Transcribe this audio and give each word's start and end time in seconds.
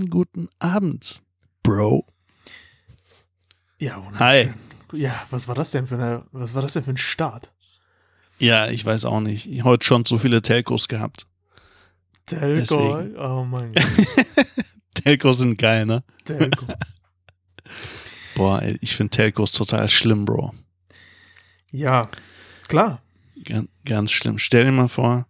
Einen 0.00 0.06
schönen 0.06 0.10
guten 0.10 0.48
Abend, 0.60 1.22
Bro. 1.62 2.06
Ja, 3.78 4.02
wunderschön. 4.02 4.18
Hi. 4.18 4.98
Ja, 4.98 5.26
was 5.28 5.46
war 5.46 5.54
das 5.54 5.72
denn 5.72 5.86
für 5.86 5.96
eine, 5.96 6.24
was 6.32 6.54
war 6.54 6.62
das 6.62 6.72
denn 6.72 6.84
für 6.84 6.90
ein 6.92 6.96
Start? 6.96 7.52
Ja, 8.38 8.68
ich 8.70 8.82
weiß 8.82 9.04
auch 9.04 9.20
nicht. 9.20 9.46
Ich 9.46 9.62
heute 9.62 9.84
schon 9.84 10.06
zu 10.06 10.16
viele 10.18 10.40
Telcos 10.40 10.88
gehabt. 10.88 11.26
Telco, 12.24 12.78
Deswegen. 12.78 13.18
oh 13.18 13.44
mein 13.44 13.72
Gott, 13.74 14.46
Telcos 14.94 15.36
sind 15.38 15.58
geil, 15.58 15.84
ne? 15.84 16.02
Telco. 16.24 16.66
Boah, 18.36 18.62
ey, 18.62 18.78
ich 18.80 18.96
finde 18.96 19.10
Telcos 19.10 19.52
total 19.52 19.90
schlimm, 19.90 20.24
Bro. 20.24 20.54
ja, 21.72 22.08
klar. 22.68 23.02
Ganz, 23.44 23.68
ganz 23.84 24.12
schlimm. 24.12 24.38
Stell 24.38 24.64
dir 24.64 24.72
mal 24.72 24.88
vor, 24.88 25.26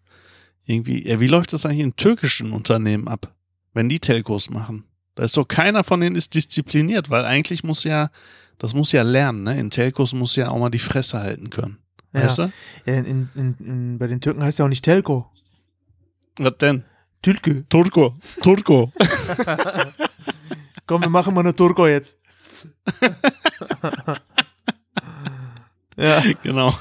irgendwie, 0.65 1.09
ja, 1.09 1.19
wie 1.19 1.27
läuft 1.27 1.53
das 1.55 1.67
eigentlich 1.67 1.81
in 1.81 1.97
türkischen 1.97 2.53
Unternehmen 2.53 3.09
ab, 3.09 3.35
wenn 3.75 3.89
die 3.89 4.01
Telcos 4.01 4.51
machen? 4.51 4.85
Da 5.15 5.25
ist 5.25 5.37
doch 5.37 5.47
keiner 5.47 5.85
von 5.85 6.01
denen 6.01 6.17
ist 6.17 6.35
diszipliniert, 6.35 7.11
weil 7.11 7.25
eigentlich 7.25 7.65
muss 7.65 7.85
ja, 7.85 8.11
das 8.59 8.75
muss 8.75 8.93
ja 8.93 9.03
lernen, 9.03 9.43
ne? 9.43 9.59
In 9.59 9.71
Telcos 9.71 10.15
muss 10.15 10.37
ja 10.37 10.49
auch 10.49 10.59
mal 10.59 10.71
die 10.71 10.79
Fresse 10.79 11.21
halten 11.21 11.51
können. 11.51 11.79
Ja. 12.13 12.23
Weißt 12.23 12.39
du? 12.39 12.53
Ja, 12.87 12.95
in, 12.95 13.05
in, 13.05 13.29
in, 13.35 13.57
in, 13.59 13.99
bei 13.99 14.07
den 14.07 14.21
Türken 14.21 14.43
heißt 14.43 14.59
ja 14.59 14.65
auch 14.65 14.69
nicht 14.69 14.85
Telco. 14.85 15.31
Was 16.39 16.57
denn? 16.59 16.85
Türkü. 17.23 17.65
Turko. 17.69 18.17
Turko. 18.43 18.93
Komm, 20.87 21.03
wir 21.03 21.11
machen 21.11 21.35
mal 21.35 21.41
eine 21.41 21.55
Turko 21.55 21.87
jetzt. 21.87 22.19
ja. 25.97 26.23
genau. 26.43 26.75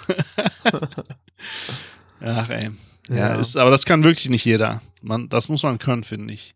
Ach 2.22 2.50
ey. 2.50 2.70
Ja, 3.10 3.16
Ja. 3.16 3.36
Ist, 3.36 3.58
aber 3.58 3.72
das 3.72 3.86
kann 3.86 4.04
wirklich 4.04 4.30
nicht 4.30 4.46
jeder. 4.46 4.82
Man, 5.02 5.30
das 5.30 5.50
muss 5.50 5.64
man 5.64 5.78
können, 5.78 6.04
finde 6.04 6.34
ich. 6.34 6.56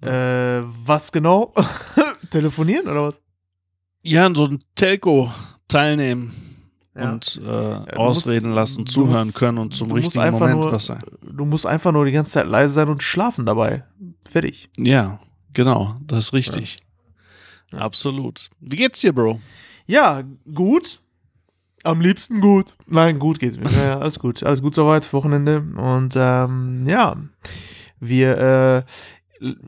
Äh, 0.00 0.62
was 0.64 1.12
genau? 1.12 1.52
Telefonieren 2.30 2.88
oder 2.88 3.08
was? 3.08 3.20
Ja, 4.02 4.26
an 4.26 4.34
so 4.34 4.46
ein 4.46 4.58
Telco 4.74 5.30
teilnehmen 5.68 6.32
Ja. 6.96 7.12
und 7.12 7.36
äh, 7.36 7.40
du 7.44 7.96
ausreden 7.96 8.48
musst- 8.48 8.56
lassen, 8.56 8.86
zuhören 8.86 9.26
musst- 9.26 9.38
können 9.38 9.58
und 9.58 9.74
zum 9.74 9.92
richtigen 9.92 10.30
Moment 10.32 10.54
nur- 10.60 10.72
was 10.72 10.86
sagen. 10.86 11.02
Du 11.22 11.44
musst 11.44 11.66
einfach 11.66 11.92
nur 11.92 12.04
die 12.04 12.12
ganze 12.12 12.32
Zeit 12.32 12.46
leise 12.46 12.74
sein 12.74 12.88
und 12.88 13.02
schlafen 13.02 13.46
dabei. 13.46 13.84
Fertig. 14.26 14.70
Ja, 14.76 15.20
genau, 15.52 15.96
das 16.06 16.26
ist 16.26 16.32
richtig. 16.32 16.78
Absolut. 17.72 18.50
Wie 18.60 18.76
geht's 18.76 19.00
dir, 19.00 19.12
Bro? 19.14 19.40
Ja, 19.86 20.22
gut. 20.52 21.00
Am 21.84 22.00
liebsten 22.00 22.40
gut. 22.40 22.76
Nein, 22.86 23.18
gut 23.18 23.38
geht's 23.40 23.56
mir. 23.58 23.68
Ja, 23.70 23.84
ja, 23.84 23.98
alles 23.98 24.18
gut. 24.18 24.42
Alles 24.42 24.62
gut 24.62 24.74
soweit, 24.74 25.10
Wochenende. 25.12 25.60
Und 25.76 26.14
ähm, 26.16 26.86
ja, 26.86 27.16
wir, 27.98 28.38
äh, 28.38 28.82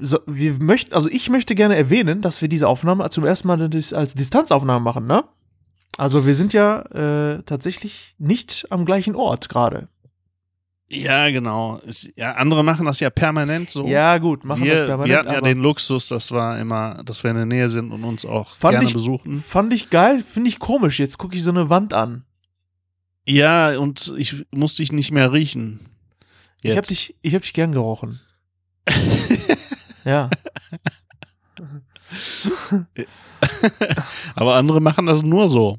so, 0.00 0.20
wir 0.26 0.54
möchten, 0.60 0.94
also 0.94 1.08
ich 1.08 1.28
möchte 1.30 1.54
gerne 1.54 1.76
erwähnen, 1.76 2.20
dass 2.20 2.40
wir 2.40 2.48
diese 2.48 2.68
Aufnahme 2.68 3.08
zum 3.10 3.24
ersten 3.24 3.48
Mal 3.48 3.60
als 3.62 4.14
Distanzaufnahme 4.14 4.84
machen, 4.84 5.06
ne? 5.06 5.24
Also 5.96 6.26
wir 6.26 6.34
sind 6.34 6.52
ja 6.52 6.80
äh, 7.36 7.42
tatsächlich 7.44 8.14
nicht 8.18 8.66
am 8.70 8.84
gleichen 8.84 9.14
Ort 9.14 9.48
gerade. 9.48 9.88
Ja, 10.88 11.30
genau. 11.30 11.78
Ist, 11.78 12.10
ja, 12.16 12.32
andere 12.32 12.62
machen 12.62 12.86
das 12.86 13.00
ja 13.00 13.10
permanent 13.10 13.70
so. 13.70 13.86
Ja, 13.86 14.18
gut, 14.18 14.44
machen 14.44 14.64
wir, 14.64 14.76
das 14.76 14.86
permanent. 14.86 15.08
wir 15.10 15.18
hatten 15.18 15.30
ja 15.30 15.38
aber 15.38 15.48
den 15.48 15.58
Luxus, 15.58 16.08
das 16.08 16.30
war 16.30 16.58
immer, 16.58 17.02
dass 17.04 17.22
wir 17.24 17.30
in 17.30 17.36
der 17.36 17.46
Nähe 17.46 17.68
sind 17.70 17.90
und 17.90 18.04
uns 18.04 18.24
auch 18.24 18.58
gerne 18.60 18.84
ich- 18.84 18.92
besuchen. 18.92 19.40
Fand 19.42 19.72
ich 19.72 19.90
geil, 19.90 20.22
finde 20.22 20.48
ich 20.48 20.58
komisch. 20.58 20.98
Jetzt 21.00 21.18
gucke 21.18 21.36
ich 21.36 21.42
so 21.42 21.50
eine 21.50 21.70
Wand 21.70 21.94
an. 21.94 22.24
Ja, 23.26 23.78
und 23.78 24.12
ich 24.18 24.44
musste 24.54 24.82
dich 24.82 24.92
nicht 24.92 25.10
mehr 25.10 25.32
riechen. 25.32 25.80
Ich 26.62 26.70
hab 26.70 26.76
Jetzt. 26.76 26.90
dich, 26.90 27.14
ich 27.22 27.34
hab 27.34 27.42
dich 27.42 27.54
gern 27.54 27.72
gerochen. 27.72 28.20
ja. 30.04 30.28
Aber 34.34 34.56
andere 34.56 34.80
machen 34.80 35.06
das 35.06 35.22
nur 35.22 35.48
so. 35.48 35.78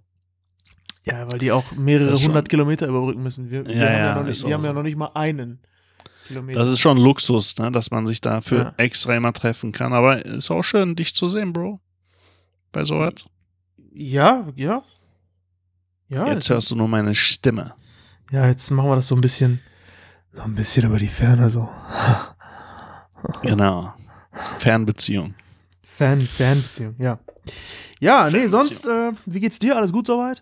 Ja, 1.04 1.30
weil 1.32 1.38
die 1.40 1.52
auch 1.52 1.72
mehrere 1.74 2.16
hundert 2.18 2.50
Kilometer 2.50 2.88
überbrücken 2.88 3.22
müssen. 3.22 3.50
Wir, 3.50 3.66
wir 3.66 3.76
Ja, 3.76 3.82
haben, 3.86 3.94
ja, 3.94 4.00
ja 4.08 4.16
noch 4.16 4.24
nicht, 4.26 4.46
wir 4.46 4.54
haben 4.56 4.64
ja 4.64 4.70
so. 4.72 4.76
noch 4.76 4.84
nicht 4.84 4.98
mal 4.98 5.12
einen 5.14 5.60
Kilometer. 6.28 6.60
Das 6.60 6.70
ist 6.70 6.80
schon 6.80 6.98
Luxus, 6.98 7.58
ne, 7.60 7.72
dass 7.72 7.92
man 7.92 8.08
sich 8.08 8.22
dafür 8.22 8.58
Ja. 8.60 8.74
extra 8.78 9.16
immer 9.16 9.34
treffen 9.34 9.72
kann. 9.72 9.94
Aber 9.94 10.26
ist 10.26 10.50
auch 10.50 10.64
schön, 10.64 10.96
dich 10.96 11.16
zu 11.16 11.28
sehen, 11.30 11.54
Bro. 11.54 11.80
Bei 12.72 12.84
sowas. 12.86 13.26
ja, 13.94 14.48
ja. 14.56 14.84
Ja, 16.08 16.26
Jetzt 16.26 16.34
jetzt, 16.36 16.50
hörst 16.52 16.70
du 16.72 16.76
nur 16.76 16.88
meine 16.88 17.16
Stimme. 17.16 17.74
ja, 18.32 18.48
jetzt 18.48 18.70
machen 18.70 18.90
wir 18.90 18.96
das 18.96 19.08
so 19.08 19.16
ein 19.16 19.22
bisschen, 19.22 19.60
so 20.32 20.44
ein 20.44 20.54
bisschen 20.54 20.86
über 20.86 21.00
die 21.00 21.08
Ferne 21.08 21.50
so. 21.50 21.68
Genau. 23.42 23.92
Fernbeziehung. 24.60 25.34
Fan, 25.84 26.22
Fanbeziehung, 26.22 26.96
ja. 27.00 27.20
Ja, 28.00 28.30
nee, 28.30 28.48
sonst, 28.48 28.86
äh, 28.86 29.12
wie 29.26 29.40
geht's 29.40 29.60
dir? 29.60 29.78
Alles 29.78 29.92
gut 29.92 30.08
soweit? 30.08 30.42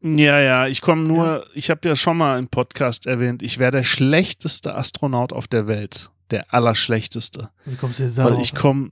Ja, 0.00 0.40
ja, 0.40 0.66
ich 0.66 0.80
komme 0.80 1.02
nur, 1.02 1.44
ich 1.54 1.70
habe 1.70 1.88
ja 1.88 1.96
schon 1.96 2.16
mal 2.16 2.38
im 2.38 2.48
Podcast 2.48 3.06
erwähnt, 3.06 3.42
ich 3.42 3.58
wäre 3.58 3.72
der 3.72 3.84
schlechteste 3.84 4.74
Astronaut 4.74 5.32
auf 5.32 5.48
der 5.48 5.66
Welt. 5.66 6.10
Der 6.30 6.52
allerschlechteste. 6.52 7.50
Wie 7.64 7.76
kommst 7.76 7.98
du 7.98 8.04
jetzt 8.04 8.18
Weil 8.18 8.38
ich 8.40 8.54
komme, 8.54 8.90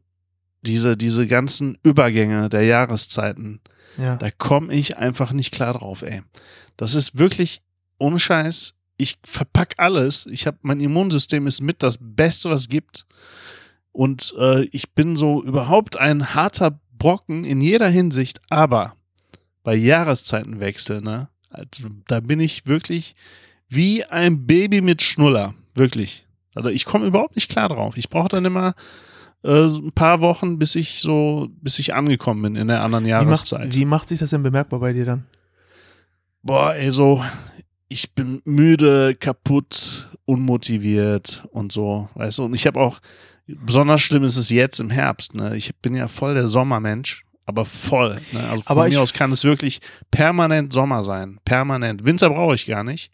diese, 0.62 0.97
diese 0.97 1.27
ganzen 1.27 1.79
Übergänge 1.83 2.49
der 2.49 2.62
Jahreszeiten, 2.62 3.61
ja. 3.99 4.17
da 4.17 4.31
komme 4.31 4.73
ich 4.73 4.97
einfach 4.97 5.33
nicht 5.33 5.53
klar 5.53 5.75
drauf, 5.75 6.03
ey. 6.03 6.23
Das 6.77 6.95
ist 6.95 7.19
wirklich 7.19 7.62
ohne 7.99 8.19
Scheiß. 8.19 8.75
Ich 8.97 9.19
verpack 9.25 9.75
alles. 9.77 10.27
Ich 10.27 10.47
habe 10.47 10.59
mein 10.62 10.81
Immunsystem 10.81 11.47
ist 11.47 11.61
mit 11.61 11.83
das 11.83 11.99
Beste, 12.01 12.51
was 12.51 12.62
es 12.62 12.69
gibt. 12.69 13.06
Und 13.97 14.34
äh, 14.39 14.65
ich 14.73 14.93
bin 14.93 15.17
so 15.17 15.43
überhaupt 15.43 15.99
ein 15.99 16.34
harter 16.34 16.79
Brocken 16.99 17.45
in 17.45 17.62
jeder 17.62 17.89
Hinsicht. 17.89 18.43
Aber 18.51 18.95
bei 19.62 19.75
Jahreszeitenwechsel, 19.75 21.01
ne, 21.01 21.31
also, 21.49 21.89
da 22.06 22.21
bin 22.21 22.39
ich 22.39 22.67
wirklich 22.67 23.17
wie 23.71 24.05
ein 24.05 24.47
Baby 24.47 24.83
mit 24.83 25.03
Schnuller, 25.03 25.55
wirklich. 25.75 26.27
Also 26.55 26.69
ich 26.69 26.85
komme 26.85 27.06
überhaupt 27.06 27.37
nicht 27.37 27.51
klar 27.51 27.71
drauf. 27.71 27.97
Ich 27.97 28.11
brauche 28.11 28.29
dann 28.29 28.45
immer 28.45 28.75
äh, 29.43 29.65
ein 29.65 29.93
paar 29.93 30.21
Wochen, 30.21 30.59
bis 30.59 30.75
ich 30.75 31.01
so, 31.01 31.49
bis 31.62 31.79
ich 31.79 31.95
angekommen 31.95 32.43
bin 32.43 32.56
in 32.56 32.69
der 32.69 32.85
anderen 32.85 33.06
Wie, 33.06 33.11
Jahreszeit. 33.11 33.75
wie 33.75 33.87
macht 33.87 34.09
sich 34.09 34.19
das 34.19 34.29
denn 34.29 34.43
bemerkbar 34.43 34.81
bei 34.81 34.93
dir 34.93 35.06
dann? 35.06 35.25
Boah, 36.43 36.75
ey, 36.75 36.91
so, 36.91 37.25
ich 37.89 38.12
bin 38.15 38.43
müde, 38.45 39.15
kaputt, 39.15 40.11
unmotiviert 40.27 41.47
und 41.51 41.73
so, 41.73 42.11
weißt 42.15 42.39
du, 42.39 42.45
und 42.45 42.55
ich 42.55 42.67
habe 42.67 42.79
auch, 42.79 43.01
besonders 43.47 44.03
schlimm 44.03 44.25
ist 44.25 44.37
es 44.37 44.51
jetzt 44.51 44.81
im 44.81 44.91
Herbst, 44.91 45.34
ne, 45.34 45.57
ich 45.57 45.75
bin 45.77 45.95
ja 45.95 46.09
voll 46.09 46.34
der 46.34 46.49
Sommermensch, 46.49 47.25
aber 47.45 47.65
voll, 47.65 48.21
ne, 48.33 48.41
also 48.41 48.62
von 48.62 48.65
Aber 48.67 48.89
mir 48.89 49.01
aus 49.01 49.12
kann 49.12 49.33
es 49.33 49.45
wirklich 49.45 49.81
permanent 50.11 50.73
Sommer 50.73 51.05
sein, 51.05 51.39
permanent, 51.45 52.05
Winter 52.05 52.31
brauche 52.31 52.55
ich 52.55 52.67
gar 52.67 52.85
nicht 52.85 53.12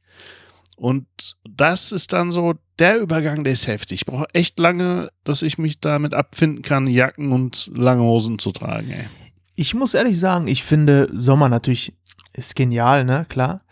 und 0.77 1.07
das 1.49 1.93
ist 1.93 2.13
dann 2.13 2.33
so, 2.33 2.55
der 2.79 2.99
Übergang, 2.99 3.45
der 3.45 3.53
ist 3.53 3.67
heftig, 3.67 4.01
ich 4.01 4.07
brauche 4.07 4.27
echt 4.33 4.59
lange, 4.59 5.11
dass 5.25 5.43
ich 5.43 5.59
mich 5.59 5.81
damit 5.81 6.15
abfinden 6.15 6.63
kann, 6.63 6.87
Jacken 6.87 7.33
und 7.33 7.71
lange 7.75 8.03
Hosen 8.03 8.39
zu 8.39 8.53
tragen, 8.53 8.91
ey. 8.91 9.07
Ich 9.55 9.75
muss 9.75 9.93
ehrlich 9.93 10.19
sagen, 10.19 10.49
ich 10.49 10.65
finde 10.65 11.11
Sommer 11.13 11.51
natürlich 11.51 11.95
ist 12.33 12.57
genial, 12.57 13.05
ne, 13.05 13.27
klar. 13.29 13.63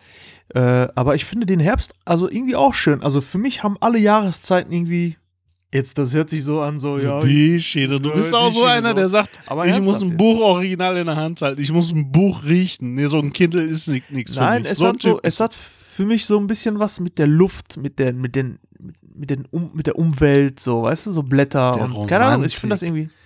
Äh, 0.55 0.89
aber 0.95 1.15
ich 1.15 1.25
finde 1.25 1.47
den 1.47 1.61
Herbst 1.61 1.95
also 2.05 2.29
irgendwie 2.29 2.57
auch 2.57 2.75
schön. 2.75 3.03
Also 3.03 3.21
für 3.21 3.39
mich 3.39 3.63
haben 3.63 3.77
alle 3.81 3.99
Jahreszeiten 3.99 4.73
irgendwie. 4.73 5.17
Jetzt, 5.73 5.99
das 5.99 6.13
hört 6.15 6.31
sich 6.31 6.43
so 6.43 6.61
an, 6.63 6.81
so, 6.81 6.99
ja. 6.99 7.21
Die 7.21 7.61
Schiene. 7.61 8.01
Du 8.01 8.13
bist 8.13 8.35
auch 8.35 8.51
so 8.53 8.65
einer, 8.65 8.93
der 8.93 9.09
sagt, 9.09 9.39
Aber 9.47 9.67
ich 9.69 9.81
muss 9.81 10.03
ein. 10.03 10.17
Buch 10.17 10.41
original 10.41 10.97
in 10.97 11.07
der 11.07 11.15
Hand 11.17 11.41
halten. 11.43 11.61
Ich 11.63 11.71
muss 11.71 11.93
ein 11.93 12.11
Buch 12.11 12.43
riechen. 12.45 12.97
Nee, 12.97 13.07
so 13.07 13.19
ein 13.19 13.33
Kindle 13.33 13.63
ist 13.63 13.87
nichts 13.89 14.35
für 14.35 14.41
Nein, 14.41 14.63
mich. 14.63 14.73
es 14.73 14.79
so 14.79 14.89
hat 14.89 15.01
so, 15.01 15.21
es 15.23 15.39
hat 15.39 15.55
für 15.55 16.05
mich 16.07 16.27
so 16.27 16.39
ein 16.41 16.49
bisschen 16.49 16.81
was 16.81 16.99
mit 16.99 17.19
der 17.19 17.29
Luft, 17.29 17.77
mit 17.77 18.01
der, 18.01 18.13
mit 18.13 18.35
den, 18.35 18.59
mit 19.15 19.31
den, 19.31 19.45
um, 19.53 19.71
mit 19.73 19.87
der 19.87 19.97
Umwelt, 19.97 20.59
so, 20.59 20.83
weißt 20.83 21.07
du, 21.07 21.13
so 21.13 21.23
Blätter 21.23 21.73
Der 21.77 21.85
und 21.95 22.07
keine 22.09 22.25
Ahnung, 22.25 22.47
ich 22.47 22.57
finde 22.57 22.75
das 22.75 22.83
Romantik. 22.83 23.05
irgendwie. 23.05 23.17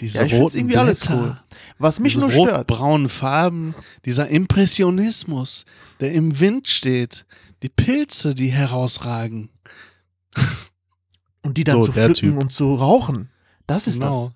diese 0.00 0.18
Ja, 0.20 0.24
ich 0.24 0.32
roten 0.34 0.56
irgendwie 0.58 0.76
alles 0.78 1.00
Blätter, 1.00 1.20
cool. 1.22 1.40
Was 1.78 2.00
mich 2.00 2.14
diese 2.14 2.20
nur 2.22 2.30
stört. 2.30 2.70
rot-braunen 2.70 3.08
Farben, 3.10 3.74
dieser 4.06 4.28
Impressionismus, 4.28 5.66
der 6.00 6.12
im 6.12 6.40
Wind 6.40 6.66
steht, 6.68 7.26
die 7.62 7.68
Pilze, 7.68 8.34
die 8.34 8.48
herausragen. 8.48 9.50
Und 11.42 11.56
die 11.58 11.64
dann 11.64 11.76
So, 11.76 11.84
zu 11.84 11.92
pflücken 11.92 12.14
Typ. 12.14 12.38
und 12.38 12.52
zu 12.52 12.74
rauchen. 12.74 13.30
Das 13.66 13.86
ist 13.86 14.00
Genau. 14.00 14.32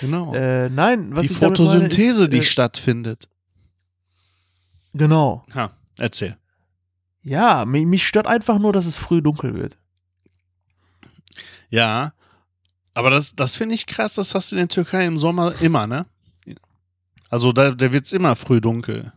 Genau. 0.00 0.32
das. 0.32 0.40
Äh, 0.40 0.70
nein, 0.70 1.14
was 1.14 1.26
die 1.26 1.32
ich 1.32 1.38
damit 1.38 1.58
meine, 1.58 1.68
Photosynthese, 1.70 2.24
ist, 2.24 2.32
die 2.32 2.38
äh, 2.38 2.42
stattfindet. 2.42 3.28
Genau. 4.92 5.44
Ha, 5.54 5.70
erzähl. 5.98 6.36
Ja, 7.22 7.64
mich, 7.64 7.86
mich 7.86 8.06
stört 8.06 8.26
einfach 8.26 8.58
nur, 8.58 8.72
dass 8.72 8.86
es 8.86 8.96
früh 8.96 9.22
dunkel 9.22 9.54
wird. 9.54 9.78
Ja, 11.70 12.12
aber 12.94 13.10
das, 13.10 13.34
das 13.34 13.54
finde 13.54 13.74
ich 13.74 13.86
krass, 13.86 14.14
das 14.14 14.34
hast 14.34 14.50
du 14.52 14.56
in 14.56 14.60
der 14.60 14.68
Türkei 14.68 15.06
im 15.06 15.16
Sommer 15.16 15.54
immer, 15.60 15.86
ne? 15.86 16.06
Also 17.30 17.52
da, 17.52 17.70
da 17.70 17.92
wird 17.92 18.04
es 18.04 18.12
immer 18.12 18.36
früh 18.36 18.60
dunkel. 18.60 19.12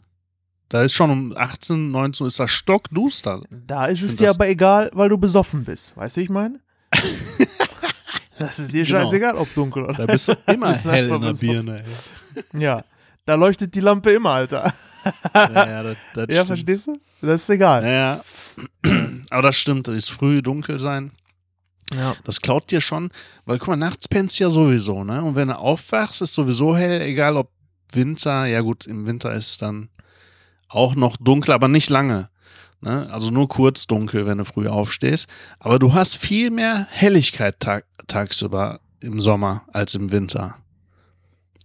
Da 0.69 0.81
ist 0.83 0.93
schon 0.93 1.11
um 1.11 1.33
18, 1.35 1.91
19 1.91 2.23
Uhr 2.23 2.27
ist 2.29 2.39
das 2.39 2.49
stockduster. 2.51 3.41
Da 3.49 3.87
ist 3.87 3.99
Ich 3.99 4.11
es 4.11 4.15
dir 4.15 4.29
aber 4.29 4.47
egal, 4.47 4.89
weil 4.93 5.09
du 5.09 5.17
besoffen 5.17 5.65
bist. 5.65 5.97
Weißt 5.97 6.15
du, 6.15 6.21
wie 6.21 6.23
ich 6.23 6.29
meine? 6.29 6.59
Das 8.37 8.59
ist 8.59 8.73
dir 8.73 8.83
Genau. 8.83 8.99
scheißegal, 8.99 9.35
ob 9.35 9.53
dunkel 9.53 9.83
oder 9.85 9.93
Da 9.93 10.05
bist 10.05 10.27
du 10.27 10.33
immer 10.53 10.73
hell 10.75 11.09
in 11.09 11.21
der. 11.21 11.33
Birne. 11.33 11.83
Ey. 12.53 12.61
Ja, 12.61 12.83
da 13.25 13.35
leuchtet 13.35 13.73
die 13.73 13.79
Lampe 13.79 14.11
immer, 14.11 14.31
Alter. 14.31 14.73
Ja, 15.33 15.49
ja, 15.69 15.83
das, 15.83 15.97
das 16.13 16.27
Ja, 16.35 16.45
verstehst 16.45 16.87
du? 16.87 16.99
Das 17.21 17.43
ist 17.43 17.49
egal. 17.49 17.83
Ja, 17.83 17.91
ja. 17.91 18.21
Aber 19.29 19.41
das 19.41 19.55
stimmt, 19.57 19.87
es 19.87 19.95
ist 19.95 20.09
früh 20.09 20.41
dunkel 20.41 20.77
sein. 20.79 21.11
Ja. 21.93 22.15
Das 22.25 22.41
klaut 22.41 22.69
dir 22.71 22.81
schon, 22.81 23.09
weil 23.45 23.57
guck 23.59 23.69
mal, 23.69 23.75
nachts 23.77 24.07
pennst 24.07 24.39
du 24.39 24.43
ja 24.43 24.49
sowieso, 24.49 25.03
ne? 25.03 25.23
Und 25.23 25.35
wenn 25.35 25.47
du 25.47 25.57
aufwachst, 25.57 26.21
ist 26.21 26.33
sowieso 26.33 26.75
hell, 26.75 27.01
egal 27.01 27.37
ob 27.37 27.51
Winter, 27.93 28.45
ja 28.47 28.59
gut, 28.61 28.85
im 28.87 29.05
Winter 29.05 29.31
ist 29.33 29.47
es 29.51 29.57
dann 29.59 29.89
auch 30.67 30.95
noch 30.95 31.15
dunkel, 31.17 31.53
aber 31.53 31.67
nicht 31.69 31.89
lange. 31.89 32.29
Ne? 32.85 33.11
Also 33.11 33.31
nur 33.31 33.47
kurz 33.47 33.87
dunkel, 33.87 34.25
wenn 34.25 34.37
du 34.37 34.45
früh 34.45 34.67
aufstehst. 34.67 35.27
Aber 35.59 35.79
du 35.79 35.93
hast 35.93 36.15
viel 36.15 36.51
mehr 36.51 36.87
Helligkeit 36.89 37.59
tag 37.59 37.85
tagsüber 38.07 38.79
im 38.99 39.19
Sommer 39.19 39.63
als 39.73 39.95
im 39.95 40.11
Winter. 40.11 40.55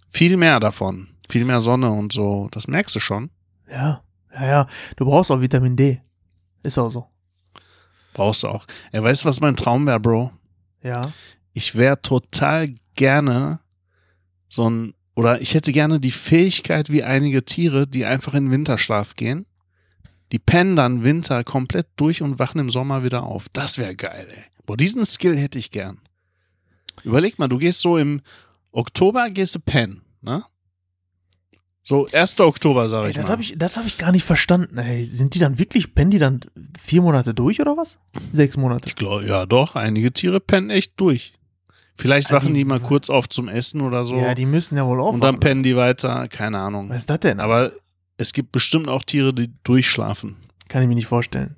Viel 0.08 0.37
mehr 0.37 0.58
davon. 0.58 1.08
Viel 1.28 1.44
mehr 1.44 1.61
Sonne 1.61 1.90
und 1.90 2.12
so. 2.12 2.49
Das 2.50 2.67
merkst 2.67 2.94
du 2.96 3.00
schon. 3.00 3.31
Ja, 3.70 4.02
ja, 4.32 4.46
ja. 4.46 4.67
Du 4.96 5.05
brauchst 5.05 5.31
auch 5.31 5.40
Vitamin 5.40 5.76
D. 5.76 6.00
Ist 6.62 6.78
auch 6.78 6.90
so. 6.90 7.06
Brauchst 8.14 8.43
du 8.43 8.49
auch. 8.49 8.66
Weißt 8.93 9.25
du, 9.25 9.28
was 9.28 9.40
mein 9.40 9.56
Traum 9.56 9.87
wäre, 9.87 10.00
Bro? 10.00 10.32
Ja. 10.82 11.12
ich 11.52 11.75
wäre 11.75 12.00
total 12.00 12.75
gerne 12.94 13.61
so 14.49 14.69
ein, 14.69 14.94
oder 15.14 15.40
ich 15.43 15.55
hätte 15.55 15.73
gerne 15.73 16.00
die 16.00 16.11
Fähigkeit 16.11 16.90
wie 16.90 17.02
einige 17.02 17.44
Tiere, 17.44 17.87
die 17.87 18.06
einfach 18.06 18.34
in 18.34 18.50
Winterschlaf 18.50 19.14
gehen. 19.14 19.46
Die 20.32 20.38
pennen 20.38 20.76
dann 20.76 21.02
Winter 21.02 21.42
komplett 21.44 21.88
durch 21.96 22.22
und 22.22 22.38
wachen 22.38 22.58
im 22.60 22.70
Sommer 22.70 23.02
wieder 23.04 23.24
auf. 23.24 23.48
Das 23.52 23.78
wäre 23.78 23.96
geil, 23.96 24.26
ey. 24.30 24.44
Boah, 24.66 24.76
diesen 24.76 25.04
Skill 25.04 25.36
hätte 25.36 25.58
ich 25.58 25.70
gern. 25.70 25.98
Überleg 27.02 27.38
mal, 27.38 27.48
du 27.48 27.58
gehst 27.58 27.80
so 27.80 27.96
im 27.96 28.20
Oktober, 28.72 29.28
gehst 29.30 29.54
du 29.56 29.58
pennen, 29.60 30.02
ne? 30.20 30.44
So 31.82 32.06
1. 32.12 32.38
Oktober, 32.40 32.88
sag 32.88 33.04
Ey, 33.04 33.10
ich 33.10 33.16
das 33.16 33.24
mal. 33.24 33.30
habe 33.32 33.42
ich, 33.42 33.54
das 33.58 33.76
hab 33.76 33.86
ich 33.86 33.98
gar 33.98 34.12
nicht 34.12 34.22
verstanden. 34.24 34.78
Ey, 34.78 35.04
sind 35.04 35.34
die 35.34 35.38
dann 35.38 35.58
wirklich, 35.58 35.94
pennen 35.94 36.10
die 36.10 36.18
dann 36.18 36.40
vier 36.80 37.02
Monate 37.02 37.34
durch 37.34 37.60
oder 37.60 37.76
was? 37.76 37.98
Sechs 38.32 38.56
Monate. 38.56 38.86
Ich 38.88 38.94
glaube, 38.96 39.26
ja 39.26 39.46
doch, 39.46 39.74
einige 39.74 40.12
Tiere 40.12 40.38
pennen 40.40 40.70
echt 40.70 40.92
durch. 41.00 41.32
Vielleicht 41.96 42.30
wachen 42.30 42.48
die- 42.54 42.60
die 42.60 42.64
mal 42.64 42.80
kurz 42.80 43.10
auf 43.10 43.28
zum 43.28 43.48
Essen 43.48 43.80
oder 43.80 44.04
so. 44.04 44.16
Ja, 44.16 44.34
die 44.34 44.46
müssen 44.46 44.76
ja 44.76 44.86
wohl 44.86 45.00
und 45.00 45.06
aufwachen. 45.06 45.20
dann 45.20 45.40
pennen 45.40 45.62
die 45.62 45.74
weiter, 45.76 46.28
keine 46.28 46.60
Ahnung. 46.60 46.88
Was 46.90 46.98
ist 46.98 47.10
das 47.10 47.20
denn? 47.20 47.40
Aber 47.40 47.72
es 48.20 48.34
gibt 48.34 48.52
bestimmt 48.52 48.88
auch 48.88 49.02
Tiere, 49.02 49.32
die 49.32 49.50
durchschlafen. 49.64 50.37
Kann 50.69 50.82
ich 50.82 50.88
mir 50.88 50.94
nicht 50.94 51.06
vorstellen. 51.06 51.56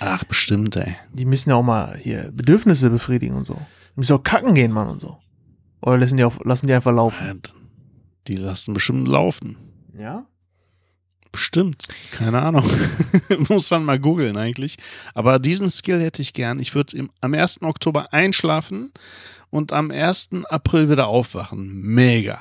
Ach, 0.00 0.24
bestimmt, 0.24 0.74
ey. 0.76 0.96
Die 1.12 1.24
müssen 1.24 1.50
ja 1.50 1.56
auch 1.56 1.62
mal 1.62 1.96
hier 1.96 2.32
Bedürfnisse 2.32 2.90
befriedigen 2.90 3.36
und 3.36 3.46
so. 3.46 3.54
Die 3.54 4.00
müssen 4.00 4.14
auch 4.14 4.22
kacken 4.22 4.54
gehen, 4.54 4.72
Mann, 4.72 4.88
und 4.88 5.00
so. 5.00 5.18
Oder 5.80 5.98
lassen 5.98 6.16
die, 6.16 6.24
auf, 6.24 6.44
lassen 6.44 6.66
die 6.66 6.74
einfach 6.74 6.92
laufen. 6.92 7.40
Die 8.26 8.34
lassen 8.34 8.74
bestimmt 8.74 9.06
laufen. 9.06 9.56
Ja? 9.96 10.26
Bestimmt. 11.30 11.86
Keine 12.10 12.42
Ahnung. 12.42 12.68
Muss 13.48 13.70
man 13.70 13.84
mal 13.84 14.00
googeln 14.00 14.36
eigentlich. 14.36 14.78
Aber 15.14 15.38
diesen 15.38 15.70
Skill 15.70 16.00
hätte 16.00 16.22
ich 16.22 16.32
gern. 16.32 16.58
Ich 16.58 16.74
würde 16.74 17.08
am 17.20 17.34
1. 17.34 17.62
Oktober 17.62 18.12
einschlafen 18.12 18.92
und 19.50 19.72
am 19.72 19.92
1. 19.92 20.30
April 20.48 20.90
wieder 20.90 21.06
aufwachen. 21.06 21.80
Mega. 21.82 22.40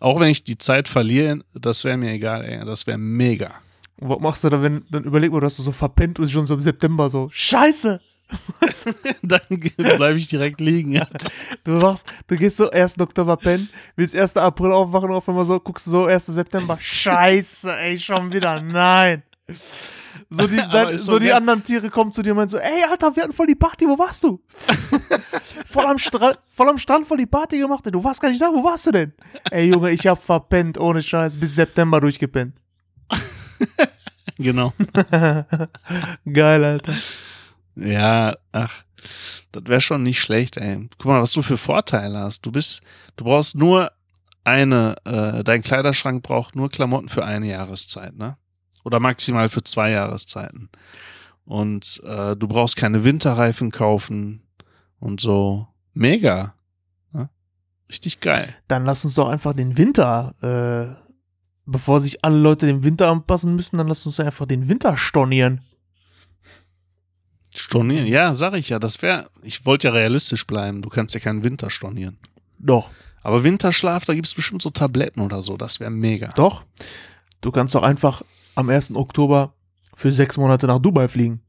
Auch 0.00 0.20
wenn 0.20 0.28
ich 0.28 0.44
die 0.44 0.58
Zeit 0.58 0.88
verliere, 0.88 1.40
das 1.54 1.84
wäre 1.84 1.96
mir 1.96 2.12
egal, 2.12 2.44
ey. 2.44 2.64
Das 2.64 2.86
wäre 2.86 2.98
mega. 2.98 3.52
Und 3.96 4.08
was 4.08 4.20
machst 4.20 4.44
du 4.44 4.48
da, 4.50 4.60
wenn, 4.60 4.84
dann 4.90 5.04
überleg 5.04 5.32
mal, 5.32 5.40
dass 5.40 5.56
du 5.56 5.62
so 5.62 5.72
verpennt 5.72 6.18
bist, 6.18 6.32
schon 6.32 6.46
so 6.46 6.54
im 6.54 6.60
September 6.60 7.08
so, 7.08 7.28
Scheiße! 7.30 8.00
Dann 9.22 9.40
bleibe 9.48 10.16
ich 10.16 10.28
direkt 10.28 10.58
liegen. 10.60 11.00
Du 11.62 11.72
machst, 11.72 12.06
du 12.26 12.36
gehst 12.36 12.56
so 12.56 12.70
1. 12.70 12.98
Oktober 12.98 13.36
pennen, 13.36 13.68
willst 13.96 14.16
1. 14.16 14.36
April 14.36 14.72
aufwachen 14.72 15.10
und 15.10 15.16
auf 15.16 15.28
einmal 15.28 15.44
so, 15.44 15.60
guckst 15.60 15.86
du 15.86 15.90
so 15.90 16.06
1. 16.06 16.26
September, 16.26 16.78
Scheiße, 16.80 17.76
ey, 17.76 17.98
schon 17.98 18.32
wieder, 18.32 18.60
nein. 18.60 19.22
So 20.30 20.46
die, 20.46 20.56
dann, 20.72 20.98
so 20.98 21.18
die 21.18 21.32
anderen 21.32 21.62
Tiere 21.62 21.90
kommen 21.90 22.12
zu 22.12 22.22
dir 22.22 22.32
und 22.32 22.38
meinen 22.38 22.48
so, 22.48 22.58
ey, 22.58 22.84
Alter, 22.90 23.14
wir 23.14 23.24
hatten 23.24 23.32
voll 23.32 23.46
die 23.46 23.54
Party, 23.54 23.86
wo 23.86 23.98
warst 23.98 24.22
du? 24.24 24.42
voll, 25.66 25.86
am 25.86 25.98
Strand, 25.98 26.38
voll 26.48 26.68
am 26.68 26.78
Strand 26.78 27.06
voll 27.06 27.18
die 27.18 27.26
Party 27.26 27.58
gemacht, 27.58 27.84
du 27.86 28.02
warst 28.02 28.20
gar 28.20 28.30
nicht 28.30 28.40
da, 28.40 28.46
wo 28.46 28.64
warst 28.64 28.86
du 28.86 28.92
denn? 28.92 29.12
Ey, 29.50 29.68
Junge, 29.68 29.90
ich 29.90 30.06
hab 30.06 30.22
verpennt, 30.22 30.78
ohne 30.78 31.02
Scheiß, 31.02 31.38
bis 31.38 31.54
September 31.54 32.00
durchgepennt. 32.00 32.54
Genau. 34.38 34.72
Geil, 36.32 36.64
Alter. 36.64 36.94
Ja, 37.76 38.36
ach, 38.52 38.84
das 39.52 39.62
wäre 39.66 39.80
schon 39.80 40.02
nicht 40.02 40.20
schlecht, 40.20 40.56
ey. 40.56 40.88
Guck 40.98 41.06
mal, 41.06 41.22
was 41.22 41.32
du 41.32 41.42
für 41.42 41.58
Vorteile 41.58 42.18
hast. 42.18 42.44
Du 42.44 42.52
bist, 42.52 42.82
du 43.16 43.24
brauchst 43.24 43.54
nur 43.54 43.92
eine, 44.44 44.96
äh, 45.04 45.44
dein 45.44 45.62
Kleiderschrank 45.62 46.22
braucht 46.22 46.56
nur 46.56 46.68
Klamotten 46.68 47.08
für 47.08 47.24
eine 47.24 47.48
Jahreszeit, 47.48 48.16
ne? 48.16 48.36
Oder 48.84 49.00
maximal 49.00 49.48
für 49.48 49.64
zwei 49.64 49.90
Jahreszeiten. 49.90 50.68
Und 51.44 52.02
äh, 52.04 52.36
du 52.36 52.46
brauchst 52.48 52.76
keine 52.76 53.04
Winterreifen 53.04 53.70
kaufen 53.70 54.42
und 54.98 55.20
so. 55.20 55.66
Mega. 55.92 56.54
Ne? 57.12 57.28
Richtig 57.88 58.20
geil. 58.20 58.54
Dann 58.68 58.84
lass 58.84 59.04
uns 59.04 59.14
doch 59.14 59.28
einfach 59.28 59.54
den 59.54 59.76
Winter, 59.76 60.34
äh, 60.40 61.04
bevor 61.66 62.00
sich 62.00 62.24
alle 62.24 62.38
Leute 62.38 62.66
dem 62.66 62.84
Winter 62.84 63.10
anpassen 63.10 63.56
müssen, 63.56 63.76
dann 63.78 63.88
lass 63.88 64.06
uns 64.06 64.16
doch 64.16 64.24
einfach 64.24 64.46
den 64.46 64.68
Winter 64.68 64.96
stornieren. 64.96 65.62
Stornieren, 67.54 68.06
ja, 68.06 68.34
sag 68.34 68.54
ich 68.54 68.68
ja. 68.70 68.78
Das 68.78 69.00
wäre, 69.00 69.30
ich 69.42 69.64
wollte 69.64 69.88
ja 69.88 69.94
realistisch 69.94 70.46
bleiben. 70.46 70.82
Du 70.82 70.88
kannst 70.88 71.14
ja 71.14 71.20
keinen 71.20 71.44
Winter 71.44 71.70
stornieren. 71.70 72.18
Doch. 72.58 72.90
Aber 73.22 73.44
Winterschlaf, 73.44 74.04
da 74.04 74.14
gibt's 74.14 74.34
bestimmt 74.34 74.60
so 74.60 74.70
Tabletten 74.70 75.20
oder 75.20 75.42
so. 75.42 75.56
Das 75.56 75.78
wäre 75.78 75.90
mega. 75.90 76.28
Doch. 76.30 76.64
Du 77.40 77.52
kannst 77.52 77.74
doch 77.74 77.82
einfach 77.82 78.22
am 78.54 78.68
1. 78.68 78.94
Oktober 78.94 79.54
für 79.94 80.12
sechs 80.12 80.36
Monate 80.36 80.66
nach 80.66 80.78
Dubai 80.78 81.08
fliegen. 81.08 81.40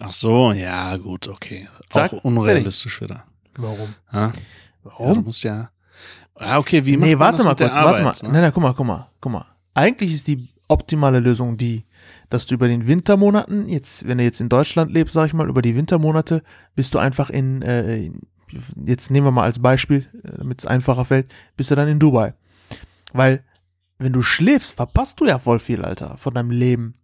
Ach 0.00 0.12
so, 0.12 0.52
ja, 0.52 0.96
gut, 0.96 1.28
okay. 1.28 1.68
Zack, 1.88 2.12
Auch 2.12 2.24
unrealistisch 2.24 3.00
wieder. 3.00 3.24
Warum? 3.56 3.94
Ja? 4.12 4.20
Ja, 4.20 4.32
du 4.32 4.90
Warum? 4.90 5.24
musst 5.24 5.44
ja. 5.44 5.70
Ah, 6.34 6.58
okay, 6.58 6.84
wie 6.84 6.96
macht 6.96 7.08
nee, 7.08 7.18
warte 7.18 7.44
mal 7.44 7.54
kurz, 7.54 7.76
warte 7.76 8.02
mal. 8.02 8.14
Ne? 8.22 8.32
Nein, 8.32 8.42
nein, 8.42 8.52
guck 8.52 8.62
mal, 8.62 8.74
guck 8.74 8.86
mal, 8.86 9.10
guck 9.20 9.32
mal. 9.32 9.46
Eigentlich 9.74 10.12
ist 10.12 10.26
die 10.26 10.48
optimale 10.68 11.20
Lösung 11.20 11.56
die, 11.56 11.84
dass 12.30 12.46
du 12.46 12.54
über 12.54 12.68
den 12.68 12.86
Wintermonaten, 12.86 13.68
jetzt, 13.68 14.06
wenn 14.08 14.18
du 14.18 14.24
jetzt 14.24 14.40
in 14.40 14.48
Deutschland 14.48 14.90
lebst, 14.90 15.14
sag 15.14 15.26
ich 15.26 15.34
mal, 15.34 15.48
über 15.48 15.62
die 15.62 15.76
Wintermonate, 15.76 16.42
bist 16.74 16.94
du 16.94 16.98
einfach 16.98 17.30
in, 17.30 17.62
äh, 17.62 18.10
jetzt 18.84 19.10
nehmen 19.10 19.26
wir 19.26 19.30
mal 19.30 19.44
als 19.44 19.58
Beispiel, 19.60 20.06
äh, 20.24 20.38
damit 20.38 20.60
es 20.60 20.66
einfacher 20.66 21.04
fällt, 21.04 21.30
bist 21.56 21.70
du 21.70 21.74
dann 21.74 21.88
in 21.88 21.98
Dubai. 21.98 22.34
Weil, 23.12 23.44
wenn 24.02 24.12
du 24.12 24.22
schläfst, 24.22 24.74
verpasst 24.74 25.20
du 25.20 25.26
ja 25.26 25.38
voll 25.38 25.58
viel, 25.58 25.84
Alter, 25.84 26.16
von 26.16 26.34
deinem 26.34 26.50
Leben. 26.50 26.94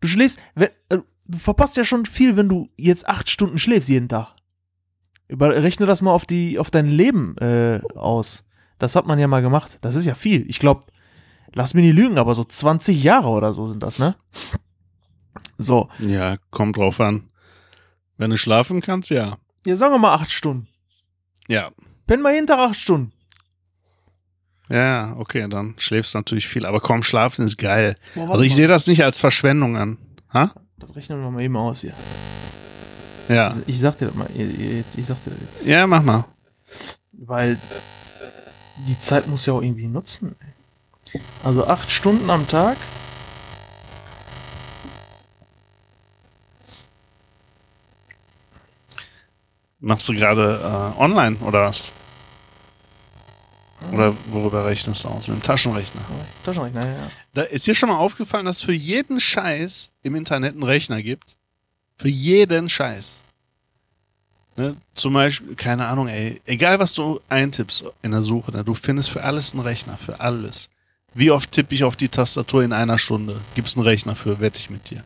Du 0.00 0.08
schläfst, 0.08 0.40
wenn, 0.54 0.70
äh, 0.88 0.98
du 1.26 1.38
verpasst 1.38 1.76
ja 1.76 1.84
schon 1.84 2.06
viel, 2.06 2.36
wenn 2.36 2.48
du 2.48 2.68
jetzt 2.76 3.08
acht 3.08 3.28
Stunden 3.28 3.58
schläfst 3.58 3.88
jeden 3.88 4.08
Tag. 4.08 4.34
Über, 5.28 5.50
rechne 5.62 5.86
das 5.86 6.02
mal 6.02 6.12
auf 6.12 6.26
die, 6.26 6.58
auf 6.58 6.70
dein 6.70 6.88
Leben 6.88 7.36
äh, 7.38 7.80
aus. 7.94 8.44
Das 8.78 8.96
hat 8.96 9.06
man 9.06 9.18
ja 9.18 9.28
mal 9.28 9.42
gemacht. 9.42 9.78
Das 9.80 9.94
ist 9.94 10.04
ja 10.04 10.14
viel. 10.14 10.48
Ich 10.50 10.58
glaube, 10.58 10.84
lass 11.54 11.74
mich 11.74 11.84
nicht 11.84 11.94
lügen, 11.94 12.18
aber 12.18 12.34
so 12.34 12.44
20 12.44 13.02
Jahre 13.02 13.28
oder 13.28 13.52
so 13.52 13.66
sind 13.66 13.82
das, 13.82 13.98
ne? 13.98 14.16
So. 15.56 15.88
Ja, 16.00 16.36
kommt 16.50 16.76
drauf 16.76 17.00
an. 17.00 17.30
Wenn 18.16 18.30
du 18.30 18.36
schlafen 18.36 18.80
kannst, 18.80 19.10
ja. 19.10 19.38
Ja, 19.64 19.76
sagen 19.76 19.94
wir 19.94 19.98
mal 19.98 20.14
acht 20.14 20.32
Stunden. 20.32 20.68
Ja. 21.48 21.70
Penn 22.06 22.20
mal 22.20 22.34
jeden 22.34 22.46
Tag 22.46 22.58
acht 22.58 22.76
Stunden. 22.76 23.12
Ja, 24.70 25.14
okay, 25.18 25.46
dann 25.48 25.74
schläfst 25.78 26.14
du 26.14 26.18
natürlich 26.18 26.46
viel. 26.48 26.64
Aber 26.66 26.80
komm, 26.80 27.02
schlafen 27.02 27.44
ist 27.44 27.58
geil. 27.58 27.94
Boah, 28.14 28.30
Also 28.30 28.42
ich 28.44 28.54
sehe 28.54 28.68
das 28.68 28.86
nicht 28.86 29.04
als 29.04 29.18
Verschwendung 29.18 29.76
an. 29.76 29.98
Ha? 30.32 30.52
Das 30.78 30.94
rechnen 30.96 31.20
wir 31.22 31.30
mal 31.30 31.42
eben 31.42 31.56
aus 31.56 31.80
hier. 31.80 31.92
Ja. 33.28 33.54
Ich 33.66 33.78
sag 33.80 33.98
dir 33.98 34.06
das 34.06 34.14
mal. 34.14 34.28
Jetzt, 34.34 34.96
ich 34.96 35.06
sag 35.06 35.22
dir 35.24 35.30
das 35.30 35.40
jetzt. 35.40 35.66
Ja, 35.66 35.86
mach 35.86 36.02
mal. 36.02 36.24
Weil 37.12 37.58
die 38.88 38.98
Zeit 39.00 39.28
muss 39.28 39.46
ja 39.46 39.52
auch 39.52 39.62
irgendwie 39.62 39.86
nutzen. 39.86 40.34
Also 41.44 41.66
acht 41.66 41.90
Stunden 41.90 42.30
am 42.30 42.46
Tag. 42.48 42.76
Machst 49.80 50.08
du 50.08 50.14
gerade 50.14 50.92
äh, 50.96 51.00
online 51.00 51.36
oder 51.38 51.66
was? 51.66 51.92
Oder 53.90 54.14
worüber 54.28 54.64
rechnest 54.66 55.04
du 55.04 55.08
aus? 55.08 55.28
Mit 55.28 55.38
dem 55.38 55.42
Taschenrechner. 55.42 56.00
Taschenrechner, 56.44 56.86
ja. 56.86 57.10
Da 57.34 57.42
ist 57.42 57.66
dir 57.66 57.74
schon 57.74 57.88
mal 57.88 57.96
aufgefallen, 57.96 58.44
dass 58.44 58.58
es 58.58 58.62
für 58.62 58.72
jeden 58.72 59.18
Scheiß 59.18 59.90
im 60.02 60.14
Internet 60.14 60.52
einen 60.52 60.62
Rechner 60.62 61.02
gibt? 61.02 61.36
Für 61.96 62.08
jeden 62.08 62.68
Scheiß. 62.68 63.20
Ne? 64.56 64.76
Zum 64.94 65.14
Beispiel, 65.14 65.54
keine 65.54 65.86
Ahnung, 65.86 66.08
ey, 66.08 66.40
egal 66.44 66.78
was 66.78 66.92
du 66.92 67.20
eintippst 67.28 67.84
in 68.02 68.10
der 68.10 68.22
Suche, 68.22 68.52
ne? 68.52 68.64
du 68.64 68.74
findest 68.74 69.10
für 69.10 69.22
alles 69.22 69.52
einen 69.52 69.62
Rechner, 69.62 69.96
für 69.96 70.20
alles. 70.20 70.68
Wie 71.14 71.30
oft 71.30 71.52
tippe 71.52 71.74
ich 71.74 71.84
auf 71.84 71.96
die 71.96 72.08
Tastatur 72.08 72.62
in 72.62 72.72
einer 72.72 72.98
Stunde? 72.98 73.40
Gibt's 73.54 73.76
einen 73.76 73.86
Rechner 73.86 74.14
für, 74.14 74.40
wette 74.40 74.58
ich 74.58 74.70
mit 74.70 74.90
dir. 74.90 75.04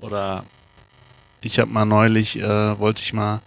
Oder 0.00 0.44
ich 1.40 1.58
habe 1.58 1.70
mal 1.70 1.84
neulich, 1.84 2.38
äh, 2.38 2.78
wollte 2.78 3.02
ich 3.02 3.12
mal 3.12 3.40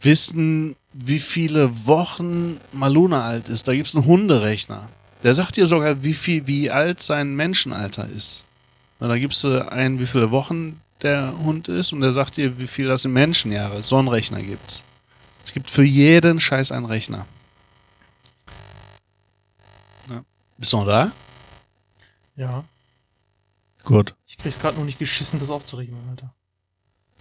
wissen, 0.00 0.76
wie 0.92 1.20
viele 1.20 1.86
Wochen 1.86 2.60
Maluna 2.72 3.22
alt 3.22 3.48
ist. 3.48 3.68
Da 3.68 3.74
gibt 3.74 3.88
es 3.88 3.94
einen 3.94 4.06
Hunderechner. 4.06 4.88
Der 5.22 5.34
sagt 5.34 5.56
dir 5.56 5.66
sogar, 5.66 6.02
wie 6.02 6.14
viel, 6.14 6.46
wie 6.46 6.70
alt 6.70 7.02
sein 7.02 7.34
Menschenalter 7.34 8.08
ist. 8.08 8.46
Na, 8.98 9.08
da 9.08 9.18
gibst 9.18 9.44
du 9.44 9.70
ein, 9.70 9.98
wie 9.98 10.06
viele 10.06 10.30
Wochen 10.30 10.80
der 11.02 11.34
Hund 11.38 11.68
ist 11.68 11.92
und 11.92 12.00
der 12.00 12.12
sagt 12.12 12.36
dir, 12.36 12.58
wie 12.58 12.66
viel 12.66 12.86
das 12.86 13.04
in 13.04 13.12
Menschenjahre 13.12 13.78
ist. 13.78 13.88
So 13.88 13.96
einen 13.96 14.08
Rechner 14.08 14.42
gibt's. 14.42 14.82
Es 15.44 15.52
gibt 15.52 15.70
für 15.70 15.82
jeden 15.82 16.40
Scheiß 16.40 16.72
einen 16.72 16.86
Rechner. 16.86 17.26
Na, 20.08 20.24
bist 20.58 20.72
du 20.72 20.78
noch 20.78 20.86
da? 20.86 21.12
Ja. 22.36 22.64
Gut. 23.84 24.14
Ich 24.26 24.36
krieg's 24.36 24.58
gerade 24.58 24.76
noch 24.76 24.84
nicht 24.84 24.98
geschissen, 24.98 25.40
das 25.40 25.50
aufzurechnen, 25.50 25.98
Alter. 26.10 26.34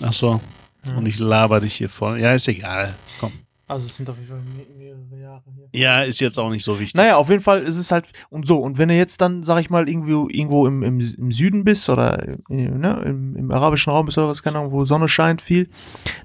Ach 0.03 0.13
so. 0.13 0.41
Ja. 0.85 0.95
Und 0.95 1.05
ich 1.05 1.19
laber 1.19 1.59
dich 1.59 1.75
hier 1.75 1.89
voll. 1.89 2.19
Ja, 2.19 2.33
ist 2.33 2.47
egal. 2.47 2.95
Komm. 3.19 3.33
Also 3.69 3.85
es 3.85 3.95
sind 3.95 4.09
auf 4.09 4.17
jeden 4.17 4.27
Fall 4.29 4.39
me- 4.39 4.65
mehrere 4.77 5.21
Jahre 5.21 5.43
hier. 5.55 5.69
Ja, 5.79 6.01
ist 6.01 6.19
jetzt 6.19 6.37
auch 6.39 6.49
nicht 6.49 6.63
so 6.63 6.79
wichtig. 6.79 6.95
Naja, 6.95 7.17
auf 7.17 7.29
jeden 7.29 7.41
Fall 7.43 7.61
ist 7.63 7.77
es 7.77 7.91
halt 7.91 8.11
und 8.29 8.45
so. 8.47 8.57
Und 8.59 8.77
wenn 8.77 8.89
du 8.89 8.95
jetzt 8.95 9.21
dann, 9.21 9.43
sag 9.43 9.59
ich 9.61 9.69
mal, 9.69 9.87
irgendwo, 9.87 10.27
irgendwo 10.27 10.65
im, 10.67 10.81
im, 10.83 10.99
im 10.99 11.31
Süden 11.31 11.63
bist 11.63 11.87
oder 11.87 12.27
äh, 12.27 12.37
ne, 12.49 13.01
im, 13.05 13.35
im 13.35 13.51
arabischen 13.51 13.93
Raum 13.93 14.07
bist 14.07 14.17
oder 14.17 14.27
was, 14.27 14.41
keine 14.43 14.57
Ahnung, 14.59 14.71
wo 14.71 14.85
Sonne 14.85 15.07
scheint 15.07 15.41
viel, 15.41 15.69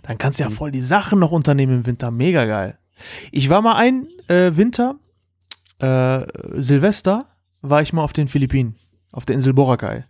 dann 0.02 0.16
kannst 0.18 0.40
du 0.40 0.44
ja 0.44 0.50
voll 0.50 0.70
die 0.70 0.80
Sachen 0.80 1.18
noch 1.18 1.30
unternehmen 1.32 1.74
im 1.80 1.86
Winter. 1.86 2.10
Mega 2.10 2.44
geil. 2.46 2.78
Ich 3.30 3.50
war 3.50 3.60
mal 3.60 3.74
ein 3.76 4.08
äh, 4.28 4.56
Winter, 4.56 4.96
äh, 5.80 6.22
Silvester, 6.60 7.26
war 7.60 7.82
ich 7.82 7.92
mal 7.92 8.02
auf 8.02 8.12
den 8.14 8.28
Philippinen, 8.28 8.76
auf 9.12 9.26
der 9.26 9.34
Insel 9.34 9.52
Boracay. 9.52 10.04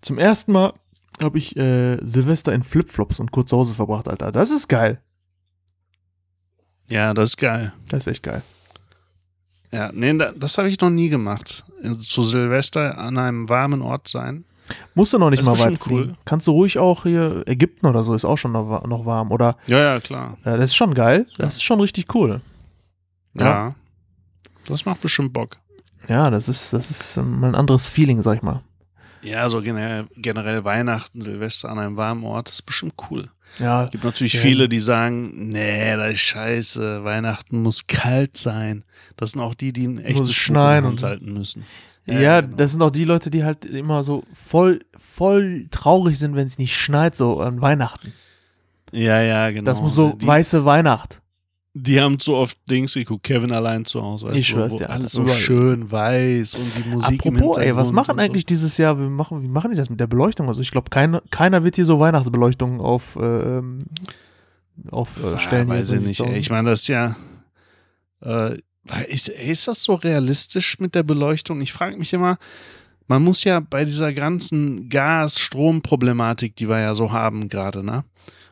Zum 0.00 0.18
ersten 0.18 0.50
Mal 0.52 0.72
habe 1.20 1.38
ich 1.38 1.56
äh, 1.56 1.98
Silvester 2.04 2.52
in 2.52 2.64
Flipflops 2.64 3.20
und 3.20 3.30
kurze 3.30 3.56
Hose 3.56 3.74
verbracht, 3.74 4.08
Alter. 4.08 4.32
Das 4.32 4.50
ist 4.50 4.66
geil. 4.66 5.00
Ja, 6.88 7.14
das 7.14 7.30
ist 7.30 7.36
geil. 7.38 7.72
Das 7.90 8.00
ist 8.00 8.06
echt 8.08 8.22
geil. 8.22 8.42
Ja, 9.70 9.90
nee, 9.92 10.16
da- 10.16 10.32
das 10.32 10.58
habe 10.58 10.68
ich 10.68 10.78
noch 10.80 10.90
nie 10.90 11.08
gemacht. 11.08 11.64
Zu 12.00 12.24
Silvester 12.24 12.98
an 12.98 13.16
einem 13.18 13.48
warmen 13.48 13.82
Ort 13.82 14.08
sein. 14.08 14.44
Musst 14.94 15.12
du 15.12 15.18
noch 15.18 15.30
nicht 15.30 15.40
Das 15.40 15.46
mal 15.46 15.52
weit 15.58 15.70
bestimmt 15.78 15.86
cool. 15.90 16.02
fliegen. 16.04 16.18
Kannst 16.24 16.46
du 16.46 16.52
ruhig 16.52 16.78
auch 16.78 17.02
hier, 17.02 17.42
Ägypten 17.46 17.86
oder 17.86 18.04
so 18.04 18.14
ist 18.14 18.24
auch 18.24 18.36
schon 18.38 18.52
noch, 18.52 18.68
wa- 18.68 18.86
noch 18.86 19.04
warm. 19.06 19.32
Oder, 19.32 19.56
Ja, 19.66 19.78
ja, 19.94 20.00
klar. 20.00 20.36
äh, 20.44 20.56
das 20.56 20.70
ist 20.70 20.76
schon 20.76 20.94
geil. 20.94 21.26
Das 21.38 21.54
ist 21.54 21.62
schon 21.62 21.80
richtig 21.80 22.14
cool. 22.14 22.40
Ja. 23.34 23.44
Ja. 23.44 23.74
Das 24.66 24.84
macht 24.84 25.00
bestimmt 25.00 25.32
Bock. 25.32 25.56
Ja, 26.08 26.30
das 26.30 26.48
ist, 26.48 26.72
das 26.72 26.90
ist 26.90 27.16
ähm, 27.16 27.40
mal 27.40 27.48
ein 27.48 27.54
anderes 27.54 27.88
Feeling, 27.88 28.22
sag 28.22 28.36
ich 28.36 28.42
mal. 28.42 28.60
Ja, 29.22 29.48
so 29.48 29.60
generell, 29.62 30.06
generell 30.16 30.64
Weihnachten, 30.64 31.20
Silvester 31.22 31.68
an 31.70 31.78
einem 31.78 31.96
warmen 31.96 32.24
Ort, 32.24 32.48
das 32.48 32.56
ist 32.56 32.62
bestimmt 32.62 32.94
cool. 33.10 33.28
Ja, 33.58 33.84
Gibt 33.86 34.04
natürlich 34.04 34.32
Ja. 34.34 34.40
viele, 34.40 34.68
die 34.68 34.80
sagen, 34.80 35.48
nee, 35.50 35.94
das 35.96 36.14
ist 36.14 36.20
scheiße, 36.20 37.04
Weihnachten 37.04 37.62
muss 37.62 37.86
kalt 37.86 38.36
sein. 38.36 38.82
Das 39.16 39.32
sind 39.32 39.40
auch 39.40 39.54
die, 39.54 39.72
die 39.72 39.86
ein 39.86 39.98
echtes 40.04 40.34
schneien 40.34 40.84
und- 40.86 41.02
halten 41.02 41.32
müssen. 41.32 41.64
ja, 42.06 42.40
genau. 42.40 42.56
das 42.56 42.72
sind 42.72 42.82
auch 42.82 42.90
die 42.90 43.04
Leute, 43.04 43.30
die 43.30 43.44
halt 43.44 43.64
immer 43.64 44.02
so 44.04 44.24
voll, 44.32 44.80
voll 44.96 45.66
traurig 45.70 46.18
sind, 46.18 46.34
wenn 46.34 46.46
es 46.48 46.58
nicht 46.58 46.76
schneit, 46.76 47.14
so 47.14 47.40
an 47.40 47.60
Weihnachten. 47.60 48.12
ja, 48.90 49.20
ja, 49.22 49.50
genau. 49.50 49.64
Das 49.70 49.80
muss 49.80 49.94
so 49.94 50.12
die, 50.14 50.26
weiße 50.26 50.64
Weihnacht. 50.64 51.21
Die 51.74 52.00
haben 52.00 52.18
zu 52.18 52.34
oft 52.34 52.58
Dings 52.68 52.94
geguckt, 52.94 53.22
Kevin 53.22 53.50
allein 53.50 53.84
zu 53.84 54.02
Hause. 54.02 54.26
weißt 54.26 54.36
Ich 54.36 54.48
schwör's 54.48 54.76
dir, 54.76 54.90
Alles 54.90 55.12
so 55.12 55.26
schön 55.26 55.90
weiß 55.90 56.54
und 56.56 56.76
die 56.76 56.88
Musik 56.88 57.24
im 57.24 57.36
Apropos, 57.36 57.56
ey, 57.56 57.74
was 57.74 57.88
Hintergrund 57.88 57.94
machen 57.94 58.10
und 58.10 58.16
so. 58.16 58.22
eigentlich 58.22 58.46
dieses 58.46 58.76
Jahr? 58.76 58.98
Wir 58.98 59.08
machen, 59.08 59.42
wie 59.42 59.48
machen 59.48 59.70
die 59.70 59.76
das 59.76 59.88
mit 59.88 59.98
der 59.98 60.06
Beleuchtung? 60.06 60.48
Also 60.48 60.60
ich 60.60 60.70
glaube, 60.70 60.90
keine, 60.90 61.22
keiner 61.30 61.64
wird 61.64 61.76
hier 61.76 61.86
so 61.86 61.98
Weihnachtsbeleuchtung 61.98 62.80
auf, 62.80 63.16
ähm, 63.20 63.78
auf 64.90 65.16
äh, 65.22 65.38
Stellen. 65.38 65.68
Ja, 65.68 65.74
weiß 65.74 65.92
ich 65.92 66.02
nicht. 66.02 66.20
Ey. 66.20 66.36
Ich 66.36 66.50
meine, 66.50 66.70
das 66.70 66.82
ist 66.82 66.88
ja. 66.88 67.16
Äh, 68.20 68.58
ist, 69.08 69.28
ist 69.28 69.68
das 69.68 69.82
so 69.82 69.94
realistisch 69.94 70.78
mit 70.80 70.94
der 70.94 71.04
Beleuchtung? 71.04 71.60
Ich 71.60 71.72
frage 71.72 71.96
mich 71.96 72.12
immer, 72.12 72.36
man 73.06 73.22
muss 73.22 73.44
ja 73.44 73.60
bei 73.60 73.84
dieser 73.84 74.12
ganzen 74.12 74.88
Gas-Strom-Problematik, 74.88 76.56
die 76.56 76.68
wir 76.68 76.80
ja 76.80 76.94
so 76.94 77.12
haben 77.12 77.48
gerade, 77.48 77.84
ne? 77.84 78.04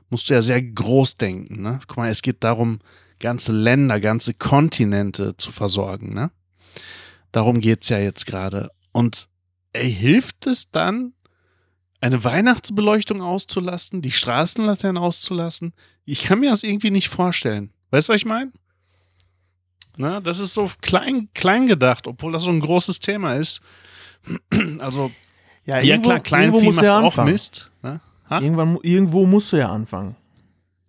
Musst 0.09 0.29
du 0.29 0.35
ja 0.35 0.43
sehr 0.43 0.63
groß 0.63 1.17
denken, 1.17 1.63
ne? 1.63 1.81
Guck 1.87 1.99
mal, 1.99 2.11
es 2.11 2.23
geht 2.23 2.43
darum, 2.45 2.79
ganze 3.21 3.53
Länder, 3.53 4.01
ganze 4.01 4.35
Kontinente 4.35 5.37
zu 5.37 5.53
versorgen, 5.53 6.13
ne? 6.15 6.31
Darum 7.33 7.61
geht's 7.61 7.89
ja 7.89 7.99
jetzt 7.99 8.27
gerade. 8.27 8.71
Und 8.93 9.29
ey, 9.73 9.93
hilft 9.93 10.47
es 10.47 10.71
dann, 10.71 11.13
eine 12.01 12.25
Weihnachtsbeleuchtung 12.25 13.21
auszulassen, 13.23 14.03
die 14.03 14.11
Straßenlaternen 14.11 15.01
auszulassen? 15.01 15.75
Ich 16.07 16.23
kann 16.25 16.41
mir 16.41 16.51
das 16.51 16.63
irgendwie 16.63 16.91
nicht 16.91 17.09
vorstellen. 17.11 17.73
Weißt 17.91 18.09
du, 18.09 18.13
was 18.15 18.21
ich 18.21 18.25
meine? 18.27 18.51
Na, 19.97 20.21
das 20.21 20.41
ist 20.41 20.55
so 20.55 20.71
klein, 20.81 21.29
klein 21.35 21.67
gedacht, 21.67 22.07
obwohl 22.07 22.33
das 22.33 22.45
so 22.45 22.51
ein 22.51 22.61
großes 22.61 23.01
Thema 23.01 23.35
ist. 23.35 23.61
Also, 24.81 25.11
Ja, 25.67 25.77
ja 25.79 25.95
irgendwo- 25.95 26.09
klar, 26.11 26.21
Kleinvieh 26.21 26.71
macht 26.73 26.85
ja 26.85 26.99
auch 26.99 27.05
anfangen. 27.05 27.33
Mist. 27.33 27.71
Ne? 27.83 28.01
Irgendwann, 28.31 28.79
irgendwo 28.83 29.27
musst 29.27 29.53
du 29.53 29.57
ja 29.59 29.71
anfangen. 29.71 30.17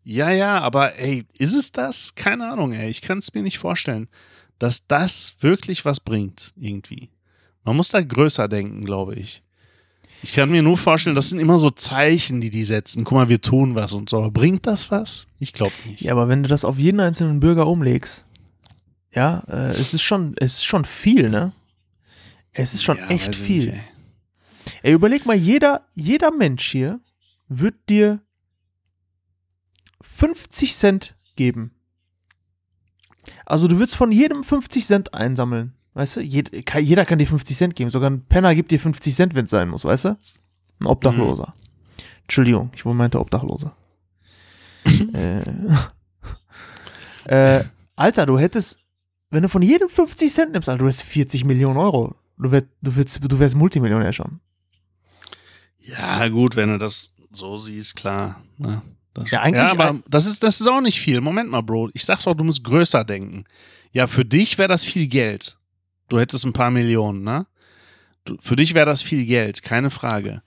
Ja, 0.03 0.31
ja, 0.31 0.60
aber 0.60 0.98
ey, 0.98 1.25
ist 1.38 1.53
es 1.53 1.72
das? 1.72 2.15
Keine 2.15 2.50
Ahnung, 2.50 2.74
ey. 2.74 2.89
Ich 2.89 3.01
kann 3.01 3.20
es 3.20 3.34
mir 3.34 3.43
nicht 3.43 3.60
vorstellen, 3.60 4.10
dass 4.60 4.88
das 4.88 5.36
wirklich 5.41 5.86
was 5.86 6.00
bringt, 6.00 6.53
irgendwie. 6.58 7.10
Man 7.63 7.75
muss 7.75 7.89
da 7.89 8.01
größer 8.01 8.48
denken, 8.48 8.81
glaube 8.84 9.15
ich. 9.15 9.43
Ich 10.24 10.34
kann 10.34 10.50
mir 10.51 10.62
nur 10.62 10.77
vorstellen, 10.77 11.15
das 11.15 11.29
sind 11.29 11.39
immer 11.39 11.58
so 11.60 11.70
Zeichen, 11.72 12.41
die 12.41 12.50
die 12.51 12.63
setzen. 12.65 13.03
Guck 13.03 13.15
mal, 13.15 13.29
wir 13.29 13.41
tun 13.41 13.74
was 13.75 13.93
und 13.93 14.10
so. 14.10 14.17
Aber 14.17 14.31
bringt 14.31 14.67
das 14.67 14.91
was? 14.91 15.27
Ich 15.39 15.53
glaube 15.53 15.74
nicht. 15.88 16.01
Ja, 16.01 16.12
aber 16.13 16.27
wenn 16.29 16.43
du 16.43 16.50
das 16.50 16.63
auf 16.65 16.77
jeden 16.77 17.00
einzelnen 17.00 17.39
Bürger 17.39 17.65
umlegst, 17.67 18.27
ja, 19.13 19.43
äh, 19.48 19.70
es 19.72 19.93
ist 19.93 20.03
schon, 20.03 20.36
es 20.38 20.53
ist 20.58 20.65
schon 20.65 20.86
viel, 20.86 21.29
ne? 21.29 21.53
Es 22.53 22.74
ist 22.74 22.84
schon 22.84 22.98
Ja, 22.98 23.08
echt 23.10 23.36
viel. 23.36 23.65
nicht, 23.65 23.74
ey. 23.74 23.81
Ey, 24.84 24.93
überleg 24.93 25.25
mal, 25.25 25.36
jeder, 25.36 25.86
jeder 25.93 26.31
Mensch 26.31 26.70
hier 26.72 27.00
wird 27.48 27.75
dir 27.89 28.22
50 30.01 30.75
Cent 30.75 31.15
geben. 31.36 31.72
Also 33.46 33.67
du 33.67 33.77
würdest 33.77 33.96
von 33.96 34.12
jedem 34.12 34.43
50 34.43 34.86
Cent 34.86 35.13
einsammeln. 35.13 35.74
Weißt 35.93 36.17
du? 36.17 36.22
Jeder 36.22 37.05
kann 37.05 37.20
dir 37.20 37.27
50 37.27 37.58
Cent 37.58 37.75
geben. 37.75 37.89
Sogar 37.89 38.10
ein 38.10 38.25
Penner 38.25 38.55
gibt 38.55 38.72
dir 38.72 38.79
50 38.79 39.13
Cent, 39.13 39.36
wenn 39.36 39.46
es 39.46 39.51
sein 39.51 39.70
muss, 39.70 39.86
weißt 39.86 40.05
du? 40.05 40.17
Ein 40.79 40.88
Obdachloser. 40.88 41.53
Entschuldigung, 42.24 42.72
ich 42.75 42.86
meinte 42.86 43.20
Obdachloser. 43.20 43.75
äh, 45.13 45.41
äh, 47.25 47.63
Alter, 47.96 48.25
du 48.25 48.39
hättest, 48.39 48.79
wenn 49.29 49.43
du 49.43 49.50
von 49.50 49.62
jedem 49.62 49.89
50 49.89 50.31
Cent 50.31 50.51
nimmst, 50.53 50.70
Alter, 50.70 50.79
du 50.79 50.88
hättest 50.88 51.03
40 51.03 51.43
Millionen 51.43 51.77
Euro. 51.77 52.15
Du, 52.38 52.51
wärst, 52.51 52.67
du, 52.81 52.96
wärst, 52.96 53.20
du 53.22 53.39
wärst 53.39 53.55
Multimillionär 53.55 54.13
schon. 54.13 54.39
Ja, 55.79 56.27
gut, 56.29 56.55
wenn 56.55 56.70
du 56.70 56.77
das 56.77 57.13
so 57.31 57.58
siehst, 57.58 57.96
klar. 57.96 58.41
Ne? 58.58 58.81
Das, 59.13 59.30
Ja, 59.32 59.41
eigentlich- 59.41 59.62
ja, 59.62 59.72
aber 59.72 60.00
das 60.08 60.25
ist, 60.25 60.41
das 60.44 60.62
ist 60.62 60.68
auch 60.68 60.82
nicht 60.82 61.00
viel. 61.00 61.20
Moment 61.22 61.50
mal, 61.50 61.62
Bro. 61.62 61.89
Ich 61.94 62.06
sag 62.06 62.24
doch, 62.24 62.34
du 62.34 62.44
musst 62.44 62.63
größer 62.63 63.03
denken. 63.03 63.44
Ja, 63.91 64.08
für 64.08 64.24
dich 64.25 64.58
wäre 64.58 64.70
das 64.70 64.86
viel 64.86 65.08
Geld. 65.08 65.58
Du 66.08 66.20
hättest 66.20 66.46
ein 66.46 66.53
paar 66.53 66.72
Millionen, 66.72 67.24
ne? 67.24 67.46
Du, 68.25 68.38
für 68.39 68.56
dich 68.56 68.74
wäre 68.74 68.86
das 68.86 69.01
viel 69.01 69.25
Geld, 69.25 69.63
keine 69.63 69.89
Frage. 69.89 70.41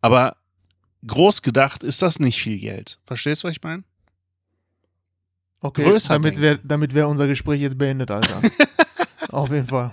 Aber 0.00 0.36
groß 1.06 1.42
gedacht 1.42 1.82
ist 1.84 2.02
das 2.02 2.18
nicht 2.18 2.40
viel 2.40 2.58
Geld. 2.58 2.98
Verstehst 3.06 3.42
du, 3.44 3.48
was 3.48 3.56
ich 3.56 3.62
meine? 3.62 3.84
Okay, 5.60 5.84
Größer 5.84 6.14
damit 6.14 6.38
wäre 6.38 6.58
damit 6.64 6.92
wär 6.92 7.08
unser 7.08 7.28
Gespräch 7.28 7.60
jetzt 7.60 7.78
beendet, 7.78 8.10
Alter. 8.10 8.40
Auf 9.30 9.50
jeden 9.50 9.66
Fall. 9.66 9.92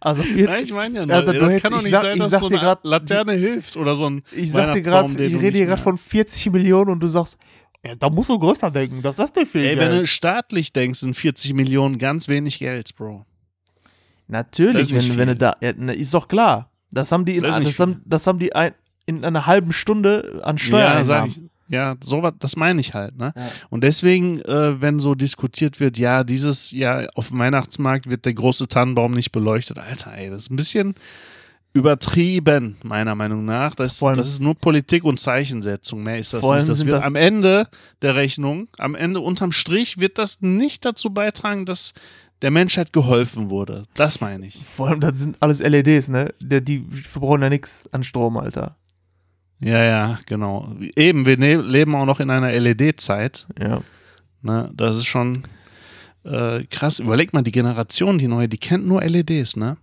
Also 0.00 0.22
40, 0.22 0.46
Nein, 0.46 0.64
ich 0.64 0.72
meine 0.72 0.98
ja 1.00 1.06
nur, 1.06 1.16
also 1.16 1.32
das 1.32 1.40
hättest- 1.42 1.62
kann 1.62 1.72
doch 1.72 1.78
ich 1.78 1.84
nicht 1.84 1.92
sag- 1.92 2.02
sein, 2.02 2.18
dass 2.18 2.30
so 2.40 2.46
eine 2.46 2.58
grad- 2.58 2.84
Laterne 2.84 3.32
hilft 3.32 3.76
oder 3.76 3.94
so 3.96 4.06
ein 4.08 4.22
ich 4.32 4.52
sag 4.52 4.74
dir 4.74 4.82
den 4.82 5.18
ich 5.36 5.40
rede 5.40 5.56
hier 5.58 5.66
gerade 5.66 5.82
von 5.82 5.96
40 5.98 6.50
Millionen 6.52 6.90
und 6.90 7.00
du 7.02 7.06
sagst, 7.08 7.36
ja, 7.84 7.94
da 7.94 8.08
musst 8.10 8.30
du 8.30 8.38
größer 8.38 8.70
denken, 8.70 9.02
das 9.02 9.18
ist 9.18 9.36
nicht 9.36 9.50
viel 9.50 9.64
Ey, 9.64 9.78
wenn 9.78 9.90
Geld. 9.90 10.02
du 10.02 10.06
staatlich 10.06 10.72
denkst, 10.72 11.00
sind 11.00 11.14
40 11.14 11.52
Millionen 11.54 11.98
ganz 11.98 12.28
wenig 12.28 12.58
Geld, 12.58 12.94
Bro. 12.96 13.26
Natürlich, 14.26 14.92
wenn, 14.94 15.16
wenn 15.18 15.28
du 15.28 15.36
da, 15.36 15.56
ja, 15.60 15.70
ist 15.92 16.14
doch 16.14 16.28
klar. 16.28 16.70
Das 16.90 17.12
haben 17.12 17.24
die 17.24 17.36
in, 17.36 17.42
Das 17.42 17.60
das 17.60 17.78
haben, 17.80 18.00
das 18.06 18.26
haben 18.26 18.38
die 18.38 18.54
ein, 18.54 18.72
in 19.06 19.24
einer 19.24 19.46
halben 19.46 19.72
Stunde 19.72 20.40
an 20.44 20.56
Ja, 20.56 20.62
Steuereinnahmen. 20.64 21.30
ich. 21.30 21.40
Ja, 21.68 21.96
so 22.04 22.22
was, 22.22 22.34
das 22.38 22.56
meine 22.56 22.80
ich 22.80 22.92
halt, 22.94 23.16
ne? 23.16 23.32
Ja. 23.36 23.42
Und 23.70 23.84
deswegen, 23.84 24.40
äh, 24.42 24.80
wenn 24.80 25.00
so 25.00 25.14
diskutiert 25.14 25.80
wird, 25.80 25.96
ja, 25.96 26.22
dieses 26.24 26.70
Jahr 26.72 27.08
auf 27.14 27.28
dem 27.28 27.38
Weihnachtsmarkt 27.38 28.08
wird 28.08 28.24
der 28.26 28.34
große 28.34 28.68
Tannenbaum 28.68 29.12
nicht 29.12 29.32
beleuchtet. 29.32 29.78
Alter, 29.78 30.12
ey, 30.14 30.28
das 30.30 30.42
ist 30.44 30.50
ein 30.50 30.56
bisschen 30.56 30.94
übertrieben, 31.72 32.76
meiner 32.84 33.14
Meinung 33.14 33.44
nach. 33.44 33.74
Das, 33.74 34.02
allem- 34.02 34.16
das 34.16 34.28
ist 34.28 34.40
nur 34.40 34.54
Politik 34.54 35.04
und 35.04 35.18
Zeichensetzung. 35.18 36.02
Mehr 36.02 36.18
ist 36.18 36.32
das 36.32 36.42
nicht. 36.60 36.68
Das 36.68 36.84
wird 36.86 36.96
das- 36.98 37.04
am 37.04 37.16
Ende 37.16 37.66
der 38.02 38.14
Rechnung, 38.14 38.68
am 38.78 38.94
Ende 38.94 39.20
unterm 39.20 39.52
Strich 39.52 39.98
wird 39.98 40.18
das 40.18 40.40
nicht 40.40 40.84
dazu 40.84 41.10
beitragen, 41.10 41.66
dass 41.66 41.92
der 42.42 42.50
Menschheit 42.50 42.92
geholfen 42.92 43.50
wurde. 43.50 43.84
Das 43.94 44.20
meine 44.20 44.46
ich. 44.46 44.64
Vor 44.64 44.88
allem, 44.88 45.00
das 45.00 45.18
sind 45.18 45.36
alles 45.40 45.60
LEDs, 45.60 46.08
ne? 46.08 46.32
Die, 46.40 46.62
die 46.62 46.84
verbrauchen 46.90 47.42
ja 47.42 47.48
nichts 47.48 47.88
an 47.92 48.04
Strom, 48.04 48.36
Alter. 48.36 48.76
Ja, 49.60 49.82
ja, 49.82 50.18
genau. 50.26 50.68
Eben, 50.96 51.26
wir 51.26 51.36
ne 51.38 51.56
leben 51.56 51.94
auch 51.94 52.06
noch 52.06 52.20
in 52.20 52.30
einer 52.30 52.52
LED-Zeit. 52.52 53.46
Ja. 53.60 53.82
Ne? 54.42 54.70
Das 54.74 54.98
ist 54.98 55.06
schon 55.06 55.44
äh, 56.24 56.64
krass. 56.70 56.98
Überleg 56.98 57.32
mal, 57.32 57.42
die 57.42 57.52
Generation, 57.52 58.18
die 58.18 58.28
neue, 58.28 58.48
die 58.48 58.58
kennt 58.58 58.86
nur 58.86 59.02
LEDs, 59.02 59.56
ne? 59.56 59.76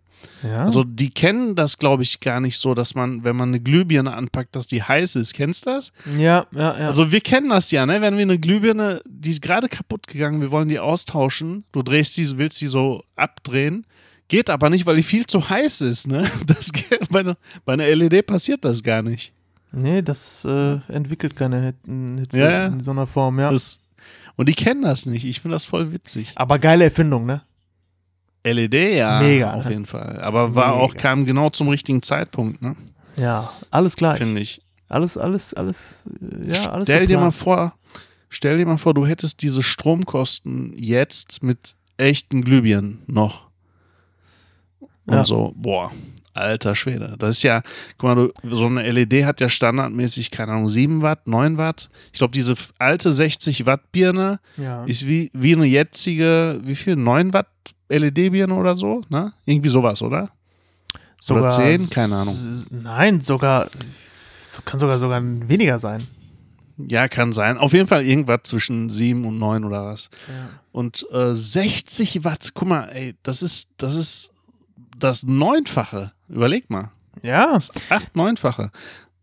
Ja. 0.43 0.65
Also 0.65 0.83
die 0.83 1.09
kennen 1.09 1.55
das, 1.55 1.77
glaube 1.77 2.03
ich, 2.03 2.19
gar 2.19 2.39
nicht 2.39 2.57
so, 2.57 2.75
dass 2.75 2.93
man, 2.93 3.23
wenn 3.23 3.35
man 3.35 3.49
eine 3.49 3.59
Glühbirne 3.59 4.13
anpackt, 4.13 4.55
dass 4.55 4.67
die 4.67 4.83
heiß 4.83 5.15
ist. 5.15 5.33
Kennst 5.33 5.65
du 5.65 5.71
das? 5.71 5.91
ja, 6.17 6.45
ja, 6.51 6.79
ja. 6.79 6.87
Also 6.87 7.11
wir 7.11 7.21
kennen 7.21 7.49
das 7.49 7.71
ja, 7.71 7.85
ne? 7.85 8.01
Wenn 8.01 8.17
wir 8.17 8.23
eine 8.23 8.39
Glühbirne, 8.39 9.01
die 9.07 9.31
ist 9.31 9.41
gerade 9.41 9.67
kaputt 9.67 10.07
gegangen, 10.07 10.41
wir 10.41 10.51
wollen 10.51 10.69
die 10.69 10.79
austauschen, 10.79 11.63
du 11.71 11.81
drehst 11.81 12.17
die, 12.17 12.37
willst 12.37 12.61
die 12.61 12.67
so 12.67 13.03
abdrehen, 13.15 13.85
geht 14.27 14.49
aber 14.49 14.69
nicht, 14.69 14.85
weil 14.85 14.95
die 14.95 15.03
viel 15.03 15.25
zu 15.25 15.49
heiß 15.49 15.81
ist, 15.81 16.07
ne? 16.07 16.29
Das 16.45 16.71
bei, 17.09 17.21
einer, 17.21 17.37
bei 17.65 17.73
einer 17.73 17.87
LED 17.87 18.25
passiert 18.25 18.63
das 18.63 18.83
gar 18.83 19.01
nicht. 19.01 19.33
Nee, 19.71 20.01
das 20.01 20.45
äh, 20.45 20.79
entwickelt 20.87 21.35
keine 21.35 21.61
Hit- 21.61 22.19
Hitze 22.19 22.39
Ja, 22.39 22.67
in 22.67 22.81
so 22.81 22.91
einer 22.91 23.07
Form, 23.07 23.39
ja. 23.39 23.49
Das, 23.51 23.79
und 24.35 24.49
die 24.49 24.53
kennen 24.55 24.81
das 24.81 25.05
nicht. 25.05 25.25
Ich 25.25 25.41
finde 25.41 25.55
das 25.55 25.65
voll 25.65 25.91
witzig. 25.91 26.31
Aber 26.35 26.59
geile 26.59 26.85
Erfindung, 26.85 27.25
ne? 27.25 27.41
LED, 28.43 28.73
ja, 28.97 29.19
Mega, 29.21 29.53
auf 29.53 29.69
jeden 29.69 29.85
Fall. 29.85 30.19
Aber 30.21 30.55
war 30.55 30.73
auch, 30.73 30.89
Mega. 30.93 31.01
kam 31.01 31.25
genau 31.25 31.49
zum 31.51 31.69
richtigen 31.69 32.01
Zeitpunkt, 32.01 32.61
ne? 32.61 32.75
Ja, 33.17 33.51
alles 33.69 33.95
gleich. 33.95 34.17
Finde 34.17 34.41
ich. 34.41 34.61
Alles, 34.89 35.17
alles, 35.17 35.53
alles, 35.53 36.05
äh, 36.19 36.51
ja, 36.51 36.71
alles 36.71 36.87
stell 36.87 37.05
dir 37.05 37.17
mal 37.17 37.29
geplant. 37.29 37.35
vor, 37.35 37.75
stell 38.29 38.57
dir 38.57 38.65
mal 38.65 38.77
vor, 38.77 38.93
du 38.93 39.05
hättest 39.05 39.41
diese 39.43 39.61
Stromkosten 39.61 40.73
jetzt 40.75 41.43
mit 41.43 41.75
echten 41.97 42.41
Glühbirnen 42.43 42.99
noch. 43.05 43.47
Und 45.05 45.13
Ja. 45.13 45.25
so, 45.25 45.53
boah, 45.55 45.91
alter 46.33 46.75
Schwede. 46.75 47.15
Das 47.19 47.37
ist 47.37 47.43
ja, 47.43 47.61
guck 47.97 48.15
mal, 48.15 48.29
so 48.49 48.65
eine 48.67 48.89
LED 48.89 49.25
hat 49.25 49.39
ja 49.41 49.49
standardmäßig, 49.49 50.31
keine 50.31 50.53
Ahnung, 50.53 50.69
7 50.69 51.01
Watt, 51.01 51.27
9 51.27 51.57
Watt. 51.57 51.89
Ich 52.13 52.19
glaube, 52.19 52.31
diese 52.33 52.55
alte 52.79 53.11
60 53.11 53.65
Watt 53.65 53.91
Birne 53.91 54.39
Ja. 54.57 54.83
ist 54.85 55.07
wie, 55.07 55.29
wie 55.33 55.55
eine 55.55 55.65
jetzige, 55.65 56.59
wie 56.63 56.75
viel? 56.75 56.95
9 56.95 57.33
Watt 57.33 57.47
LED-Birne 57.89 58.53
oder 58.53 58.77
so, 58.77 59.01
ne? 59.09 59.33
Irgendwie 59.45 59.69
sowas, 59.69 60.01
oder? 60.01 60.29
Oder 61.29 61.49
10? 61.49 61.89
Keine 61.89 62.15
Ahnung. 62.15 62.37
Nein, 62.69 63.21
sogar, 63.21 63.67
so 64.49 64.61
kann 64.63 64.79
sogar 64.79 64.97
sogar 64.99 65.21
weniger 65.23 65.77
sein. 65.77 66.01
Ja, 66.77 67.07
kann 67.07 67.31
sein. 67.31 67.57
Auf 67.57 67.73
jeden 67.73 67.85
Fall 67.87 68.03
irgendwas 68.05 68.39
zwischen 68.43 68.89
7 68.89 69.23
und 69.25 69.37
9 69.37 69.65
oder 69.65 69.85
was. 69.85 70.09
Ja. 70.27 70.49
Und 70.71 71.05
äh, 71.11 71.35
60 71.35 72.23
Watt, 72.23 72.51
guck 72.53 72.69
mal, 72.69 72.85
ey, 72.93 73.13
das 73.23 73.41
ist, 73.43 73.69
das 73.77 73.95
ist 73.95 74.31
das 74.97 75.23
Neunfache. 75.23 76.13
Überleg 76.31 76.69
mal. 76.69 76.91
Ja, 77.21 77.59
Acht, 77.89 78.15
Neunfache. 78.15 78.71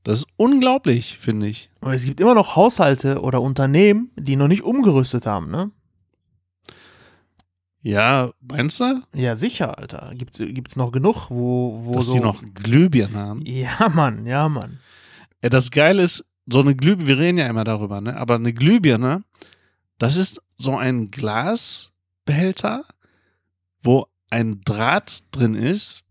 Das 0.04 0.18
ist 0.18 0.26
unglaublich, 0.36 1.18
finde 1.18 1.48
ich. 1.48 1.70
aber 1.80 1.94
es 1.94 2.04
gibt 2.04 2.20
immer 2.20 2.34
noch 2.34 2.54
Haushalte 2.56 3.20
oder 3.20 3.40
Unternehmen, 3.42 4.10
die 4.16 4.36
noch 4.36 4.48
nicht 4.48 4.62
umgerüstet 4.62 5.26
haben, 5.26 5.50
ne? 5.50 5.70
Ja, 7.80 8.30
meinst 8.40 8.80
du? 8.80 9.02
Ja, 9.14 9.36
sicher, 9.36 9.78
Alter. 9.78 10.12
Gibt's, 10.14 10.38
gibt's 10.38 10.76
noch 10.76 10.92
genug, 10.92 11.30
wo, 11.30 11.78
wo 11.84 11.92
Dass 11.92 12.06
so. 12.08 12.14
die 12.14 12.20
noch 12.20 12.42
Glühbirnen 12.54 13.16
haben. 13.16 13.42
Ja, 13.46 13.88
Mann, 13.88 14.26
ja, 14.26 14.48
Mann. 14.48 14.80
Ey, 15.40 15.50
das 15.50 15.70
Geile 15.70 16.02
ist, 16.02 16.24
so 16.46 16.60
eine 16.60 16.74
Glühbirne, 16.74 17.06
wir 17.08 17.18
reden 17.18 17.38
ja 17.38 17.46
immer 17.46 17.64
darüber, 17.64 18.00
ne? 18.00 18.16
Aber 18.16 18.34
eine 18.34 18.52
Glühbirne, 18.52 19.22
das 19.98 20.16
ist 20.16 20.42
so 20.56 20.76
ein 20.76 21.08
Glasbehälter, 21.10 22.84
wo 23.82 24.06
ein 24.30 24.60
Draht 24.64 25.24
drin 25.30 25.54
ist, 25.54 26.04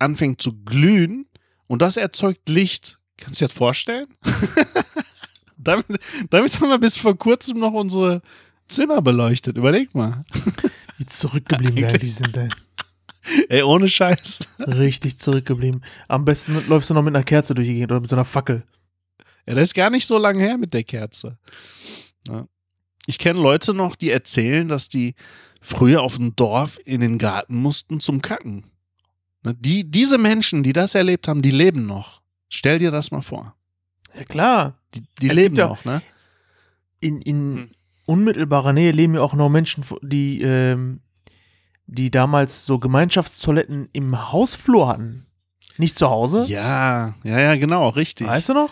anfängt 0.00 0.40
zu 0.40 0.52
glühen 0.64 1.26
und 1.66 1.82
das 1.82 1.96
erzeugt 1.96 2.48
Licht. 2.48 2.98
Kannst 3.16 3.40
du 3.40 3.44
dir 3.44 3.48
das 3.48 3.56
vorstellen? 3.56 4.06
damit, 5.58 5.86
damit 6.30 6.60
haben 6.60 6.68
wir 6.68 6.78
bis 6.78 6.96
vor 6.96 7.16
kurzem 7.16 7.58
noch 7.58 7.72
unsere 7.72 8.22
Zimmer 8.68 9.02
beleuchtet. 9.02 9.56
Überleg 9.56 9.94
mal. 9.94 10.24
Wie 10.98 11.06
zurückgeblieben 11.06 11.78
ja, 11.78 11.96
die 11.96 12.08
sind, 12.08 12.36
ey. 12.36 12.48
Ey, 13.48 13.62
ohne 13.62 13.86
Scheiß. 13.86 14.40
Richtig 14.60 15.18
zurückgeblieben. 15.18 15.84
Am 16.08 16.24
besten 16.24 16.56
läufst 16.68 16.90
du 16.90 16.94
noch 16.94 17.02
mit 17.02 17.14
einer 17.14 17.24
Kerze 17.24 17.54
durch 17.54 17.68
die 17.68 17.74
Gegend 17.74 17.92
oder 17.92 18.00
mit 18.00 18.08
so 18.08 18.16
einer 18.16 18.24
Fackel. 18.24 18.64
Ja, 19.46 19.54
das 19.54 19.68
ist 19.68 19.74
gar 19.74 19.90
nicht 19.90 20.06
so 20.06 20.18
lange 20.18 20.42
her 20.42 20.58
mit 20.58 20.72
der 20.72 20.84
Kerze. 20.84 21.38
Ja. 22.26 22.46
Ich 23.06 23.18
kenne 23.18 23.40
Leute 23.40 23.74
noch, 23.74 23.96
die 23.96 24.10
erzählen, 24.10 24.68
dass 24.68 24.88
die 24.88 25.14
früher 25.60 26.02
auf 26.02 26.16
dem 26.16 26.34
Dorf 26.36 26.78
in 26.84 27.00
den 27.00 27.18
Garten 27.18 27.56
mussten 27.56 28.00
zum 28.00 28.22
Kacken. 28.22 28.64
Ne, 29.42 29.54
Die, 29.54 29.90
diese 29.90 30.18
Menschen, 30.18 30.62
die 30.62 30.72
das 30.72 30.94
erlebt 30.94 31.28
haben, 31.28 31.42
die 31.42 31.50
leben 31.50 31.86
noch. 31.86 32.20
Stell 32.48 32.78
dir 32.78 32.90
das 32.90 33.10
mal 33.10 33.22
vor. 33.22 33.54
Ja, 34.16 34.24
klar. 34.24 34.74
Die, 34.94 35.02
die 35.20 35.28
leben 35.28 35.54
noch, 35.56 35.84
ne? 35.84 36.02
In, 37.00 37.20
in 37.22 37.56
Hm. 37.56 37.70
unmittelbarer 38.06 38.72
Nähe 38.72 38.90
leben 38.92 39.14
ja 39.14 39.20
auch 39.22 39.34
noch 39.34 39.48
Menschen, 39.48 39.84
die, 40.02 40.42
ähm, 40.42 41.00
die 41.86 42.10
damals 42.10 42.66
so 42.66 42.78
Gemeinschaftstoiletten 42.78 43.88
im 43.92 44.32
Hausflur 44.32 44.88
hatten. 44.88 45.26
Nicht 45.78 45.96
zu 45.96 46.10
Hause? 46.10 46.44
Ja, 46.48 47.14
ja, 47.24 47.40
ja, 47.40 47.56
genau, 47.56 47.88
richtig. 47.88 48.26
Weißt 48.26 48.50
du 48.50 48.54
noch? 48.54 48.70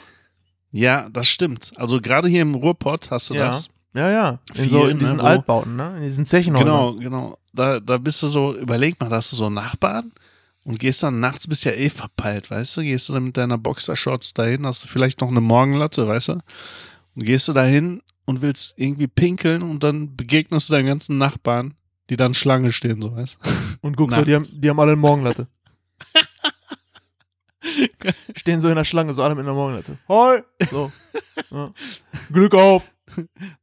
Ja, 0.70 1.09
das 1.09 1.28
stimmt. 1.28 1.72
Also 1.76 2.00
gerade 2.00 2.28
hier 2.28 2.42
im 2.42 2.54
Ruhrpott 2.54 3.11
hast 3.11 3.31
du 3.31 3.35
Ja. 3.35 3.46
das. 3.46 3.70
Ja, 3.94 4.11
ja. 4.11 4.38
In, 4.54 4.54
Viel, 4.64 4.68
so, 4.68 4.87
in 4.87 4.96
ne, 4.98 4.98
diesen 4.98 5.18
wo- 5.18 5.22
Altbauten, 5.22 5.76
ne? 5.76 5.94
In 5.96 6.02
diesen 6.02 6.26
Zechenhäusern. 6.26 6.66
Genau, 6.66 6.94
genau. 6.96 7.38
Da, 7.54 7.81
da 7.81 7.96
bist 7.96 8.22
du 8.22 8.26
so, 8.26 8.54
überleg 8.54 9.00
mal, 9.00 9.09
da 9.09 9.16
hast 9.16 9.33
du 9.33 9.37
so 9.37 9.48
Nachbarn 9.48 10.12
und 10.68 10.78
gehst 10.78 11.02
dann 11.02 11.18
nachts, 11.18 11.48
bist 11.48 11.64
ja 11.64 11.72
eh 11.72 11.88
verpeilt, 11.88 12.50
weißt 12.50 12.76
du? 12.76 12.83
Gehst 12.83 13.09
du 13.09 13.14
dann 13.14 13.24
mit 13.24 13.38
deiner 13.38 13.57
Boxershorts 13.57 14.35
dahin, 14.35 14.66
hast 14.66 14.85
du 14.85 14.88
vielleicht 14.88 15.22
noch 15.22 15.28
eine 15.28 15.40
Morgenlatte, 15.40 16.07
weißt 16.07 16.28
du? 16.28 16.33
Und 17.14 17.24
gehst 17.24 17.48
du 17.48 17.54
dahin 17.54 18.02
und 18.26 18.42
willst 18.42 18.74
irgendwie 18.76 19.07
pinkeln 19.07 19.62
und 19.62 19.83
dann 19.83 20.14
begegnest 20.14 20.68
du 20.68 20.74
deinen 20.74 20.85
ganzen 20.85 21.16
Nachbarn, 21.16 21.72
die 22.11 22.18
dann 22.18 22.35
Schlange 22.35 22.70
stehen, 22.70 23.00
so 23.00 23.16
weißt 23.16 23.38
du? 23.42 23.48
Und 23.81 23.96
guckst 23.96 24.18
so, 24.18 24.24
die 24.24 24.35
haben, 24.35 24.46
die 24.61 24.68
haben 24.68 24.78
alle 24.81 24.92
eine 24.92 25.00
Morgenlatte. 25.00 25.46
Stehen 28.37 28.61
so 28.61 28.68
in 28.68 28.76
der 28.76 28.85
Schlange, 28.85 29.14
so 29.14 29.22
alle 29.22 29.35
mit 29.35 29.44
einer 29.44 29.54
Morgenlatte. 29.54 29.98
Hoi! 30.09 30.42
So. 30.70 30.92
Ja. 31.50 31.72
Glück 32.31 32.54
auf! 32.54 32.90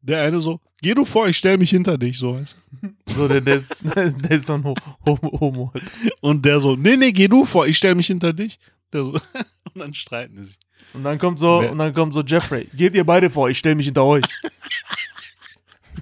Der 0.02 0.22
eine 0.24 0.40
so, 0.40 0.60
geh 0.82 0.94
du 0.94 1.06
vor, 1.06 1.28
ich 1.28 1.38
stell 1.38 1.58
mich 1.58 1.70
hinter 1.70 1.98
dich, 1.98 2.18
so 2.18 2.36
weißt 2.40 2.56
du? 2.82 2.90
So, 3.14 3.28
der, 3.28 3.42
der, 3.42 3.56
ist, 3.56 3.76
der 3.96 4.32
ist 4.32 4.46
so 4.46 4.54
ein 4.54 4.64
Ho- 4.64 4.76
Homo. 5.06 5.40
Homo. 5.40 5.74
Und 6.22 6.46
der 6.46 6.60
so, 6.60 6.76
nee, 6.76 6.96
nee, 6.98 7.12
geh 7.12 7.28
du 7.28 7.46
vor, 7.46 7.66
ich 7.68 7.78
stell 7.78 7.96
mich 7.96 8.08
hinter 8.08 8.34
dich. 8.34 8.60
So, 8.94 9.14
und 9.74 9.80
dann 9.80 9.94
streiten 9.94 10.36
die 10.36 10.44
sich. 10.44 10.60
Und 10.94 11.04
dann 11.04 11.18
kommt 11.20 11.40
so, 11.40 11.62
Wer- 11.62 11.72
und 11.72 11.78
dann 11.80 11.94
kommt 11.94 12.14
so 12.14 12.22
Jeffrey. 12.22 12.68
Geht 12.74 12.96
ihr 12.96 13.04
beide 13.06 13.30
vor, 13.30 13.50
ich 13.50 13.58
stelle 13.58 13.76
mich 13.76 13.86
hinter 13.88 14.04
euch. 14.06 14.24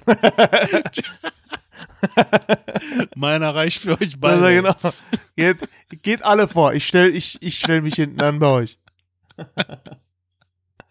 Meiner 3.15 3.55
reicht 3.55 3.81
für 3.81 3.93
euch 3.93 4.15
Also, 4.21 4.41
beide. 4.41 4.55
genau. 4.55 4.75
Geht, 5.35 5.57
geht 6.01 6.23
alle 6.23 6.47
vor, 6.47 6.73
ich 6.73 6.85
stell, 6.87 7.15
ich, 7.15 7.37
ich 7.41 7.57
stell 7.59 7.81
mich 7.81 7.95
hinten 7.95 8.21
an 8.21 8.39
bei 8.39 8.47
euch. 8.47 8.77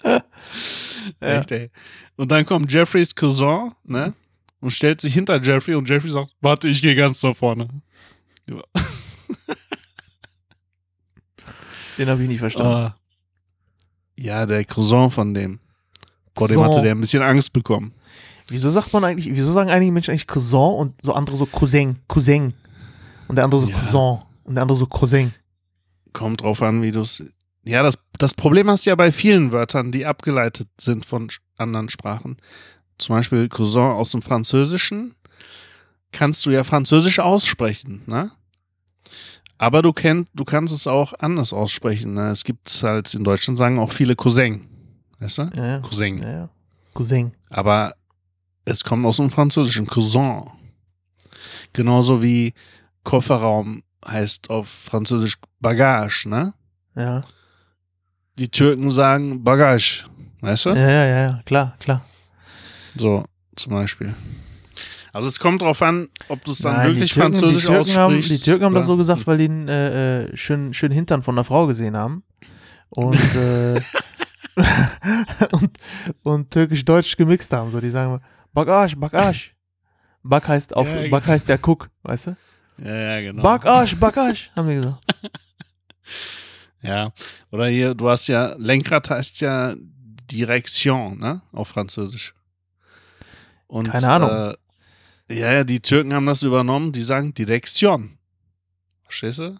Echt, 1.20 1.50
ey. 1.52 1.70
Und 2.16 2.30
dann 2.30 2.44
kommt 2.44 2.72
Jeffreys 2.72 3.14
Cousin, 3.14 3.72
ne? 3.84 4.12
Und 4.60 4.70
stellt 4.70 5.00
sich 5.00 5.14
hinter 5.14 5.40
Jeffrey 5.42 5.74
und 5.74 5.88
Jeffrey 5.88 6.10
sagt, 6.10 6.30
warte, 6.40 6.68
ich 6.68 6.80
gehe 6.82 6.94
ganz 6.94 7.22
nach 7.22 7.34
vorne. 7.34 7.68
Ja. 8.48 8.62
Den 11.98 12.08
habe 12.08 12.22
ich 12.22 12.28
nicht 12.28 12.38
verstanden. 12.38 12.72
Ah. 12.72 12.96
ja, 14.18 14.46
der 14.46 14.64
Cousin 14.64 15.10
von 15.10 15.34
dem. 15.34 15.58
Vor 16.36 16.48
dem 16.48 16.62
hatte 16.62 16.80
der 16.80 16.94
ein 16.94 17.00
bisschen 17.00 17.22
Angst 17.22 17.52
bekommen. 17.52 17.92
Wieso 18.48 18.70
sagt 18.70 18.92
man 18.92 19.04
eigentlich, 19.04 19.28
wieso 19.34 19.52
sagen 19.52 19.70
einige 19.70 19.92
Menschen 19.92 20.10
eigentlich 20.12 20.26
Cousin 20.26 20.58
und 20.58 20.94
so 21.02 21.12
andere 21.12 21.36
so 21.36 21.46
Cousin, 21.46 21.98
Cousin. 22.08 22.54
Und 23.28 23.36
der 23.36 23.44
andere 23.44 23.60
so 23.60 23.66
Ja. 23.68 23.78
Cousin. 23.78 24.18
Und 24.44 24.54
der 24.54 24.62
andere 24.62 24.78
so 24.78 24.86
Cousin. 24.86 25.34
Kommt 26.12 26.40
drauf 26.42 26.62
an, 26.62 26.82
wie 26.82 26.90
du 26.90 27.00
es. 27.00 27.22
Ja, 27.64 27.82
das, 27.82 27.98
das 28.18 28.34
Problem 28.34 28.68
hast 28.68 28.86
du 28.86 28.90
ja 28.90 28.96
bei 28.96 29.12
vielen 29.12 29.52
Wörtern, 29.52 29.92
die 29.92 30.04
abgeleitet 30.04 30.68
sind 30.80 31.06
von 31.06 31.28
anderen 31.58 31.88
Sprachen. 31.88 32.36
Zum 32.98 33.16
Beispiel 33.16 33.48
Cousin 33.48 33.82
aus 33.82 34.10
dem 34.10 34.22
Französischen. 34.22 35.14
Kannst 36.10 36.44
du 36.44 36.50
ja 36.50 36.64
Französisch 36.64 37.20
aussprechen, 37.20 38.02
ne? 38.06 38.30
Aber 39.58 39.80
du, 39.80 39.92
kennt, 39.92 40.28
du 40.34 40.44
kannst 40.44 40.74
es 40.74 40.88
auch 40.88 41.14
anders 41.20 41.52
aussprechen. 41.52 42.14
Ne? 42.14 42.30
Es 42.30 42.42
gibt 42.42 42.82
halt 42.82 43.14
in 43.14 43.22
Deutschland 43.22 43.58
sagen 43.58 43.78
auch 43.78 43.92
viele 43.92 44.16
Cousin. 44.16 44.66
Weißt 45.20 45.38
du? 45.38 45.42
Ja, 45.54 45.66
ja. 45.66 45.78
Cousin. 45.78 46.18
ja. 46.18 46.48
Cousin. 46.94 47.30
Aber 47.48 47.94
es 48.64 48.82
kommt 48.82 49.06
aus 49.06 49.18
dem 49.18 49.30
Französischen 49.30 49.86
Cousin. 49.86 50.50
Genauso 51.72 52.22
wie 52.22 52.54
Kofferraum 53.04 53.84
heißt 54.04 54.50
auf 54.50 54.68
Französisch 54.68 55.38
Bagage, 55.60 56.28
ne? 56.28 56.54
Ja. 56.96 57.22
Die 58.38 58.48
Türken 58.48 58.90
sagen 58.90 59.42
Bagage, 59.44 60.04
weißt 60.40 60.66
du? 60.66 60.70
Ja, 60.70 60.88
ja, 60.88 61.06
ja, 61.06 61.42
klar, 61.44 61.74
klar. 61.78 62.04
So, 62.96 63.24
zum 63.56 63.72
Beispiel. 63.72 64.14
Also 65.12 65.28
es 65.28 65.38
kommt 65.38 65.60
drauf 65.60 65.82
an, 65.82 66.08
ob 66.28 66.42
du 66.44 66.52
es 66.52 66.58
dann 66.58 66.76
Nein, 66.76 66.88
wirklich 66.88 67.12
Türken, 67.12 67.34
Französisch 67.34 67.62
die 67.62 67.68
Türken 67.68 67.96
haben, 67.96 68.14
aussprichst. 68.16 68.46
Die 68.46 68.50
Türken 68.50 68.64
haben 68.64 68.74
das 68.74 68.84
oder? 68.84 68.94
so 68.94 68.96
gesagt, 68.96 69.26
weil 69.26 69.38
die 69.38 69.44
einen 69.44 69.68
äh, 69.68 70.22
äh, 70.22 70.36
schön, 70.36 70.72
schön 70.72 70.90
Hintern 70.90 71.22
von 71.22 71.34
einer 71.34 71.44
Frau 71.44 71.66
gesehen 71.66 71.96
haben. 71.96 72.24
Und, 72.88 73.34
äh, 73.34 73.80
und, 75.52 75.78
und 76.22 76.50
türkisch-deutsch 76.50 77.16
gemixt 77.16 77.52
haben. 77.52 77.70
So, 77.70 77.80
die 77.80 77.90
sagen 77.90 78.20
Bagage, 78.54 78.96
Bagage. 78.96 79.50
Bag 80.22 80.48
heißt 80.48 80.74
auf, 80.74 80.88
Ja, 80.90 81.08
Bag 81.10 81.26
heißt 81.26 81.48
der 81.48 81.58
Cook, 81.58 81.90
weißt 82.02 82.28
du? 82.28 82.36
Ja, 82.82 82.94
ja, 82.94 83.20
genau. 83.20 83.42
Bagage, 83.42 83.96
Bagage, 83.96 84.50
haben 84.56 84.68
wir 84.68 84.74
gesagt. 84.76 85.04
Ja. 86.82 87.12
Oder 87.50 87.66
hier, 87.68 87.94
du 87.94 88.08
hast 88.08 88.26
ja, 88.26 88.54
Lenkrad 88.58 89.10
heißt 89.10 89.40
ja 89.40 89.74
Direction, 90.30 91.18
ne? 91.18 91.42
Auf 91.52 91.68
Französisch. 91.68 92.34
Und, 93.66 93.90
Keine 93.90 94.08
Ahnung. 94.10 94.30
Äh, 94.30 94.54
ja, 95.34 95.52
ja, 95.52 95.64
die 95.64 95.80
Türken 95.80 96.12
haben 96.12 96.26
das 96.26 96.42
übernommen, 96.42 96.92
die 96.92 97.02
sagen 97.02 97.32
Direktion. 97.32 98.18
Verstehst 99.04 99.38
du? 99.38 99.56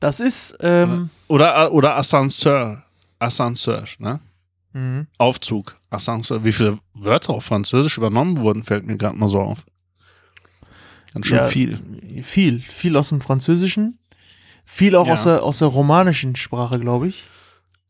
Das 0.00 0.20
ist, 0.20 0.56
ähm, 0.60 1.08
Oder, 1.28 1.72
oder 1.72 1.96
Ascenseur. 1.96 2.82
Ascenseur, 3.18 3.84
ne? 3.98 4.20
mhm. 4.72 5.06
Aufzug. 5.16 5.76
Ascenseur. 5.88 6.44
Wie 6.44 6.52
viele 6.52 6.78
Wörter 6.92 7.32
auf 7.32 7.44
Französisch 7.44 7.96
übernommen 7.96 8.36
wurden, 8.38 8.64
fällt 8.64 8.86
mir 8.86 8.96
gerade 8.96 9.16
mal 9.16 9.30
so 9.30 9.40
auf. 9.40 9.64
Ganz 11.14 11.26
schön 11.26 11.38
Ja, 11.38 11.44
viel. 11.44 12.22
Viel, 12.22 12.60
viel 12.60 12.96
aus 12.96 13.08
dem 13.08 13.22
Französischen. 13.22 13.98
Viel 14.66 14.94
auch 14.96 15.06
Ja. 15.06 15.14
aus, 15.14 15.22
der, 15.24 15.42
aus 15.42 15.58
der 15.60 15.68
romanischen 15.68 16.36
Sprache, 16.36 16.78
glaube 16.78 17.08
ich. 17.08 17.24